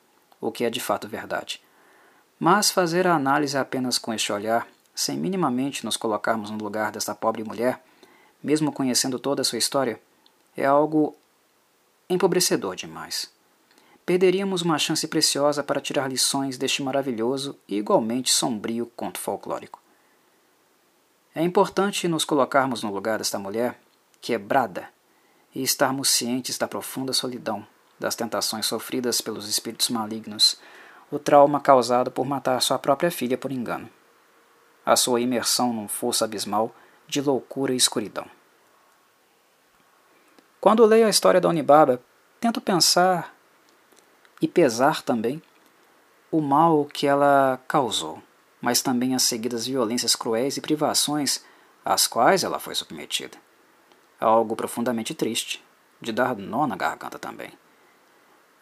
o 0.40 0.50
que 0.50 0.64
é 0.64 0.70
de 0.70 0.80
fato 0.80 1.08
verdade. 1.08 1.60
Mas 2.38 2.70
fazer 2.70 3.06
a 3.06 3.14
análise 3.14 3.58
apenas 3.58 3.98
com 3.98 4.14
este 4.14 4.32
olhar, 4.32 4.66
sem 4.94 5.18
minimamente 5.18 5.84
nos 5.84 5.96
colocarmos 5.96 6.50
no 6.50 6.58
lugar 6.58 6.92
desta 6.92 7.14
pobre 7.14 7.42
mulher, 7.42 7.82
mesmo 8.42 8.72
conhecendo 8.72 9.18
toda 9.18 9.42
a 9.42 9.44
sua 9.44 9.58
história, 9.58 10.00
é 10.56 10.64
algo 10.64 11.16
empobrecedor 12.08 12.74
demais. 12.74 13.30
Perderíamos 14.04 14.62
uma 14.62 14.78
chance 14.78 15.06
preciosa 15.06 15.62
para 15.62 15.80
tirar 15.80 16.10
lições 16.10 16.56
deste 16.56 16.82
maravilhoso 16.82 17.58
e 17.68 17.76
igualmente 17.76 18.32
sombrio 18.32 18.90
conto 18.96 19.18
folclórico. 19.18 19.80
É 21.34 21.42
importante 21.42 22.08
nos 22.08 22.24
colocarmos 22.24 22.82
no 22.82 22.92
lugar 22.92 23.18
desta 23.18 23.38
mulher, 23.38 23.78
quebrada, 24.20 24.88
e 25.54 25.62
estarmos 25.62 26.10
cientes 26.10 26.58
da 26.58 26.68
profunda 26.68 27.12
solidão, 27.12 27.66
das 27.98 28.14
tentações 28.14 28.66
sofridas 28.66 29.20
pelos 29.20 29.48
espíritos 29.48 29.88
malignos, 29.88 30.58
o 31.10 31.18
trauma 31.18 31.60
causado 31.60 32.10
por 32.10 32.26
matar 32.26 32.60
sua 32.60 32.78
própria 32.78 33.10
filha 33.10 33.36
por 33.36 33.50
engano, 33.50 33.88
a 34.84 34.96
sua 34.96 35.20
imersão 35.20 35.72
num 35.72 35.88
fosso 35.88 36.24
abismal 36.24 36.74
de 37.08 37.20
loucura 37.20 37.72
e 37.72 37.76
escuridão. 37.76 38.26
Quando 40.60 40.84
leio 40.84 41.06
a 41.06 41.10
história 41.10 41.40
da 41.40 41.48
Onibaba, 41.48 42.00
tento 42.38 42.60
pensar 42.60 43.34
e 44.40 44.46
pesar 44.46 45.02
também 45.02 45.42
o 46.30 46.40
mal 46.40 46.84
que 46.84 47.06
ela 47.06 47.58
causou, 47.66 48.22
mas 48.60 48.82
também 48.82 49.14
as 49.14 49.22
seguidas 49.22 49.66
violências 49.66 50.14
cruéis 50.14 50.56
e 50.56 50.60
privações 50.60 51.42
às 51.84 52.06
quais 52.06 52.44
ela 52.44 52.60
foi 52.60 52.74
submetida. 52.74 53.38
Algo 54.20 54.54
profundamente 54.54 55.14
triste, 55.14 55.64
de 56.00 56.12
dar 56.12 56.36
nó 56.36 56.66
na 56.66 56.76
garganta 56.76 57.18
também. 57.18 57.52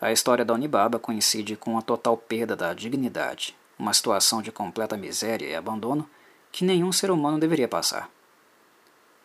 A 0.00 0.12
história 0.12 0.44
da 0.44 0.54
Onibaba 0.54 0.98
coincide 0.98 1.56
com 1.56 1.76
a 1.76 1.82
total 1.82 2.16
perda 2.16 2.54
da 2.54 2.74
dignidade, 2.74 3.56
uma 3.78 3.94
situação 3.94 4.42
de 4.42 4.52
completa 4.52 4.96
miséria 4.96 5.46
e 5.46 5.54
abandono 5.54 6.08
que 6.52 6.64
nenhum 6.64 6.92
ser 6.92 7.10
humano 7.10 7.38
deveria 7.38 7.66
passar. 7.66 8.10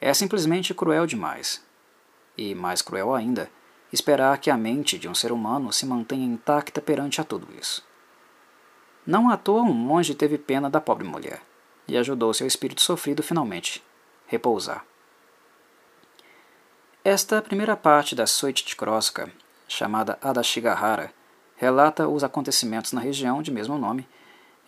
É 0.01 0.13
simplesmente 0.13 0.73
cruel 0.73 1.05
demais. 1.05 1.63
E 2.37 2.53
mais 2.53 2.81
cruel 2.81 3.13
ainda, 3.13 3.49
esperar 3.93 4.37
que 4.39 4.49
a 4.49 4.57
mente 4.57 4.97
de 4.97 5.07
um 5.07 5.15
ser 5.15 5.31
humano 5.31 5.71
se 5.71 5.85
mantenha 5.85 6.25
intacta 6.25 6.81
perante 6.81 7.21
a 7.21 7.23
tudo 7.23 7.47
isso. 7.57 7.85
Não 9.05 9.29
à 9.29 9.37
toa 9.37 9.61
um 9.61 9.73
monge 9.73 10.13
teve 10.13 10.37
pena 10.37 10.69
da 10.69 10.81
pobre 10.81 11.07
mulher 11.07 11.41
e 11.87 11.95
ajudou 11.97 12.33
seu 12.33 12.47
espírito 12.47 12.81
sofrido 12.81 13.23
finalmente 13.23 13.83
repousar. 14.25 14.85
Esta 17.03 17.41
primeira 17.41 17.77
parte 17.77 18.15
da 18.15 18.27
Suite 18.27 18.65
de 18.65 18.75
Kroska 18.75 19.31
chamada 19.71 20.19
Adashigahara, 20.21 21.13
relata 21.55 22.07
os 22.07 22.23
acontecimentos 22.23 22.91
na 22.91 22.99
região 22.99 23.41
de 23.41 23.51
mesmo 23.51 23.77
nome 23.77 24.07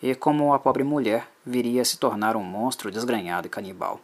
e 0.02 0.14
como 0.14 0.54
a 0.54 0.58
pobre 0.58 0.82
mulher 0.82 1.28
viria 1.44 1.82
a 1.82 1.84
se 1.84 1.98
tornar 1.98 2.36
um 2.36 2.42
monstro 2.42 2.90
desgranhado 2.90 3.46
e 3.46 3.50
canibal. 3.50 4.00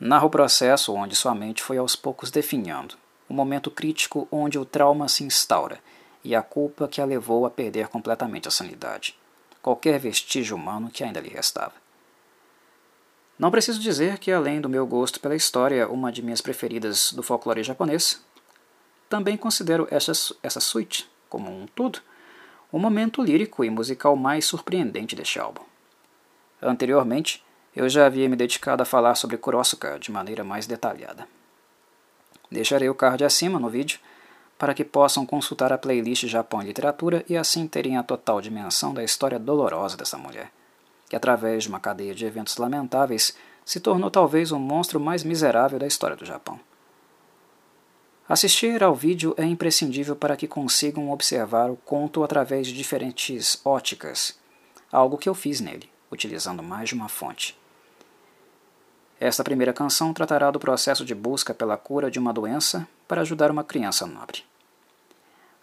Narra 0.00 0.24
o 0.24 0.30
processo 0.30 0.94
onde 0.94 1.14
sua 1.14 1.34
mente 1.34 1.62
foi 1.62 1.76
aos 1.76 1.94
poucos 1.94 2.30
definhando, 2.30 2.94
o 3.28 3.34
momento 3.34 3.70
crítico 3.70 4.26
onde 4.32 4.58
o 4.58 4.64
trauma 4.64 5.06
se 5.10 5.22
instaura 5.22 5.78
e 6.24 6.34
a 6.34 6.40
culpa 6.40 6.88
que 6.88 7.02
a 7.02 7.04
levou 7.04 7.44
a 7.44 7.50
perder 7.50 7.88
completamente 7.88 8.48
a 8.48 8.50
sanidade, 8.50 9.14
qualquer 9.60 10.00
vestígio 10.00 10.56
humano 10.56 10.88
que 10.90 11.04
ainda 11.04 11.20
lhe 11.20 11.28
restava. 11.28 11.74
Não 13.38 13.50
preciso 13.50 13.78
dizer 13.78 14.18
que, 14.18 14.32
além 14.32 14.58
do 14.58 14.70
meu 14.70 14.86
gosto 14.86 15.20
pela 15.20 15.36
história, 15.36 15.86
uma 15.86 16.10
de 16.10 16.22
minhas 16.22 16.40
preferidas 16.40 17.12
do 17.12 17.22
folclore 17.22 17.62
japonês, 17.62 18.24
também 19.06 19.36
considero 19.36 19.86
essa, 19.90 20.12
essa 20.42 20.60
suite, 20.60 21.10
como 21.28 21.50
um 21.50 21.66
todo, 21.66 22.00
o 22.72 22.78
momento 22.78 23.22
lírico 23.22 23.62
e 23.64 23.68
musical 23.68 24.16
mais 24.16 24.46
surpreendente 24.46 25.14
deste 25.14 25.38
álbum. 25.38 25.62
Anteriormente, 26.62 27.44
eu 27.74 27.88
já 27.88 28.06
havia 28.06 28.28
me 28.28 28.36
dedicado 28.36 28.82
a 28.82 28.86
falar 28.86 29.14
sobre 29.14 29.36
Kurosuka 29.36 29.98
de 29.98 30.10
maneira 30.10 30.42
mais 30.42 30.66
detalhada. 30.66 31.28
Deixarei 32.50 32.88
o 32.88 32.94
card 32.94 33.24
acima 33.24 33.58
no 33.58 33.68
vídeo 33.68 34.00
para 34.58 34.74
que 34.74 34.84
possam 34.84 35.24
consultar 35.24 35.72
a 35.72 35.78
playlist 35.78 36.26
Japão 36.26 36.60
e 36.62 36.66
Literatura 36.66 37.24
e 37.28 37.36
assim 37.36 37.66
terem 37.66 37.96
a 37.96 38.02
total 38.02 38.40
dimensão 38.40 38.92
da 38.92 39.02
história 39.02 39.38
dolorosa 39.38 39.96
dessa 39.96 40.18
mulher, 40.18 40.50
que 41.08 41.16
através 41.16 41.62
de 41.62 41.68
uma 41.68 41.80
cadeia 41.80 42.14
de 42.14 42.26
eventos 42.26 42.56
lamentáveis 42.56 43.36
se 43.64 43.80
tornou 43.80 44.10
talvez 44.10 44.52
o 44.52 44.58
monstro 44.58 44.98
mais 44.98 45.22
miserável 45.22 45.78
da 45.78 45.86
história 45.86 46.16
do 46.16 46.26
Japão. 46.26 46.58
Assistir 48.28 48.82
ao 48.82 48.94
vídeo 48.94 49.34
é 49.36 49.44
imprescindível 49.44 50.14
para 50.14 50.36
que 50.36 50.46
consigam 50.46 51.10
observar 51.10 51.70
o 51.70 51.76
conto 51.76 52.22
através 52.22 52.66
de 52.66 52.72
diferentes 52.72 53.60
óticas, 53.64 54.38
algo 54.90 55.18
que 55.18 55.28
eu 55.28 55.34
fiz 55.34 55.60
nele, 55.60 55.90
utilizando 56.12 56.62
mais 56.62 56.88
de 56.88 56.94
uma 56.94 57.08
fonte. 57.08 57.59
Esta 59.20 59.44
primeira 59.44 59.72
canção 59.72 60.12
tratará 60.12 60.50
do 60.50 60.58
processo 60.58 61.04
de 61.04 61.14
busca 61.14 61.54
pela 61.54 61.76
cura 61.76 62.10
de 62.10 62.18
uma 62.18 62.32
doença 62.32 62.88
para 63.06 63.20
ajudar 63.20 63.50
uma 63.50 63.62
criança 63.62 64.06
nobre. 64.06 64.42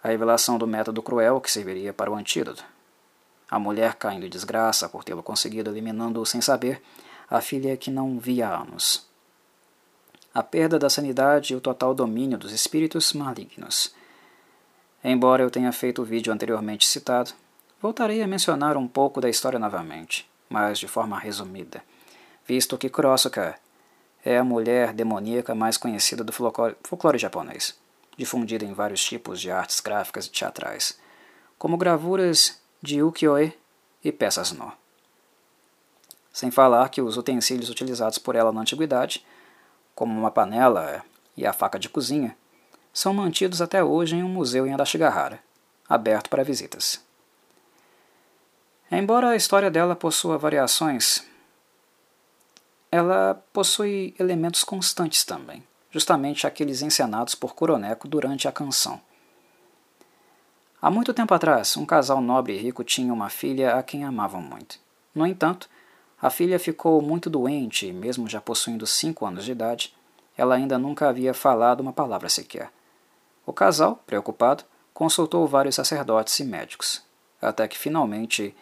A 0.02 0.08
revelação 0.08 0.56
do 0.56 0.66
método 0.66 1.02
cruel 1.02 1.40
que 1.40 1.50
serviria 1.50 1.92
para 1.92 2.10
o 2.10 2.14
antídoto. 2.14 2.64
A 3.50 3.58
mulher 3.58 3.96
caindo 3.96 4.24
em 4.24 4.30
desgraça 4.30 4.88
por 4.88 5.02
tê-lo 5.02 5.22
conseguido 5.22 5.70
eliminando 5.70 6.24
sem 6.24 6.40
saber 6.40 6.80
a 7.28 7.40
filha 7.40 7.76
que 7.76 7.90
não 7.90 8.18
via 8.18 8.48
há 8.48 8.62
anos 8.62 9.08
a 10.38 10.42
perda 10.42 10.78
da 10.78 10.88
sanidade 10.88 11.52
e 11.52 11.56
o 11.56 11.60
total 11.60 11.92
domínio 11.92 12.38
dos 12.38 12.52
espíritos 12.52 13.12
malignos. 13.12 13.92
Embora 15.02 15.42
eu 15.42 15.50
tenha 15.50 15.72
feito 15.72 16.00
o 16.00 16.04
vídeo 16.04 16.32
anteriormente 16.32 16.86
citado, 16.86 17.32
voltarei 17.82 18.22
a 18.22 18.26
mencionar 18.26 18.76
um 18.76 18.86
pouco 18.86 19.20
da 19.20 19.28
história 19.28 19.58
novamente, 19.58 20.30
mas 20.48 20.78
de 20.78 20.86
forma 20.86 21.18
resumida, 21.18 21.82
visto 22.48 22.78
que 22.78 22.88
Kurosuka 22.88 23.56
é 24.24 24.38
a 24.38 24.42
mulher 24.42 24.94
demoníaca 24.94 25.54
mais 25.54 25.76
conhecida 25.76 26.24
do 26.24 26.32
folclore, 26.32 27.18
japonês, 27.18 27.78
difundida 28.16 28.64
em 28.64 28.72
vários 28.72 29.04
tipos 29.04 29.38
de 29.38 29.50
artes 29.50 29.80
gráficas 29.80 30.24
e 30.24 30.30
teatrais, 30.30 30.98
como 31.58 31.76
gravuras 31.76 32.58
de 32.82 33.02
ukiyo-e 33.02 33.52
e 34.02 34.10
peças 34.10 34.50
no. 34.52 34.72
Sem 36.32 36.50
falar 36.50 36.88
que 36.88 37.02
os 37.02 37.18
utensílios 37.18 37.68
utilizados 37.68 38.16
por 38.16 38.34
ela 38.34 38.50
na 38.50 38.62
antiguidade 38.62 39.24
como 39.94 40.18
uma 40.18 40.30
panela 40.30 41.04
e 41.36 41.44
a 41.44 41.52
faca 41.52 41.78
de 41.78 41.88
cozinha, 41.88 42.36
são 42.92 43.12
mantidos 43.12 43.60
até 43.60 43.82
hoje 43.84 44.16
em 44.16 44.22
um 44.22 44.28
museu 44.28 44.66
em 44.66 44.72
Adashigahara, 44.72 45.40
aberto 45.88 46.30
para 46.30 46.44
visitas. 46.44 47.04
Embora 48.90 49.30
a 49.30 49.36
história 49.36 49.70
dela 49.70 49.94
possua 49.94 50.38
variações, 50.38 51.26
ela 52.90 53.42
possui 53.52 54.14
elementos 54.18 54.64
constantes 54.64 55.24
também, 55.24 55.62
justamente 55.90 56.46
aqueles 56.46 56.82
encenados 56.82 57.34
por 57.34 57.54
Coroneco 57.54 58.08
durante 58.08 58.48
a 58.48 58.52
canção. 58.52 59.00
Há 60.80 60.90
muito 60.90 61.12
tempo 61.12 61.34
atrás, 61.34 61.76
um 61.76 61.84
casal 61.84 62.20
nobre 62.20 62.54
e 62.54 62.58
rico 62.58 62.84
tinha 62.84 63.12
uma 63.12 63.28
filha 63.28 63.74
a 63.74 63.82
quem 63.82 64.04
amavam 64.04 64.40
muito. 64.40 64.78
No 65.14 65.26
entanto, 65.26 65.68
a 66.20 66.30
filha 66.30 66.58
ficou 66.58 67.02
muito 67.02 67.28
doente 67.28 67.86
e, 67.86 67.92
mesmo 67.92 68.28
já 68.28 68.40
possuindo 68.40 68.86
cinco 68.86 69.26
anos 69.26 69.44
de 69.44 69.52
idade, 69.52 69.94
ela 70.36 70.54
ainda 70.54 70.78
nunca 70.78 71.08
havia 71.08 71.34
falado 71.34 71.80
uma 71.80 71.92
palavra 71.92 72.28
sequer. 72.28 72.70
O 73.44 73.52
casal, 73.52 74.02
preocupado, 74.06 74.64
consultou 74.94 75.46
vários 75.46 75.74
sacerdotes 75.74 76.38
e 76.38 76.44
médicos, 76.44 77.02
até 77.42 77.66
que 77.66 77.78
finalmente 77.78 78.54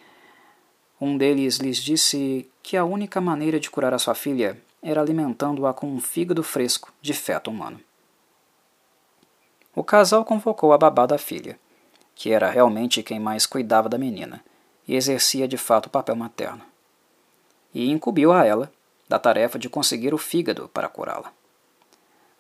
um 1.01 1.19
deles 1.19 1.57
lhes 1.57 1.77
disse 1.77 2.51
que 2.67 2.77
a 2.77 2.85
única 2.85 3.21
maneira 3.21 3.61
de 3.61 3.71
curar 3.71 3.95
a 3.95 3.99
sua 3.99 4.13
filha 4.13 4.61
era 4.83 5.01
alimentando-a 5.01 5.73
com 5.73 5.87
um 5.87 6.01
fígado 6.01 6.43
fresco 6.43 6.93
de 7.01 7.15
feto 7.15 7.49
humano. 7.49 7.79
O 9.73 9.85
casal 9.85 10.25
convocou 10.25 10.73
a 10.73 10.77
babá 10.77 11.07
da 11.07 11.17
filha, 11.17 11.57
que 12.13 12.33
era 12.33 12.51
realmente 12.51 13.05
quem 13.05 13.21
mais 13.21 13.47
cuidava 13.47 13.89
da 13.89 13.97
menina 13.97 14.45
e 14.89 14.97
exercia 14.97 15.47
de 15.47 15.57
fato 15.57 15.87
o 15.87 15.91
papel 15.91 16.17
materno, 16.17 16.61
e 17.73 17.89
incumbiu 17.89 18.33
a 18.33 18.45
ela 18.45 18.73
da 19.09 19.21
tarefa 19.21 19.61
de 19.61 19.69
conseguir 19.69 20.13
o 20.13 20.19
fígado 20.19 20.69
para 20.75 20.89
curá-la. 20.89 21.33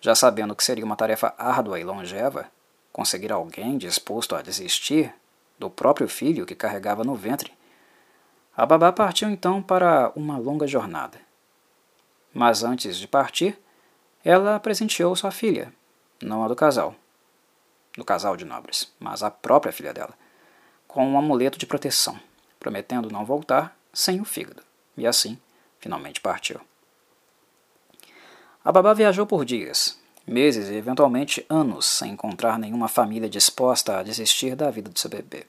Já 0.01 0.17
sabendo 0.17 0.57
que 0.57 0.65
seria 0.65 0.85
uma 0.85 0.97
tarefa 0.97 1.37
árdua 1.39 1.79
e 1.79 1.85
longeva, 1.85 2.51
conseguir 2.93 3.31
alguém 3.31 3.79
disposto 3.79 4.35
a 4.35 4.43
desistir 4.43 5.15
do 5.57 5.71
próprio 5.71 6.09
filho 6.09 6.45
que 6.45 6.57
carregava 6.57 7.05
no 7.05 7.15
ventre 7.15 7.53
a 8.57 8.65
babá 8.65 8.91
partiu 8.91 9.29
então 9.29 9.61
para 9.61 10.11
uma 10.17 10.39
longa 10.39 10.67
jornada. 10.67 11.21
Mas 12.33 12.63
antes 12.63 12.97
de 12.97 13.07
partir, 13.07 13.59
ela 14.25 14.59
presenteou 14.59 15.15
sua 15.15 15.31
filha, 15.31 15.73
não 16.23 16.43
a 16.43 16.49
do 16.49 16.57
casal, 16.57 16.95
do 17.97 18.05
casal 18.05 18.37
de 18.37 18.47
nobres, 18.47 18.91
mas 18.99 19.23
a 19.23 19.31
própria 19.31 19.73
filha 19.73 19.93
dela, 19.93 20.15
com 20.89 21.07
um 21.07 21.19
amuleto 21.19 21.59
de 21.59 21.67
proteção, 21.67 22.19
prometendo 22.59 23.11
não 23.11 23.27
voltar 23.27 23.77
sem 23.93 24.21
o 24.21 24.25
fígado. 24.25 24.63
E 24.97 25.07
assim, 25.07 25.39
finalmente 25.79 26.21
partiu. 26.21 26.59
A 28.65 28.73
babá 28.73 28.95
viajou 28.95 29.27
por 29.27 29.45
dias, 29.45 29.99
meses 30.27 30.69
e 30.69 30.75
eventualmente 30.75 31.45
anos 31.49 31.85
sem 31.85 32.13
encontrar 32.13 32.59
nenhuma 32.59 32.89
família 32.89 33.29
disposta 33.29 33.99
a 33.99 34.03
desistir 34.03 34.57
da 34.57 34.71
vida 34.71 34.91
de 34.91 34.99
seu 34.99 35.11
bebê. 35.11 35.47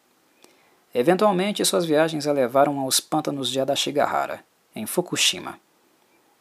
Eventualmente, 1.00 1.64
suas 1.64 1.86
viagens 1.86 2.26
a 2.26 2.32
levaram 2.32 2.80
aos 2.80 3.00
pântanos 3.00 3.52
de 3.52 3.60
Adashigahara, 3.60 4.44
em 4.76 4.88
Fukushima. 4.88 5.60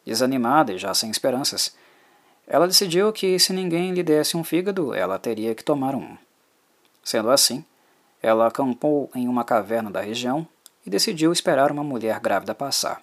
Desanimada 0.03 0.73
e 0.73 0.79
já 0.79 0.95
sem 0.95 1.11
esperanças, 1.11 1.77
ela 2.47 2.67
decidiu 2.67 3.13
que 3.13 3.39
se 3.39 3.53
ninguém 3.53 3.93
lhe 3.93 4.03
desse 4.03 4.35
um 4.35 4.43
fígado, 4.43 4.95
ela 4.95 5.19
teria 5.19 5.55
que 5.55 5.63
tomar 5.63 5.95
um. 5.95 6.17
Sendo 7.05 7.29
assim, 7.29 7.63
ela 8.23 8.47
acampou 8.47 9.11
em 9.15 9.29
uma 9.29 9.45
caverna 9.45 9.91
da 9.91 10.01
região 10.01 10.49
e 10.87 10.89
decidiu 10.89 11.35
esperar 11.35 11.71
uma 11.71 11.85
mulher 11.85 12.19
grávida 12.19 12.55
passar. 12.55 13.03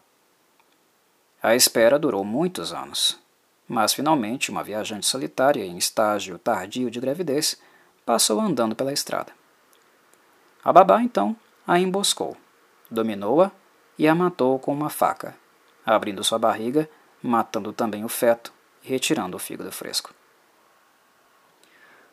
A 1.40 1.56
espera 1.56 2.00
durou 2.00 2.26
muitos 2.26 2.74
anos, 2.74 3.20
mas 3.68 3.94
finalmente 3.94 4.50
uma 4.50 4.64
viajante 4.64 5.06
solitária 5.06 5.64
em 5.64 5.78
estágio 5.78 6.40
tardio 6.40 6.90
de 6.90 7.00
gravidez 7.00 7.62
passou 8.04 8.40
andando 8.42 8.76
pela 8.76 8.92
estrada. 8.92 9.32
A 10.64 10.72
babá, 10.72 11.04
então, 11.04 11.36
a 11.66 11.80
emboscou, 11.80 12.36
dominou-a 12.90 13.52
e 13.98 14.08
a 14.08 14.16
matou 14.16 14.60
com 14.60 14.74
uma 14.74 14.90
faca, 14.90 15.36
abrindo 15.86 16.24
sua 16.24 16.40
barriga, 16.40 16.90
matando 17.22 17.72
também 17.72 18.04
o 18.04 18.10
feto 18.10 18.54
e 18.84 18.90
retirando 18.90 19.38
o 19.38 19.40
fígado 19.40 19.72
fresco. 19.72 20.14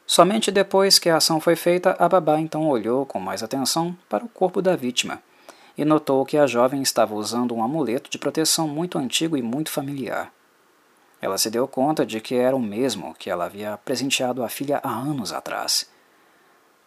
Somente 0.06 0.50
depois 0.50 0.98
que 0.98 1.08
a 1.08 1.16
ação 1.16 1.40
foi 1.40 1.54
feita, 1.54 1.96
a 1.98 2.08
babá 2.08 2.40
então 2.40 2.68
olhou 2.68 3.06
com 3.06 3.20
mais 3.20 3.42
atenção 3.42 3.96
para 4.08 4.24
o 4.24 4.28
corpo 4.28 4.60
da 4.60 4.74
vítima 4.74 5.22
e 5.78 5.84
notou 5.84 6.26
que 6.26 6.36
a 6.36 6.46
jovem 6.46 6.82
estava 6.82 7.14
usando 7.14 7.54
um 7.54 7.62
amuleto 7.62 8.10
de 8.10 8.18
proteção 8.18 8.66
muito 8.66 8.98
antigo 8.98 9.36
e 9.36 9.42
muito 9.42 9.70
familiar. 9.70 10.32
Ela 11.20 11.38
se 11.38 11.50
deu 11.50 11.68
conta 11.68 12.04
de 12.04 12.20
que 12.20 12.34
era 12.34 12.56
o 12.56 12.60
mesmo 12.60 13.14
que 13.14 13.30
ela 13.30 13.44
havia 13.44 13.78
presenteado 13.84 14.42
à 14.42 14.48
filha 14.48 14.80
há 14.82 14.90
anos 14.90 15.32
atrás 15.32 15.88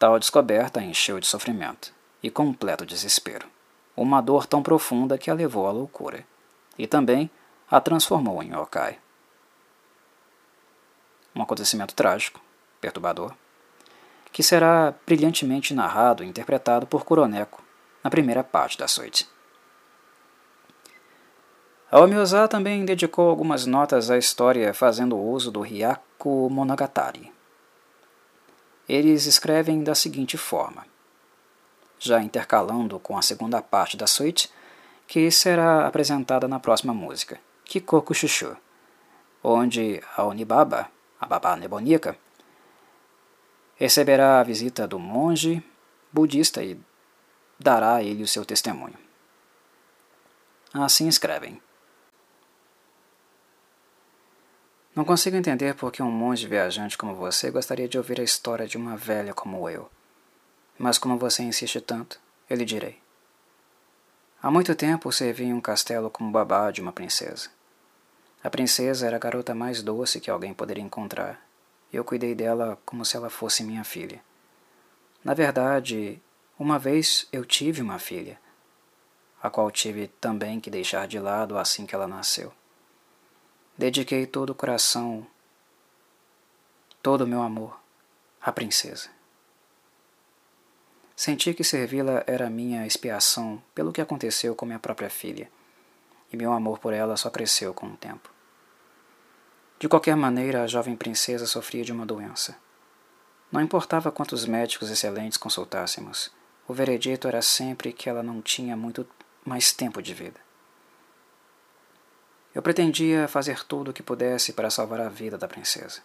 Tal 0.04 0.20
descoberta 0.20 0.82
encheu 0.84 1.18
de 1.18 1.26
sofrimento 1.26 1.94
e 2.24 2.32
completo 2.32 2.86
desespero, 2.86 3.48
uma 3.96 4.22
dor 4.22 4.48
tão 4.48 4.64
profunda 4.64 5.18
que 5.18 5.30
a 5.30 5.34
levou 5.34 5.68
à 5.68 5.72
loucura, 5.72 6.26
e 6.78 6.88
também 6.88 7.30
a 7.70 7.80
transformou 7.82 8.42
em 8.42 8.54
yokai. 8.54 8.98
Um 11.36 11.42
acontecimento 11.42 11.94
trágico, 11.94 12.40
perturbador, 12.80 13.34
que 14.32 14.42
será 14.42 14.94
brilhantemente 15.06 15.74
narrado 15.74 16.24
e 16.24 16.28
interpretado 16.28 16.88
por 16.88 17.04
Kuroneko 17.04 17.62
na 18.04 18.10
primeira 18.10 18.44
parte 18.44 18.78
da 18.78 18.88
suíte. 18.88 19.28
Aomyoza 21.92 22.48
também 22.48 22.86
dedicou 22.86 23.30
algumas 23.30 23.68
notas 23.68 24.10
à 24.10 24.18
história 24.18 24.74
fazendo 24.74 25.16
uso 25.16 25.52
do 25.52 25.64
Hyaku 25.64 26.50
Monogatari, 26.50 27.32
eles 28.88 29.26
escrevem 29.28 29.82
da 29.82 29.96
seguinte 29.96 30.38
forma, 30.38 30.86
já 32.04 32.22
intercalando 32.22 33.00
com 33.00 33.18
a 33.18 33.22
segunda 33.22 33.62
parte 33.62 33.96
da 33.96 34.06
suíte, 34.06 34.52
que 35.08 35.32
será 35.32 35.88
apresentada 35.88 36.48
na 36.48 36.60
próxima 36.60 36.94
música, 36.94 37.40
Kikoku 37.64 38.14
Shushu, 38.14 38.58
onde 39.44 40.02
a 40.16 40.24
Onibaba, 40.24 40.90
a 41.20 41.26
babá 41.26 41.56
nebonica, 41.56 42.18
receberá 43.76 44.40
a 44.40 44.44
visita 44.44 44.88
do 44.88 45.00
monge 45.00 45.64
budista 46.12 46.62
e 46.62 46.78
dará 47.60 47.96
a 47.96 48.04
ele 48.04 48.24
o 48.24 48.28
seu 48.28 48.46
testemunho. 48.46 48.98
Assim 50.74 51.08
escrevem. 51.08 51.62
Não 54.96 55.06
consigo 55.06 55.36
entender 55.36 55.74
por 55.74 55.92
que 55.92 56.04
um 56.04 56.12
monge 56.12 56.48
viajante 56.48 56.98
como 56.98 57.16
você 57.16 57.50
gostaria 57.50 57.88
de 57.88 57.98
ouvir 57.98 58.20
a 58.20 58.24
história 58.24 58.68
de 58.68 58.78
uma 58.78 58.96
velha 58.96 59.34
como 59.34 59.68
eu. 59.70 59.90
Mas 60.78 60.98
como 60.98 61.18
você 61.18 61.44
insiste 61.44 61.80
tanto, 61.82 62.20
eu 62.50 62.58
lhe 62.58 62.66
direi. 62.66 63.02
Há 64.42 64.52
muito 64.52 64.76
tempo 64.76 65.12
servi 65.12 65.46
em 65.46 65.54
um 65.54 65.62
castelo 65.62 66.10
como 66.10 66.32
babá 66.32 66.70
de 66.70 66.82
uma 66.82 66.92
princesa. 66.92 67.50
A 68.44 68.50
princesa 68.50 69.08
era 69.08 69.16
a 69.16 69.20
garota 69.20 69.56
mais 69.56 69.82
doce 69.82 70.20
que 70.20 70.30
alguém 70.30 70.54
poderia 70.54 70.84
encontrar, 70.84 71.42
e 71.92 71.96
eu 71.96 72.04
cuidei 72.04 72.36
dela 72.36 72.78
como 72.86 73.06
se 73.06 73.16
ela 73.16 73.30
fosse 73.30 73.64
minha 73.64 73.86
filha. 73.86 74.22
Na 75.24 75.34
verdade, 75.34 76.22
uma 76.60 76.78
vez 76.78 77.26
eu 77.32 77.46
tive 77.46 77.82
uma 77.82 77.98
filha, 78.00 78.38
a 79.42 79.50
qual 79.50 79.72
tive 79.72 80.08
também 80.08 80.60
que 80.60 80.70
deixar 80.70 81.08
de 81.08 81.20
lado 81.20 81.58
assim 81.58 81.86
que 81.86 81.96
ela 81.96 82.08
nasceu. 82.08 82.52
Dediquei 83.78 84.26
todo 84.28 84.50
o 84.50 84.56
coração, 84.56 85.26
todo 87.02 87.22
o 87.22 87.28
meu 87.28 87.42
amor 87.42 87.80
à 88.42 88.52
princesa. 88.52 89.10
Senti 91.24 91.54
que 91.54 91.64
servi-la 91.64 92.22
era 92.28 92.50
minha 92.50 92.86
expiação 92.86 93.64
pelo 93.74 93.94
que 93.94 94.02
aconteceu 94.02 94.54
com 94.54 94.66
minha 94.66 94.78
própria 94.78 95.10
filha, 95.10 95.50
e 96.30 96.36
meu 96.36 96.52
amor 96.52 96.80
por 96.80 96.92
ela 96.92 97.16
só 97.16 97.30
cresceu 97.30 97.74
com 97.74 97.88
o 97.88 97.96
tempo. 97.96 98.30
De 99.80 99.88
qualquer 99.88 100.18
maneira, 100.18 100.64
a 100.64 100.68
jovem 100.68 100.98
princesa 100.98 101.46
sofria 101.46 101.86
de 101.86 101.94
uma 101.94 102.06
doença. 102.06 102.58
Não 103.50 103.62
importava 103.62 104.12
quantos 104.12 104.46
médicos 104.46 104.92
excelentes 104.92 105.38
consultássemos, 105.38 106.30
o 106.68 106.74
veredito 106.74 107.26
era 107.26 107.42
sempre 107.42 107.94
que 107.94 108.10
ela 108.10 108.22
não 108.22 108.42
tinha 108.42 108.76
muito 108.76 109.08
mais 109.46 109.72
tempo 109.72 110.02
de 110.02 110.14
vida. 110.14 110.42
Eu 112.54 112.62
pretendia 112.62 113.30
fazer 113.30 113.64
tudo 113.64 113.92
o 113.92 113.94
que 113.94 114.04
pudesse 114.04 114.52
para 114.52 114.70
salvar 114.70 115.00
a 115.00 115.08
vida 115.08 115.38
da 115.38 115.48
princesa. 115.48 116.02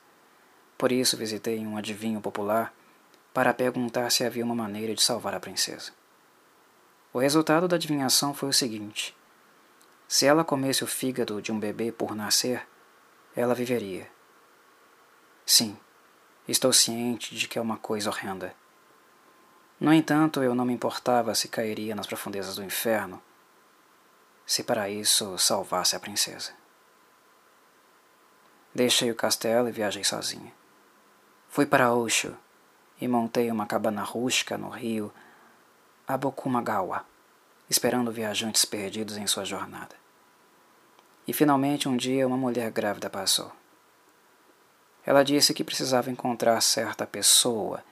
Por 0.79 0.93
isso 0.93 1.17
visitei 1.17 1.59
um 1.67 1.77
adivinho 1.77 2.21
popular 2.21 2.73
para 3.33 3.55
perguntar 3.55 4.11
se 4.11 4.25
havia 4.25 4.45
uma 4.45 4.55
maneira 4.55 4.95
de 4.95 5.03
salvar 5.03 5.35
a 5.35 5.41
princesa. 5.41 5.93
O 7.13 7.19
resultado 7.19 7.69
da 7.69 7.77
adivinhação 7.77 8.35
foi 8.35 8.49
o 8.49 8.53
seguinte: 8.53 9.17
se 10.07 10.27
ela 10.27 10.45
comesse 10.45 10.85
o 10.85 10.87
fígado 10.87 11.41
de 11.41 11.53
um 11.53 11.59
bebê 11.59 11.93
por 11.93 12.15
nascer, 12.15 12.67
ela 13.35 13.55
viveria. 13.55 14.11
Sim, 15.47 15.79
estou 16.47 16.73
ciente 16.73 17.35
de 17.35 17.49
que 17.49 17.59
é 17.59 17.63
uma 17.63 17.79
coisa 17.79 18.11
horrenda. 18.11 18.55
No 19.81 19.93
entanto, 19.93 20.43
eu 20.43 20.55
não 20.55 20.65
me 20.65 20.73
importava 20.73 21.35
se 21.35 21.49
cairia 21.49 21.95
nas 21.95 22.07
profundezas 22.07 22.57
do 22.57 22.65
inferno 22.65 23.23
se 24.49 24.65
para 24.65 24.89
isso 24.89 25.37
salvasse 25.37 25.95
a 25.95 26.01
princesa. 26.01 26.53
Deixei 28.75 29.11
o 29.11 29.15
castelo 29.15 29.69
e 29.69 29.73
viajei 29.73 30.03
sozinha. 30.03 30.55
Fui 31.51 31.67
para 31.67 31.93
Osho 31.93 32.35
e 33.01 33.07
montei 33.07 33.51
uma 33.51 33.67
cabana 33.67 34.03
rústica 34.03 34.59
no 34.59 34.69
rio 34.69 35.13
Abokumagawa, 36.07 37.05
esperando 37.69 38.11
viajantes 38.11 38.65
perdidos 38.65 39.17
em 39.17 39.27
sua 39.27 39.45
jornada. 39.45 39.95
E 41.27 41.33
finalmente 41.33 41.89
um 41.89 41.97
dia 41.97 42.27
uma 42.27 42.37
mulher 42.37 42.71
grávida 42.71 43.11
passou. 43.11 43.53
Ela 45.05 45.23
disse 45.23 45.53
que 45.53 45.65
precisava 45.65 46.11
encontrar 46.11 46.61
certa 46.61 47.07
pessoa 47.07 47.85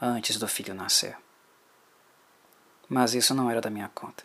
antes 0.00 0.36
do 0.38 0.48
filho 0.48 0.74
nascer. 0.74 1.16
Mas 2.88 3.14
isso 3.14 3.34
não 3.34 3.50
era 3.50 3.60
da 3.60 3.70
minha 3.70 3.90
conta. 3.94 4.24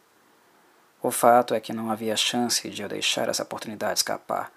O 1.02 1.12
fato 1.12 1.54
é 1.54 1.60
que 1.60 1.72
não 1.72 1.92
havia 1.92 2.18
chance 2.18 2.70
de 2.70 2.82
eu 2.82 2.90
deixar 2.90 3.30
essa 3.30 3.44
oportunidade 3.44 4.00
escapar. 4.00 4.52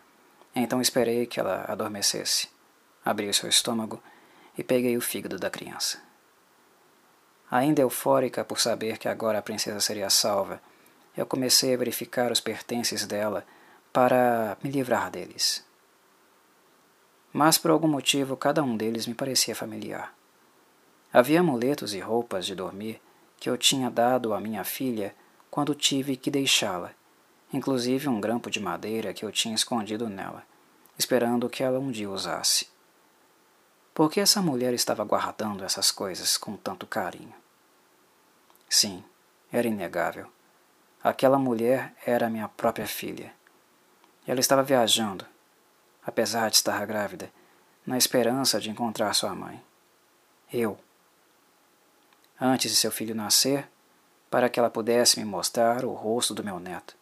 Então 0.54 0.80
esperei 0.80 1.26
que 1.26 1.38
ela 1.38 1.64
adormecesse. 1.68 2.48
Abri 3.04 3.32
seu 3.34 3.48
estômago 3.48 4.02
e 4.57 4.64
peguei 4.64 4.96
o 4.96 5.01
fígado 5.01 5.38
da 5.38 5.51
criança. 5.51 6.01
Ainda 7.51 7.82
eufórica 7.82 8.44
por 8.44 8.61
saber 8.61 8.98
que 8.98 9.09
agora 9.09 9.38
a 9.38 9.42
princesa 9.42 9.80
seria 9.80 10.09
salva, 10.09 10.61
eu 11.16 11.26
comecei 11.26 11.74
a 11.74 11.76
verificar 11.76 12.30
os 12.30 12.40
pertences 12.40 13.07
dela 13.07 13.44
para 13.92 14.57
me 14.62 14.70
livrar 14.70 15.11
deles. 15.11 15.64
Mas 17.32 17.59
por 17.59 17.70
algum 17.70 17.88
motivo 17.88 18.36
cada 18.36 18.62
um 18.62 18.76
deles 18.76 19.07
me 19.07 19.14
parecia 19.14 19.55
familiar. 19.55 20.14
Havia 21.12 21.40
amuletos 21.40 21.92
e 21.92 21.98
roupas 21.98 22.46
de 22.46 22.55
dormir 22.55 23.01
que 23.38 23.51
eu 23.51 23.59
tinha 23.59 23.90
dado 23.90 24.32
à 24.32 24.40
minha 24.40 24.62
filha 24.62 25.14
quando 25.51 25.74
tive 25.74 26.16
que 26.16 26.30
deixá-la, 26.30 26.92
inclusive 27.53 28.09
um 28.09 28.20
grampo 28.20 28.48
de 28.48 28.61
madeira 28.61 29.12
que 29.12 29.24
eu 29.24 29.32
tinha 29.32 29.55
escondido 29.55 30.09
nela, 30.09 30.44
esperando 30.96 31.48
que 31.48 31.64
ela 31.64 31.80
um 31.80 31.90
dia 31.90 32.09
usasse. 32.09 32.68
Por 33.93 34.11
que 34.11 34.20
essa 34.20 34.41
mulher 34.41 34.72
estava 34.72 35.05
guardando 35.05 35.64
essas 35.64 35.91
coisas 35.91 36.36
com 36.36 36.57
tanto 36.57 36.86
carinho? 36.86 37.34
Sim, 38.68 39.05
era 39.53 39.66
inegável. 39.66 40.30
Aquela 41.03 41.38
mulher 41.38 41.95
era 42.05 42.30
minha 42.30 42.49
própria 42.49 42.86
filha. 42.86 43.34
Ela 44.26 44.41
estava 44.41 44.62
viajando, 44.62 45.26
apesar 46.07 46.51
de 46.51 46.57
estar 46.57 46.86
grávida, 46.86 47.32
na 47.86 47.99
esperança 47.99 48.61
de 48.61 48.70
encontrar 48.70 49.12
sua 49.14 49.34
mãe. 49.34 49.62
Eu. 50.53 50.78
Antes 52.41 52.70
de 52.70 52.76
seu 52.76 52.93
filho 52.93 53.14
nascer, 53.14 53.68
para 54.30 54.49
que 54.49 54.61
ela 54.61 54.70
pudesse 54.70 55.18
me 55.18 55.24
mostrar 55.24 55.84
o 55.84 55.93
rosto 55.93 56.32
do 56.32 56.45
meu 56.45 56.61
neto. 56.61 56.95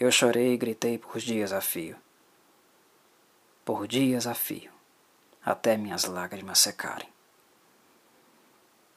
Eu 0.00 0.10
chorei 0.10 0.54
e 0.54 0.56
gritei 0.56 0.98
por 0.98 1.18
dias 1.18 1.52
a 1.52 1.60
fio. 1.60 1.96
Por 3.64 3.86
dias 3.86 4.26
a 4.26 4.34
fio, 4.34 4.70
até 5.46 5.76
minhas 5.76 6.04
lágrimas 6.06 6.58
secarem. 6.58 7.08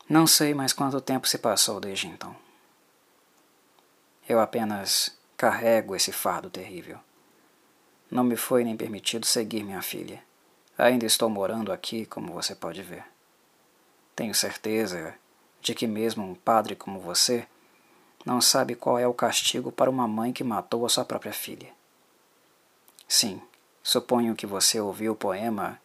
Não 0.10 0.26
sei 0.26 0.56
mais 0.56 0.74
quanto 0.74 1.00
tempo 1.00 1.28
se 1.28 1.38
passou 1.38 1.80
desde 1.80 2.08
então. 2.08 2.36
Eu 4.28 4.40
apenas 4.40 5.16
carrego 5.38 5.96
esse 5.96 6.12
fardo 6.12 6.50
terrível. 6.50 7.00
Não 8.10 8.24
me 8.24 8.36
foi 8.36 8.64
nem 8.64 8.76
permitido 8.76 9.28
seguir 9.28 9.64
minha 9.64 9.84
filha. 9.84 10.24
Ainda 10.76 11.06
estou 11.06 11.30
morando 11.30 11.72
aqui, 11.72 12.08
como 12.08 12.34
você 12.34 12.56
pode 12.56 12.82
ver. 12.82 13.06
Tenho 14.16 14.34
certeza 14.34 15.14
de 15.62 15.76
que 15.76 15.86
mesmo 15.86 16.26
um 16.26 16.34
padre 16.34 16.76
como 16.76 17.00
você 17.00 17.48
não 18.26 18.42
sabe 18.42 18.74
qual 18.74 18.98
é 18.98 19.06
o 19.06 19.14
castigo 19.14 19.72
para 19.72 19.90
uma 19.90 20.08
mãe 20.08 20.34
que 20.34 20.44
matou 20.44 20.84
a 20.84 20.90
sua 20.90 21.06
própria 21.06 21.32
filha. 21.32 21.70
Sim, 23.08 23.40
suponho 23.84 24.36
que 24.36 24.48
você 24.48 24.80
ouviu 24.80 25.12
o 25.12 25.16
poema 25.16 25.80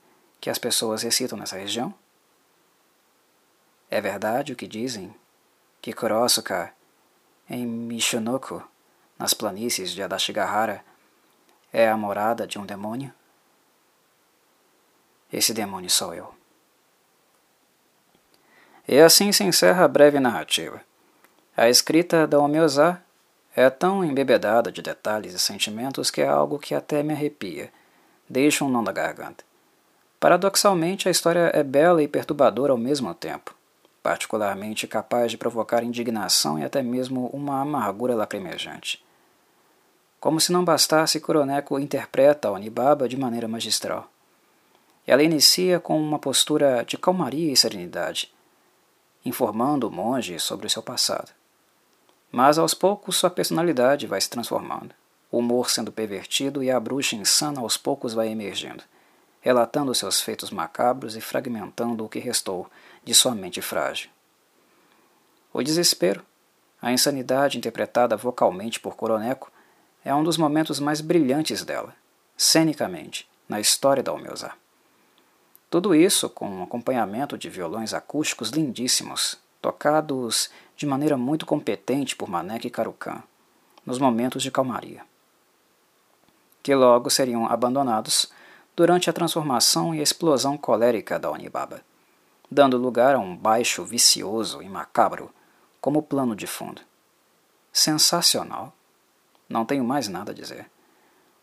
que 0.45 0.51
as 0.51 0.59
pessoas 0.59 1.03
recitam 1.03 1.39
nessa 1.39 1.57
região? 1.57 1.95
É 3.91 3.99
verdade 3.99 4.53
o 4.53 4.57
que 4.57 4.67
dizem? 4.67 5.15
Que 5.81 5.91
Kurosuka, 5.91 6.71
em 7.49 7.65
Michinoku, 7.65 8.63
nas 9.19 9.33
planícies 9.33 9.91
de 9.93 10.03
Adashigahara, 10.03 10.85
é 11.73 11.89
a 11.89 11.97
morada 11.97 12.47
de 12.47 12.59
um 12.59 12.67
demônio? 12.67 13.11
Esse 15.33 15.55
demônio 15.55 15.89
sou 15.89 16.13
eu. 16.13 16.35
E 18.87 19.01
assim 19.01 19.33
se 19.33 19.45
encerra 19.45 19.87
a 19.87 19.89
breve 19.89 20.21
narrativa. 20.21 20.83
A 21.57 21.71
escrita 21.71 22.27
da 22.27 22.39
Omiozá 22.39 23.01
é 23.57 23.71
tão 23.71 24.05
embebedada 24.05 24.71
de 24.71 24.83
detalhes 24.83 25.33
e 25.33 25.39
sentimentos 25.39 26.11
que 26.11 26.21
é 26.21 26.29
algo 26.29 26.59
que 26.59 26.75
até 26.75 27.03
me 27.03 27.15
arrepia, 27.15 27.73
deixa 28.29 28.63
um 28.63 28.69
nó 28.69 28.83
na 28.83 28.93
garganta. 28.93 29.43
Paradoxalmente, 30.25 31.07
a 31.07 31.11
história 31.11 31.51
é 31.53 31.63
bela 31.63 32.03
e 32.03 32.09
perturbadora 32.09 32.73
ao 32.73 32.79
mesmo 32.79 33.13
tempo 33.13 33.55
particularmente 34.03 34.87
capaz 34.87 35.31
de 35.31 35.39
provocar 35.39 35.83
indignação 35.83 36.59
e 36.59 36.65
até 36.65 36.83
mesmo 36.83 37.31
uma 37.33 37.63
amargura 37.63 38.15
lacrimejante. 38.15 39.03
Como 40.21 40.39
se 40.39 40.53
não 40.53 40.63
bastasse, 40.63 41.21
Kuroneko 41.21 41.79
interpreta 41.79 42.49
a 42.49 42.51
Onibaba 42.51 43.09
de 43.09 43.17
maneira 43.17 43.49
magistral. 43.49 44.11
Ela 45.07 45.23
inicia 45.23 45.81
com 45.81 45.99
uma 45.99 46.19
postura 46.19 46.85
de 46.87 46.99
calmaria 46.99 47.51
e 47.51 47.57
serenidade, 47.57 48.31
informando 49.25 49.89
o 49.89 49.91
monge 49.91 50.39
sobre 50.39 50.67
o 50.67 50.71
seu 50.71 50.83
passado. 50.83 51.33
Mas 52.31 52.59
aos 52.59 52.75
poucos 52.75 53.17
sua 53.17 53.31
personalidade 53.31 54.07
vai 54.07 54.21
se 54.21 54.29
transformando, 54.29 54.95
o 55.31 55.39
humor 55.39 55.71
sendo 55.71 55.91
pervertido 55.91 56.63
e 56.63 56.71
a 56.71 56.79
bruxa 56.79 57.17
insana 57.17 57.61
aos 57.61 57.79
poucos 57.79 58.13
vai 58.13 58.29
emergindo, 58.29 58.85
relatando 59.45 59.95
seus 59.95 60.23
feitos 60.23 60.51
macabros 60.51 61.17
e 61.17 61.21
fragmentando 61.21 62.03
o 62.03 62.09
que 62.09 62.19
restou 62.19 62.67
de 63.05 63.15
sua 63.15 63.35
mente 63.35 63.61
frágil. 63.61 64.09
O 65.53 65.63
desespero, 65.63 66.25
a 66.81 66.91
insanidade 66.91 67.59
interpretada 67.59 68.17
vocalmente 68.17 68.81
por 68.81 68.97
Coroneco, 68.97 69.53
é 70.03 70.15
um 70.15 70.25
dos 70.25 70.39
momentos 70.39 70.81
mais 70.81 71.03
brilhantes 71.03 71.63
dela, 71.63 71.95
cenicamente, 72.35 73.29
na 73.47 73.61
história 73.61 74.03
da 74.03 74.13
Almeuzá. 74.13 74.55
Tudo 75.69 75.95
isso 75.95 76.31
com 76.31 76.49
um 76.49 76.63
acompanhamento 76.63 77.37
de 77.37 77.51
violões 77.51 77.93
acústicos 77.93 78.49
lindíssimos, 78.49 79.39
tocados 79.61 80.49
de 80.75 80.87
maneira 80.87 81.19
muito 81.19 81.45
competente 81.45 82.17
por 82.17 82.31
Manek 82.31 82.67
e 82.67 82.71
Carucan, 82.71 83.23
nos 83.85 83.99
momentos 83.99 84.43
de 84.43 84.51
calmaria, 84.51 85.05
que 86.63 86.75
logo 86.75 87.11
seriam 87.11 87.47
abandonados 87.47 88.33
durante 88.77 89.09
a 89.09 89.13
transformação 89.13 89.95
e 89.95 90.01
explosão 90.01 90.57
colérica 90.57 91.19
da 91.19 91.31
Onibaba 91.31 91.83
dando 92.55 92.77
lugar 92.77 93.17
a 93.17 93.19
um 93.19 93.37
baixo 93.37 93.85
vicioso 93.85 94.63
e 94.63 94.69
macabro 94.69 95.31
como 95.81 96.03
plano 96.03 96.37
de 96.37 96.47
fundo. 96.47 96.81
Sensacional. 97.73 98.73
Não 99.49 99.65
tenho 99.65 99.85
mais 99.85 100.09
nada 100.09 100.33
a 100.33 100.35
dizer. 100.35 100.71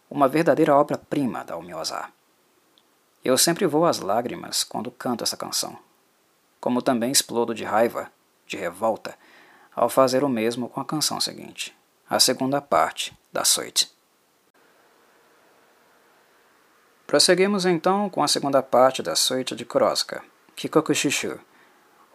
Uma 0.09 0.27
verdadeira 0.27 0.75
obra-prima 0.75 1.43
da 1.43 1.57
Umiosa. 1.57 2.05
Eu 3.23 3.37
sempre 3.37 3.67
vou 3.67 3.85
às 3.85 3.99
lágrimas 3.99 4.63
quando 4.63 4.89
canto 4.89 5.23
essa 5.23 5.37
canção, 5.37 5.77
como 6.59 6.81
também 6.81 7.11
explodo 7.11 7.53
de 7.53 7.63
raiva, 7.63 8.11
de 8.47 8.57
revolta, 8.57 9.15
ao 9.75 9.89
fazer 9.89 10.23
o 10.23 10.29
mesmo 10.29 10.67
com 10.67 10.79
a 10.79 10.85
canção 10.85 11.21
seguinte, 11.21 11.75
a 12.09 12.19
segunda 12.19 12.59
parte 12.59 13.15
da 13.31 13.45
suite. 13.45 13.91
Prosseguimos 17.11 17.65
então 17.65 18.09
com 18.09 18.23
a 18.23 18.27
segunda 18.29 18.63
parte 18.63 19.03
da 19.03 19.17
suite 19.17 19.53
de 19.53 19.65
Kuroska, 19.65 20.23
Kikokushishu, 20.55 21.37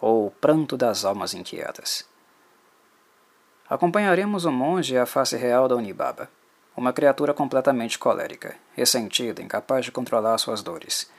ou 0.01 0.31
Pranto 0.31 0.75
das 0.75 1.05
Almas 1.05 1.35
Inquietas. 1.35 2.09
Acompanharemos 3.69 4.47
o 4.47 4.51
monge 4.51 4.97
a 4.97 5.05
face 5.05 5.37
real 5.37 5.69
da 5.69 5.77
Unibaba, 5.77 6.31
uma 6.75 6.95
criatura 6.95 7.35
completamente 7.35 7.99
colérica, 7.99 8.57
ressentida, 8.75 9.43
incapaz 9.43 9.85
de 9.85 9.93
controlar 9.93 10.39
suas 10.39 10.63
dores, 10.63 11.11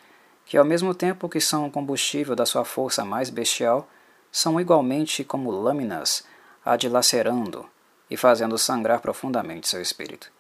que 0.43 0.57
ao 0.57 0.65
mesmo 0.65 0.95
tempo 0.95 1.29
que 1.29 1.39
são 1.39 1.67
o 1.67 1.71
combustível 1.71 2.35
da 2.35 2.47
sua 2.47 2.65
força 2.65 3.05
mais 3.05 3.29
bestial, 3.29 3.87
são 4.31 4.59
igualmente 4.59 5.23
como 5.23 5.51
lâminas 5.51 6.25
a 6.65 6.75
dilacerando 6.75 7.63
e 8.09 8.17
fazendo 8.17 8.57
sangrar 8.57 9.01
profundamente 9.01 9.67
seu 9.67 9.79
espírito. 9.79 10.35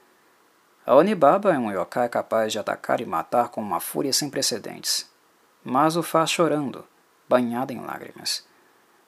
A 0.87 0.95
Onibaba 0.95 1.53
é 1.53 1.59
um 1.59 1.69
yokai 1.69 2.07
capaz 2.07 2.53
de 2.53 2.59
atacar 2.59 3.01
e 3.01 3.05
matar 3.05 3.49
com 3.49 3.59
uma 3.59 3.81
fúria 3.81 4.13
sem 4.13 4.29
precedentes, 4.29 5.05
mas 5.61 5.97
o 5.97 6.01
faz 6.01 6.31
chorando, 6.31 6.87
banhada 7.27 7.73
em 7.73 7.81
lágrimas. 7.81 8.47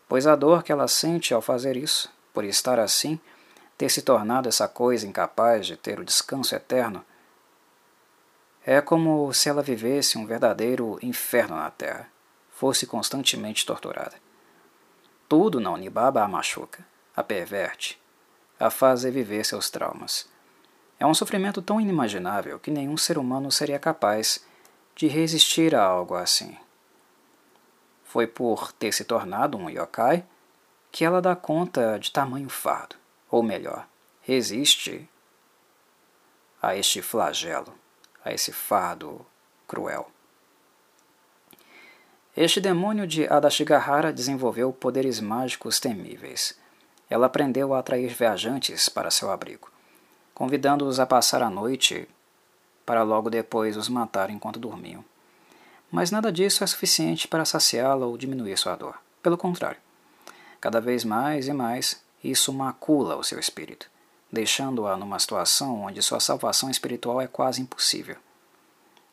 Pois 0.06 0.28
a 0.28 0.36
dor 0.36 0.62
que 0.62 0.74
ela 0.74 0.90
sente 0.90 1.34
ao 1.34 1.42
fazer 1.42 1.78
isso, 1.78 2.12
por 2.34 2.44
estar 2.44 2.80
assim, 2.80 3.18
ter 3.78 3.90
se 3.90 4.02
tornado 4.02 4.50
essa 4.50 4.68
coisa 4.68 5.08
incapaz 5.08 5.66
de 5.66 5.78
ter 5.78 6.02
o 6.02 6.04
descanso 6.04 6.54
eterno, 6.54 7.02
é 8.66 8.82
como 8.82 9.32
se 9.34 9.48
ela 9.48 9.64
vivesse 9.64 10.18
um 10.18 10.26
verdadeiro 10.26 11.00
inferno 11.02 11.56
na 11.56 11.72
terra, 11.72 12.10
fosse 12.52 12.86
constantemente 12.86 13.66
torturada. 13.66 14.16
Tudo 15.30 15.62
na 15.62 15.72
Unibaba 15.72 16.24
a 16.24 16.28
machuca, 16.28 16.86
a 17.16 17.24
perverte, 17.24 17.98
a 18.60 18.70
faz 18.70 19.04
reviver 19.04 19.46
seus 19.46 19.70
traumas. 19.70 20.28
É 21.00 21.06
um 21.06 21.14
sofrimento 21.14 21.62
tão 21.62 21.80
inimaginável 21.80 22.60
que 22.60 22.70
nenhum 22.70 22.98
ser 22.98 23.18
humano 23.18 23.52
seria 23.52 23.80
capaz 23.80 24.46
de 24.96 25.08
resistir 25.08 25.74
a 25.74 25.82
algo 25.82 26.16
assim. 26.16 26.58
Foi 28.04 28.28
por 28.28 28.74
ter 28.74 28.92
se 28.92 29.06
tornado 29.06 29.58
um 29.58 29.70
yokai 29.70 30.26
que 30.92 31.06
ela 31.06 31.22
dá 31.22 31.36
conta 31.36 31.98
de 31.98 32.12
tamanho 32.12 32.50
fardo, 32.50 32.96
ou 33.30 33.42
melhor, 33.42 33.88
resiste 34.22 35.08
a 36.62 36.76
este 36.76 37.02
flagelo, 37.02 37.74
a 38.26 38.34
esse 38.34 38.52
fardo 38.52 39.26
cruel. 39.68 40.12
Este 42.36 42.60
demônio 42.60 43.08
de 43.08 43.28
Adashigahara 43.28 44.12
desenvolveu 44.12 44.74
poderes 44.74 45.20
mágicos 45.20 45.80
temíveis. 45.80 46.58
Ela 47.10 47.28
aprendeu 47.28 47.74
a 47.74 47.80
atrair 47.80 48.14
viajantes 48.14 48.90
para 48.90 49.12
seu 49.12 49.32
abrigo, 49.32 49.70
convidando-os 50.40 51.02
a 51.02 51.06
passar 51.06 51.44
a 51.44 51.50
noite 51.50 52.08
para 52.86 53.04
logo 53.04 53.30
depois 53.30 53.76
os 53.76 53.90
matar 53.90 54.30
enquanto 54.30 54.58
dormiam. 54.58 55.04
Mas 55.92 56.12
nada 56.12 56.32
disso 56.32 56.64
é 56.64 56.68
suficiente 56.68 57.28
para 57.28 57.44
saciá-la 57.44 58.06
ou 58.06 58.18
diminuir 58.18 58.58
sua 58.58 58.74
dor. 58.74 58.98
Pelo 59.22 59.38
contrário, 59.38 59.82
cada 60.62 60.80
vez 60.80 61.04
mais 61.04 61.50
e 61.50 61.52
mais 61.52 62.02
isso 62.24 62.54
macula 62.54 63.18
o 63.18 63.24
seu 63.24 63.38
espírito, 63.38 63.88
deixando-a 64.32 64.96
numa 64.96 65.20
situação 65.20 65.82
onde 65.82 66.02
sua 66.02 66.22
salvação 66.22 66.70
espiritual 66.70 67.20
é 67.20 67.28
quase 67.28 67.62
impossível. 67.62 68.16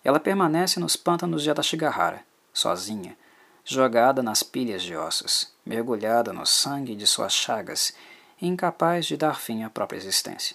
Ela 0.05 0.21
permanece 0.21 0.79
nos 0.79 0.95
pântanos 0.95 1.43
de 1.43 1.51
Adashigahara, 1.51 2.23
sozinha, 2.55 3.19
jogada 3.65 4.23
nas 4.23 4.45
pilhas 4.45 4.81
de 4.81 4.95
ossos, 4.95 5.53
mergulhada 5.67 6.33
no 6.33 6.47
sangue 6.47 6.95
de 6.95 7.05
suas 7.05 7.33
chagas, 7.33 7.93
incapaz 8.41 9.07
de 9.07 9.17
dar 9.17 9.41
fim 9.41 9.65
à 9.65 9.71
própria 9.71 9.99
existência. 9.99 10.55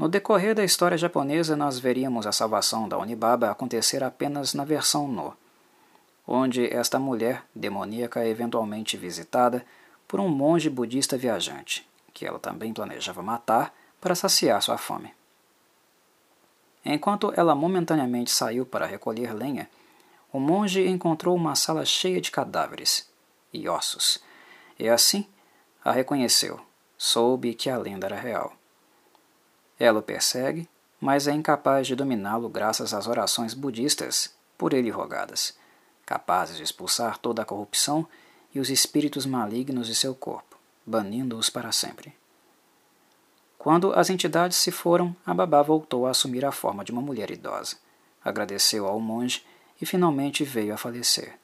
No 0.00 0.08
decorrer 0.08 0.54
da 0.54 0.64
história 0.64 0.96
japonesa, 0.96 1.54
nós 1.54 1.78
veríamos 1.78 2.26
a 2.26 2.32
salvação 2.32 2.88
da 2.88 2.96
Onibaba 2.96 3.50
acontecer 3.50 4.02
apenas 4.02 4.54
na 4.54 4.64
versão 4.64 5.06
No, 5.06 5.36
onde 6.26 6.74
esta 6.74 6.98
mulher 6.98 7.44
demoníaca 7.54 8.24
é 8.24 8.28
eventualmente 8.30 8.96
visitada 8.96 9.62
por 10.08 10.18
um 10.18 10.26
monge 10.26 10.70
budista 10.70 11.18
viajante, 11.18 11.86
que 12.14 12.24
ela 12.24 12.38
também 12.38 12.72
planejava 12.72 13.22
matar 13.22 13.74
para 14.00 14.14
saciar 14.14 14.62
sua 14.62 14.78
fome. 14.78 15.12
Enquanto 16.82 17.30
ela 17.36 17.54
momentaneamente 17.54 18.30
saiu 18.30 18.64
para 18.64 18.86
recolher 18.86 19.34
lenha, 19.34 19.68
o 20.32 20.40
monge 20.40 20.88
encontrou 20.88 21.36
uma 21.36 21.54
sala 21.54 21.84
cheia 21.84 22.22
de 22.22 22.30
cadáveres 22.30 23.06
e 23.52 23.68
ossos, 23.68 24.18
e 24.78 24.88
assim 24.88 25.26
a 25.84 25.92
reconheceu, 25.92 26.58
soube 26.96 27.52
que 27.52 27.68
a 27.68 27.76
lenda 27.76 28.06
era 28.06 28.16
real. 28.18 28.59
Ela 29.80 30.00
o 30.00 30.02
persegue, 30.02 30.68
mas 31.00 31.26
é 31.26 31.32
incapaz 31.32 31.86
de 31.86 31.96
dominá-lo 31.96 32.50
graças 32.50 32.92
às 32.92 33.06
orações 33.06 33.54
budistas 33.54 34.34
por 34.58 34.74
ele 34.74 34.90
rogadas, 34.90 35.56
capazes 36.04 36.58
de 36.58 36.62
expulsar 36.62 37.16
toda 37.16 37.40
a 37.40 37.46
corrupção 37.46 38.06
e 38.54 38.60
os 38.60 38.68
espíritos 38.68 39.24
malignos 39.24 39.86
de 39.86 39.94
seu 39.94 40.14
corpo, 40.14 40.58
banindo-os 40.84 41.48
para 41.48 41.72
sempre. 41.72 42.14
Quando 43.56 43.94
as 43.94 44.10
entidades 44.10 44.58
se 44.58 44.70
foram, 44.70 45.16
a 45.24 45.32
babá 45.32 45.62
voltou 45.62 46.06
a 46.06 46.10
assumir 46.10 46.44
a 46.44 46.52
forma 46.52 46.84
de 46.84 46.92
uma 46.92 47.00
mulher 47.00 47.30
idosa. 47.30 47.76
Agradeceu 48.22 48.86
ao 48.86 49.00
monge 49.00 49.44
e 49.80 49.86
finalmente 49.86 50.44
veio 50.44 50.74
a 50.74 50.76
falecer. 50.76 51.38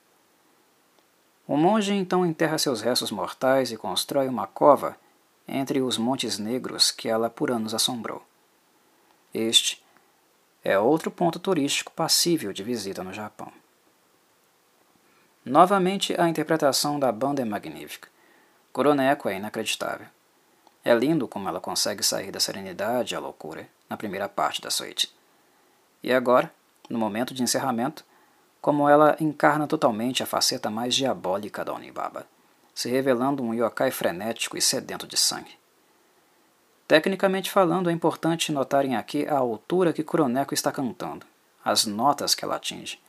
O 1.48 1.56
monge 1.56 1.94
então 1.94 2.26
enterra 2.26 2.58
seus 2.58 2.82
restos 2.82 3.10
mortais 3.10 3.70
e 3.72 3.76
constrói 3.78 4.28
uma 4.28 4.46
cova 4.46 4.96
entre 5.48 5.80
os 5.80 5.98
montes 5.98 6.38
negros 6.38 6.90
que 6.90 7.08
ela 7.08 7.30
por 7.30 7.50
anos 7.50 7.74
assombrou. 7.74 8.22
Este 9.32 9.84
é 10.64 10.78
outro 10.78 11.10
ponto 11.10 11.38
turístico 11.38 11.92
passível 11.92 12.52
de 12.52 12.62
visita 12.62 13.04
no 13.04 13.12
Japão. 13.12 13.52
Novamente, 15.44 16.20
a 16.20 16.28
interpretação 16.28 16.98
da 16.98 17.12
banda 17.12 17.40
é 17.40 17.44
magnífica. 17.44 18.08
Kuroneko 18.72 19.28
é 19.28 19.36
inacreditável. 19.36 20.08
É 20.84 20.92
lindo 20.92 21.28
como 21.28 21.48
ela 21.48 21.60
consegue 21.60 22.02
sair 22.02 22.32
da 22.32 22.40
serenidade 22.40 23.14
à 23.14 23.20
loucura 23.20 23.68
na 23.88 23.96
primeira 23.96 24.28
parte 24.28 24.60
da 24.60 24.70
suíte. 24.70 25.14
E 26.02 26.12
agora, 26.12 26.52
no 26.90 26.98
momento 26.98 27.32
de 27.32 27.42
encerramento, 27.42 28.04
como 28.60 28.88
ela 28.88 29.16
encarna 29.20 29.68
totalmente 29.68 30.22
a 30.22 30.26
faceta 30.26 30.68
mais 30.68 30.94
diabólica 30.94 31.64
da 31.64 31.72
Onibaba, 31.72 32.26
se 32.76 32.90
revelando 32.90 33.42
um 33.42 33.54
yokai 33.54 33.90
frenético 33.90 34.54
e 34.54 34.60
sedento 34.60 35.06
de 35.06 35.16
sangue. 35.16 35.58
Tecnicamente 36.86 37.50
falando, 37.50 37.88
é 37.88 37.92
importante 37.92 38.52
notarem 38.52 38.94
aqui 38.94 39.26
a 39.26 39.38
altura 39.38 39.94
que 39.94 40.04
Kuroneko 40.04 40.52
está 40.52 40.70
cantando, 40.70 41.24
as 41.64 41.86
notas 41.86 42.34
que 42.34 42.44
ela 42.44 42.56
atinge. 42.56 43.00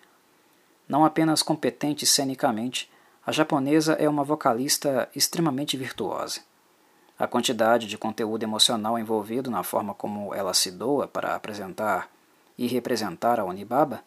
Não 0.87 1.03
apenas 1.03 1.43
competente 1.43 2.05
cenicamente, 2.05 2.89
a 3.25 3.33
japonesa 3.33 3.95
é 3.95 4.07
uma 4.07 4.23
vocalista 4.23 5.09
extremamente 5.13 5.75
virtuosa. 5.75 6.39
A 7.19 7.27
quantidade 7.27 7.87
de 7.87 7.97
conteúdo 7.97 8.43
emocional 8.43 8.97
envolvido 8.97 9.51
na 9.51 9.63
forma 9.63 9.93
como 9.93 10.33
ela 10.33 10.53
se 10.53 10.71
doa 10.71 11.09
para 11.09 11.35
apresentar 11.35 12.09
e 12.57 12.67
representar 12.67 13.37
a 13.37 13.43
Onibaba 13.43 14.01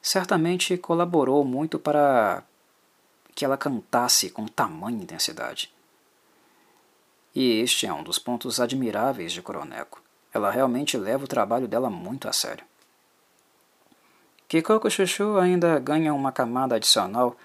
certamente 0.00 0.78
colaborou 0.78 1.44
muito 1.44 1.76
para 1.76 2.44
que 3.36 3.44
ela 3.44 3.58
cantasse 3.58 4.30
com 4.30 4.46
tamanha 4.46 5.02
intensidade. 5.02 5.70
E 7.34 7.60
este 7.60 7.86
é 7.86 7.92
um 7.92 8.02
dos 8.02 8.18
pontos 8.18 8.58
admiráveis 8.58 9.30
de 9.30 9.42
Kuroneko. 9.42 10.00
Ela 10.32 10.50
realmente 10.50 10.96
leva 10.96 11.24
o 11.24 11.28
trabalho 11.28 11.68
dela 11.68 11.90
muito 11.90 12.28
a 12.28 12.32
sério. 12.32 12.64
Kikoko 14.48 14.88
Chuchu 14.88 15.36
ainda 15.36 15.78
ganha 15.78 16.14
uma 16.14 16.32
camada 16.32 16.76
adicional 16.76 17.36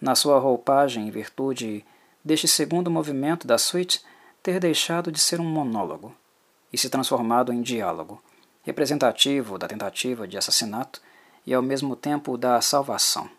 na 0.00 0.16
sua 0.16 0.40
roupagem 0.40 1.06
em 1.06 1.10
virtude 1.12 1.84
deste 2.24 2.48
segundo 2.48 2.90
movimento 2.90 3.46
da 3.46 3.56
suite 3.56 4.04
ter 4.42 4.58
deixado 4.58 5.12
de 5.12 5.20
ser 5.20 5.38
um 5.38 5.44
monólogo 5.44 6.12
e 6.72 6.76
se 6.76 6.90
transformado 6.90 7.52
em 7.52 7.62
diálogo, 7.62 8.20
representativo 8.64 9.58
da 9.58 9.68
tentativa 9.68 10.26
de 10.26 10.36
assassinato 10.36 11.00
e 11.46 11.54
ao 11.54 11.62
mesmo 11.62 11.94
tempo 11.94 12.36
da 12.36 12.60
salvação. 12.60 13.30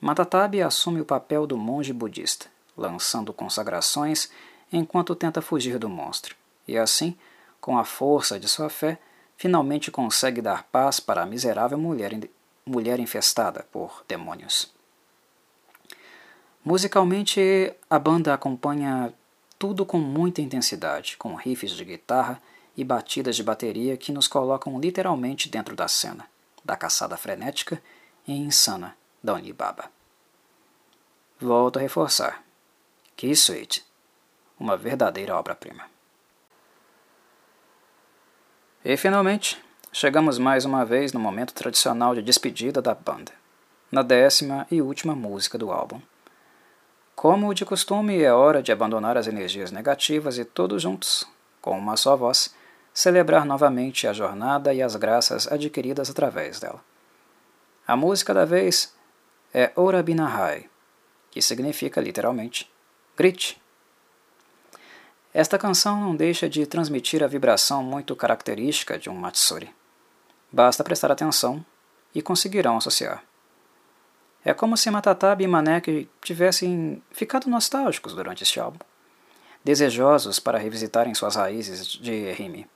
Matatabi 0.00 0.62
assume 0.62 1.00
o 1.00 1.04
papel 1.04 1.46
do 1.46 1.56
monge 1.56 1.92
budista, 1.92 2.46
lançando 2.76 3.32
consagrações 3.32 4.30
enquanto 4.72 5.14
tenta 5.14 5.40
fugir 5.40 5.78
do 5.78 5.88
monstro, 5.88 6.36
e 6.68 6.76
assim, 6.76 7.16
com 7.60 7.78
a 7.78 7.84
força 7.84 8.38
de 8.38 8.48
sua 8.48 8.68
fé, 8.68 8.98
finalmente 9.36 9.90
consegue 9.90 10.42
dar 10.42 10.64
paz 10.64 11.00
para 11.00 11.22
a 11.22 11.26
miserável 11.26 11.78
mulher, 11.78 12.12
mulher 12.66 13.00
infestada 13.00 13.66
por 13.72 14.04
demônios. 14.06 14.72
Musicalmente, 16.64 17.72
a 17.88 17.98
banda 17.98 18.34
acompanha 18.34 19.14
tudo 19.58 19.86
com 19.86 19.98
muita 19.98 20.42
intensidade, 20.42 21.16
com 21.16 21.34
riffs 21.34 21.70
de 21.70 21.84
guitarra 21.84 22.42
e 22.76 22.84
batidas 22.84 23.36
de 23.36 23.42
bateria 23.42 23.96
que 23.96 24.12
nos 24.12 24.28
colocam 24.28 24.78
literalmente 24.78 25.48
dentro 25.48 25.74
da 25.74 25.88
cena 25.88 26.26
da 26.64 26.76
caçada 26.76 27.16
frenética 27.16 27.80
e 28.26 28.32
insana 28.32 28.96
da 29.22 29.34
Onibaba. 29.34 29.90
Volto 31.38 31.78
a 31.78 31.82
reforçar. 31.82 32.42
Que 33.16 33.28
Sweet, 33.28 33.84
uma 34.58 34.76
verdadeira 34.76 35.36
obra-prima. 35.36 35.84
E 38.84 38.96
finalmente, 38.96 39.62
chegamos 39.92 40.38
mais 40.38 40.64
uma 40.64 40.84
vez 40.84 41.12
no 41.12 41.20
momento 41.20 41.52
tradicional 41.52 42.14
de 42.14 42.22
despedida 42.22 42.80
da 42.80 42.94
banda, 42.94 43.32
na 43.90 44.02
décima 44.02 44.66
e 44.70 44.80
última 44.80 45.14
música 45.14 45.58
do 45.58 45.72
álbum. 45.72 46.00
Como 47.14 47.54
de 47.54 47.64
costume, 47.64 48.22
é 48.22 48.32
hora 48.32 48.62
de 48.62 48.70
abandonar 48.70 49.16
as 49.16 49.26
energias 49.26 49.70
negativas 49.70 50.38
e 50.38 50.44
todos 50.44 50.82
juntos, 50.82 51.26
com 51.60 51.78
uma 51.78 51.96
só 51.96 52.16
voz, 52.16 52.54
celebrar 52.92 53.44
novamente 53.44 54.06
a 54.06 54.12
jornada 54.12 54.72
e 54.72 54.80
as 54.80 54.96
graças 54.96 55.50
adquiridas 55.50 56.08
através 56.08 56.60
dela. 56.60 56.82
A 57.86 57.96
música 57.96 58.32
da 58.32 58.44
vez 58.44 58.95
é 59.52 59.72
Orabinahai, 59.74 60.68
que 61.30 61.40
significa 61.42 62.00
literalmente 62.00 62.70
grite. 63.16 63.60
Esta 65.32 65.58
canção 65.58 66.00
não 66.00 66.16
deixa 66.16 66.48
de 66.48 66.64
transmitir 66.66 67.22
a 67.22 67.26
vibração 67.26 67.82
muito 67.82 68.16
característica 68.16 68.98
de 68.98 69.10
um 69.10 69.14
Matsuri. 69.14 69.70
Basta 70.50 70.82
prestar 70.82 71.10
atenção 71.10 71.64
e 72.14 72.22
conseguirão 72.22 72.78
associar. 72.78 73.22
É 74.44 74.54
como 74.54 74.76
se 74.76 74.90
Matatabi 74.90 75.44
e 75.44 75.48
Manek 75.48 76.08
tivessem 76.22 77.02
ficado 77.10 77.50
nostálgicos 77.50 78.14
durante 78.14 78.44
este 78.44 78.60
álbum, 78.60 78.78
desejosos 79.64 80.38
para 80.38 80.56
revisitarem 80.56 81.14
suas 81.14 81.34
raízes 81.34 81.86
de 81.88 82.32
rime. 82.32 82.66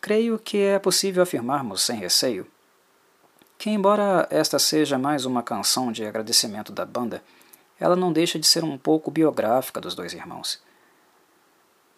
Creio 0.00 0.38
que 0.38 0.58
é 0.58 0.78
possível 0.78 1.22
afirmarmos 1.22 1.82
sem 1.82 1.98
receio 1.98 2.46
que, 3.62 3.70
embora 3.70 4.26
esta 4.28 4.58
seja 4.58 4.98
mais 4.98 5.24
uma 5.24 5.40
canção 5.40 5.92
de 5.92 6.04
agradecimento 6.04 6.72
da 6.72 6.84
banda, 6.84 7.22
ela 7.78 7.94
não 7.94 8.12
deixa 8.12 8.36
de 8.36 8.44
ser 8.44 8.64
um 8.64 8.76
pouco 8.76 9.08
biográfica 9.08 9.80
dos 9.80 9.94
dois 9.94 10.12
irmãos. 10.12 10.60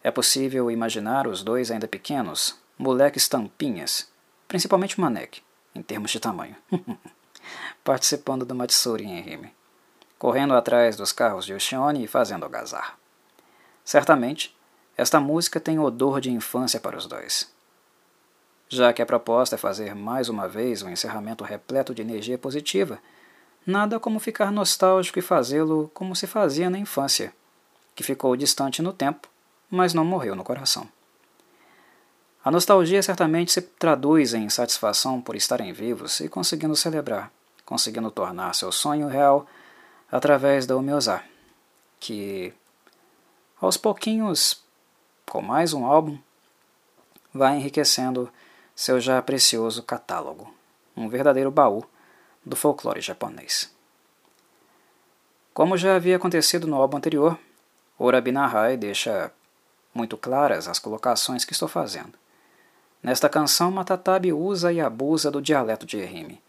É 0.02 0.10
possível 0.10 0.70
imaginar 0.70 1.26
os 1.26 1.42
dois 1.42 1.70
ainda 1.70 1.88
pequenos, 1.88 2.54
moleques 2.76 3.26
tampinhas, 3.30 4.12
principalmente 4.46 5.00
Manek, 5.00 5.42
em 5.74 5.80
termos 5.80 6.10
de 6.10 6.20
tamanho, 6.20 6.54
participando 7.82 8.44
do 8.44 8.54
Matsuri 8.54 9.06
em 9.06 9.22
rime, 9.22 9.50
correndo 10.18 10.52
atrás 10.52 10.96
dos 10.96 11.12
carros 11.12 11.46
de 11.46 11.54
Uchione 11.54 12.04
e 12.04 12.06
fazendo 12.06 12.44
algazar. 12.44 12.98
Certamente, 13.82 14.54
esta 14.98 15.18
música 15.18 15.58
tem 15.58 15.78
odor 15.78 16.20
de 16.20 16.30
infância 16.30 16.78
para 16.78 16.98
os 16.98 17.06
dois. 17.06 17.53
Já 18.68 18.92
que 18.92 19.02
a 19.02 19.06
proposta 19.06 19.54
é 19.54 19.58
fazer 19.58 19.94
mais 19.94 20.28
uma 20.28 20.48
vez 20.48 20.82
um 20.82 20.90
encerramento 20.90 21.44
repleto 21.44 21.94
de 21.94 22.02
energia 22.02 22.38
positiva, 22.38 22.98
nada 23.66 24.00
como 24.00 24.18
ficar 24.18 24.50
nostálgico 24.50 25.18
e 25.18 25.22
fazê-lo 25.22 25.90
como 25.94 26.16
se 26.16 26.26
fazia 26.26 26.70
na 26.70 26.78
infância, 26.78 27.32
que 27.94 28.02
ficou 28.02 28.36
distante 28.36 28.82
no 28.82 28.92
tempo, 28.92 29.28
mas 29.70 29.94
não 29.94 30.04
morreu 30.04 30.34
no 30.34 30.44
coração. 30.44 30.88
A 32.44 32.50
nostalgia 32.50 33.02
certamente 33.02 33.52
se 33.52 33.62
traduz 33.62 34.34
em 34.34 34.48
satisfação 34.50 35.20
por 35.20 35.34
estarem 35.34 35.72
vivos 35.72 36.20
e 36.20 36.28
conseguindo 36.28 36.76
celebrar, 36.76 37.32
conseguindo 37.64 38.10
tornar 38.10 38.54
seu 38.54 38.70
sonho 38.70 39.08
real 39.08 39.46
através 40.12 40.66
da 40.66 40.76
Omiozá, 40.76 41.24
que 41.98 42.52
aos 43.58 43.78
pouquinhos, 43.78 44.62
com 45.26 45.40
mais 45.40 45.72
um 45.72 45.86
álbum, 45.86 46.18
vai 47.32 47.56
enriquecendo 47.56 48.30
seu 48.74 49.00
já 49.00 49.20
precioso 49.22 49.82
catálogo, 49.82 50.52
um 50.96 51.08
verdadeiro 51.08 51.50
baú 51.50 51.84
do 52.44 52.56
folclore 52.56 53.00
japonês. 53.00 53.72
Como 55.52 55.76
já 55.76 55.96
havia 55.96 56.16
acontecido 56.16 56.66
no 56.66 56.76
álbum 56.76 56.96
anterior, 56.96 57.38
Orabi 57.98 58.32
Nahai 58.32 58.76
deixa 58.76 59.30
muito 59.94 60.16
claras 60.16 60.66
as 60.66 60.80
colocações 60.80 61.44
que 61.44 61.52
estou 61.52 61.68
fazendo. 61.68 62.12
Nesta 63.00 63.28
canção, 63.28 63.70
Matatabi 63.70 64.32
usa 64.32 64.72
e 64.72 64.80
abusa 64.80 65.30
do 65.30 65.40
dialeto 65.40 65.86
de 65.86 66.02
Rime, 66.04 66.42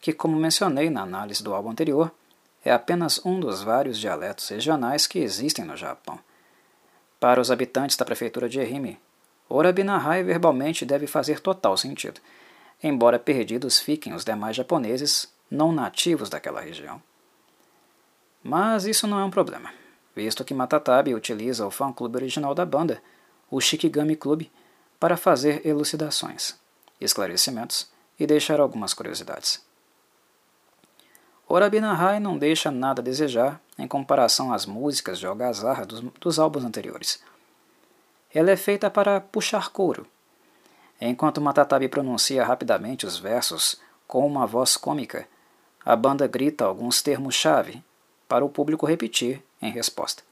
que, 0.00 0.12
como 0.12 0.38
mencionei 0.38 0.88
na 0.88 1.02
análise 1.02 1.42
do 1.42 1.52
álbum 1.52 1.70
anterior, 1.70 2.10
é 2.64 2.72
apenas 2.72 3.20
um 3.24 3.38
dos 3.38 3.62
vários 3.62 3.98
dialetos 3.98 4.48
regionais 4.48 5.06
que 5.06 5.18
existem 5.18 5.64
no 5.64 5.76
Japão. 5.76 6.18
Para 7.20 7.40
os 7.40 7.50
habitantes 7.50 7.96
da 7.96 8.04
prefeitura 8.04 8.48
de 8.48 8.60
Ehime, 8.60 8.98
Orabinahai 9.48 10.22
verbalmente 10.22 10.84
deve 10.84 11.06
fazer 11.06 11.40
total 11.40 11.76
sentido, 11.76 12.20
embora 12.82 13.18
perdidos 13.18 13.80
fiquem 13.80 14.12
os 14.12 14.24
demais 14.24 14.54
japoneses 14.54 15.32
não 15.50 15.72
nativos 15.72 16.28
daquela 16.28 16.60
região. 16.60 17.02
Mas 18.42 18.84
isso 18.84 19.06
não 19.06 19.18
é 19.18 19.24
um 19.24 19.30
problema, 19.30 19.72
visto 20.14 20.44
que 20.44 20.54
Matatabi 20.54 21.14
utiliza 21.14 21.66
o 21.66 21.70
fã-clube 21.70 22.16
original 22.16 22.54
da 22.54 22.66
banda, 22.66 23.02
o 23.50 23.60
Shikigami 23.60 24.16
Club, 24.16 24.46
para 25.00 25.16
fazer 25.16 25.66
elucidações, 25.66 26.54
esclarecimentos 27.00 27.88
e 28.18 28.26
deixar 28.26 28.60
algumas 28.60 28.92
curiosidades. 28.92 29.62
Orabinahai 31.48 32.20
não 32.20 32.36
deixa 32.36 32.70
nada 32.70 33.00
a 33.00 33.04
desejar 33.04 33.58
em 33.78 33.88
comparação 33.88 34.52
às 34.52 34.66
músicas 34.66 35.18
de 35.18 35.26
algazarra 35.26 35.86
dos, 35.86 36.00
dos 36.00 36.38
álbuns 36.38 36.64
anteriores. 36.64 37.22
Ela 38.32 38.50
é 38.50 38.56
feita 38.56 38.90
para 38.90 39.20
puxar 39.20 39.70
couro. 39.70 40.06
Enquanto 41.00 41.40
Matatabi 41.40 41.88
pronuncia 41.88 42.44
rapidamente 42.44 43.06
os 43.06 43.18
versos 43.18 43.80
com 44.06 44.26
uma 44.26 44.46
voz 44.46 44.76
cômica, 44.76 45.26
a 45.84 45.94
banda 45.94 46.26
grita 46.26 46.64
alguns 46.64 47.00
termos-chave 47.00 47.82
para 48.28 48.44
o 48.44 48.48
público 48.48 48.86
repetir 48.86 49.42
em 49.62 49.70
resposta. 49.70 50.22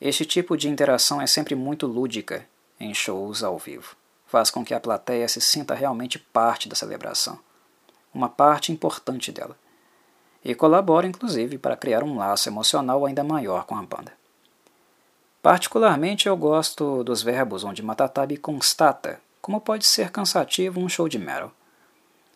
Este 0.00 0.24
tipo 0.24 0.56
de 0.56 0.68
interação 0.68 1.20
é 1.20 1.26
sempre 1.26 1.54
muito 1.54 1.86
lúdica 1.86 2.46
em 2.78 2.94
shows 2.94 3.42
ao 3.42 3.58
vivo. 3.58 3.96
Faz 4.26 4.50
com 4.50 4.64
que 4.64 4.72
a 4.72 4.80
plateia 4.80 5.26
se 5.28 5.40
sinta 5.40 5.74
realmente 5.74 6.18
parte 6.18 6.68
da 6.68 6.76
celebração 6.76 7.38
uma 8.12 8.28
parte 8.28 8.72
importante 8.72 9.30
dela, 9.30 9.56
e 10.44 10.54
colabora 10.54 11.06
inclusive 11.06 11.58
para 11.58 11.76
criar 11.76 12.02
um 12.02 12.16
laço 12.16 12.48
emocional 12.48 13.04
ainda 13.04 13.22
maior 13.22 13.64
com 13.64 13.76
a 13.76 13.82
banda. 13.82 14.12
Particularmente 15.48 16.28
eu 16.28 16.36
gosto 16.36 17.02
dos 17.02 17.22
verbos 17.22 17.64
onde 17.64 17.82
Matatabi 17.82 18.36
constata 18.36 19.18
como 19.40 19.62
pode 19.62 19.86
ser 19.86 20.10
cansativo 20.10 20.78
um 20.78 20.90
show 20.90 21.08
de 21.08 21.18
metal. 21.18 21.50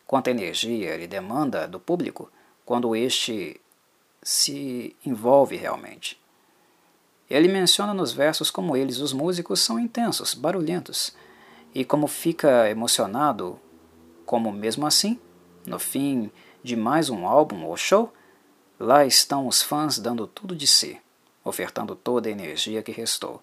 Quanta 0.07 0.31
energia 0.31 0.95
ele 0.95 1.07
demanda 1.07 1.69
do 1.69 1.79
público 1.79 2.33
quando 2.65 2.97
este 2.97 3.61
se 4.23 4.97
envolve 5.05 5.57
realmente. 5.57 6.19
Ele 7.29 7.49
menciona 7.49 7.93
nos 7.93 8.13
versos 8.15 8.51
como 8.51 8.75
eles, 8.75 8.97
os 8.97 9.13
músicos, 9.13 9.61
são 9.61 9.79
intensos, 9.79 10.33
barulhentos, 10.33 11.15
e 11.75 11.85
como 11.85 12.07
fica 12.07 12.71
emocionado, 12.71 13.61
como 14.25 14.51
mesmo 14.51 14.87
assim 14.87 15.21
no 15.67 15.79
fim 15.79 16.31
de 16.63 16.75
mais 16.77 17.11
um 17.11 17.27
álbum 17.27 17.67
ou 17.67 17.77
show, 17.77 18.11
lá 18.81 19.05
estão 19.05 19.47
os 19.47 19.61
fãs 19.61 19.99
dando 19.99 20.27
tudo 20.27 20.57
de 20.57 20.67
si, 20.67 20.99
ofertando 21.45 21.95
toda 21.95 22.29
a 22.29 22.33
energia 22.33 22.83
que 22.83 22.93
restou, 22.93 23.41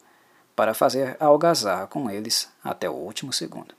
para 0.55 0.73
fazer 0.73 1.15
algazarra 1.19 1.88
com 1.88 2.09
eles 2.09 2.49
até 2.63 2.89
o 2.89 2.93
último 2.93 3.31
segundo. 3.31 3.73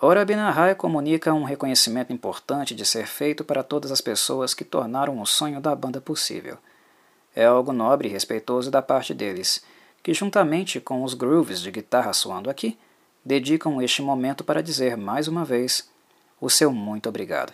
Ora 0.00 0.24
Binahai 0.24 0.74
comunica 0.74 1.34
um 1.34 1.44
reconhecimento 1.44 2.10
importante 2.10 2.74
de 2.74 2.86
ser 2.86 3.06
feito 3.06 3.44
para 3.44 3.62
todas 3.62 3.92
as 3.92 4.00
pessoas 4.00 4.54
que 4.54 4.64
tornaram 4.64 5.20
o 5.20 5.26
sonho 5.26 5.60
da 5.60 5.74
banda 5.74 6.00
possível. 6.00 6.56
É 7.36 7.44
algo 7.44 7.70
nobre 7.70 8.08
e 8.08 8.10
respeitoso 8.10 8.70
da 8.70 8.80
parte 8.80 9.12
deles, 9.12 9.62
que 10.02 10.14
juntamente 10.14 10.80
com 10.80 11.04
os 11.04 11.12
grooves 11.12 11.60
de 11.60 11.70
guitarra 11.70 12.14
soando 12.14 12.48
aqui, 12.48 12.78
dedicam 13.22 13.82
este 13.82 14.00
momento 14.00 14.42
para 14.42 14.62
dizer 14.62 14.96
mais 14.96 15.28
uma 15.28 15.44
vez 15.44 15.90
o 16.40 16.48
seu 16.48 16.72
muito 16.72 17.08
obrigado. 17.08 17.52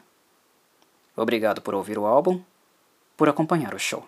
Obrigado 1.16 1.60
por 1.60 1.74
ouvir 1.74 1.98
o 1.98 2.06
álbum, 2.06 2.40
por 3.16 3.28
acompanhar 3.28 3.74
o 3.74 3.78
show. 3.78 4.06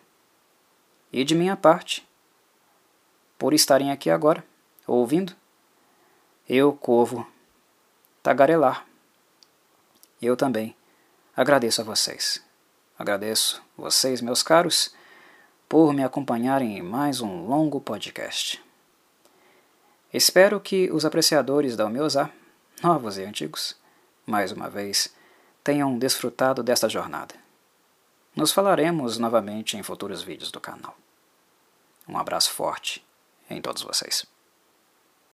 E 1.13 1.25
de 1.25 1.35
minha 1.35 1.57
parte, 1.57 2.07
por 3.39 3.55
estarem 3.55 3.91
aqui 3.91 4.11
agora, 4.11 4.45
ouvindo, 4.87 5.35
eu, 6.49 6.73
Corvo, 6.73 7.27
tagarelar. 8.23 8.87
Eu 10.21 10.37
também 10.37 10.75
agradeço 11.37 11.81
a 11.81 11.85
vocês. 11.85 12.43
Agradeço 12.99 13.63
vocês, 13.77 14.21
meus 14.21 14.43
caros, 14.43 14.93
por 15.69 15.93
me 15.93 16.03
acompanharem 16.03 16.79
em 16.79 16.83
mais 16.83 17.21
um 17.21 17.47
longo 17.47 17.81
podcast. 17.81 18.63
Espero 20.13 20.59
que 20.59 20.91
os 20.91 21.05
apreciadores 21.05 21.77
da 21.77 21.85
Almeozar, 21.85 22.33
novos 22.83 23.19
e 23.19 23.25
antigos, 23.25 23.77
mais 24.27 24.53
uma 24.53 24.69
vez, 24.69 25.15
tenham 25.63 25.99
desfrutado 25.99 26.63
desta 26.63 26.89
jornada. 26.89 27.48
Nos 28.35 28.53
falaremos 28.53 29.19
novamente 29.19 29.77
em 29.77 29.83
futuros 29.83 30.23
vídeos 30.23 30.51
do 30.51 30.61
canal. 30.61 30.97
Um 32.09 32.17
abraço 32.17 32.53
forte 32.53 33.05
em 33.51 33.61
todos 33.61 33.83
vocês. 33.83 34.25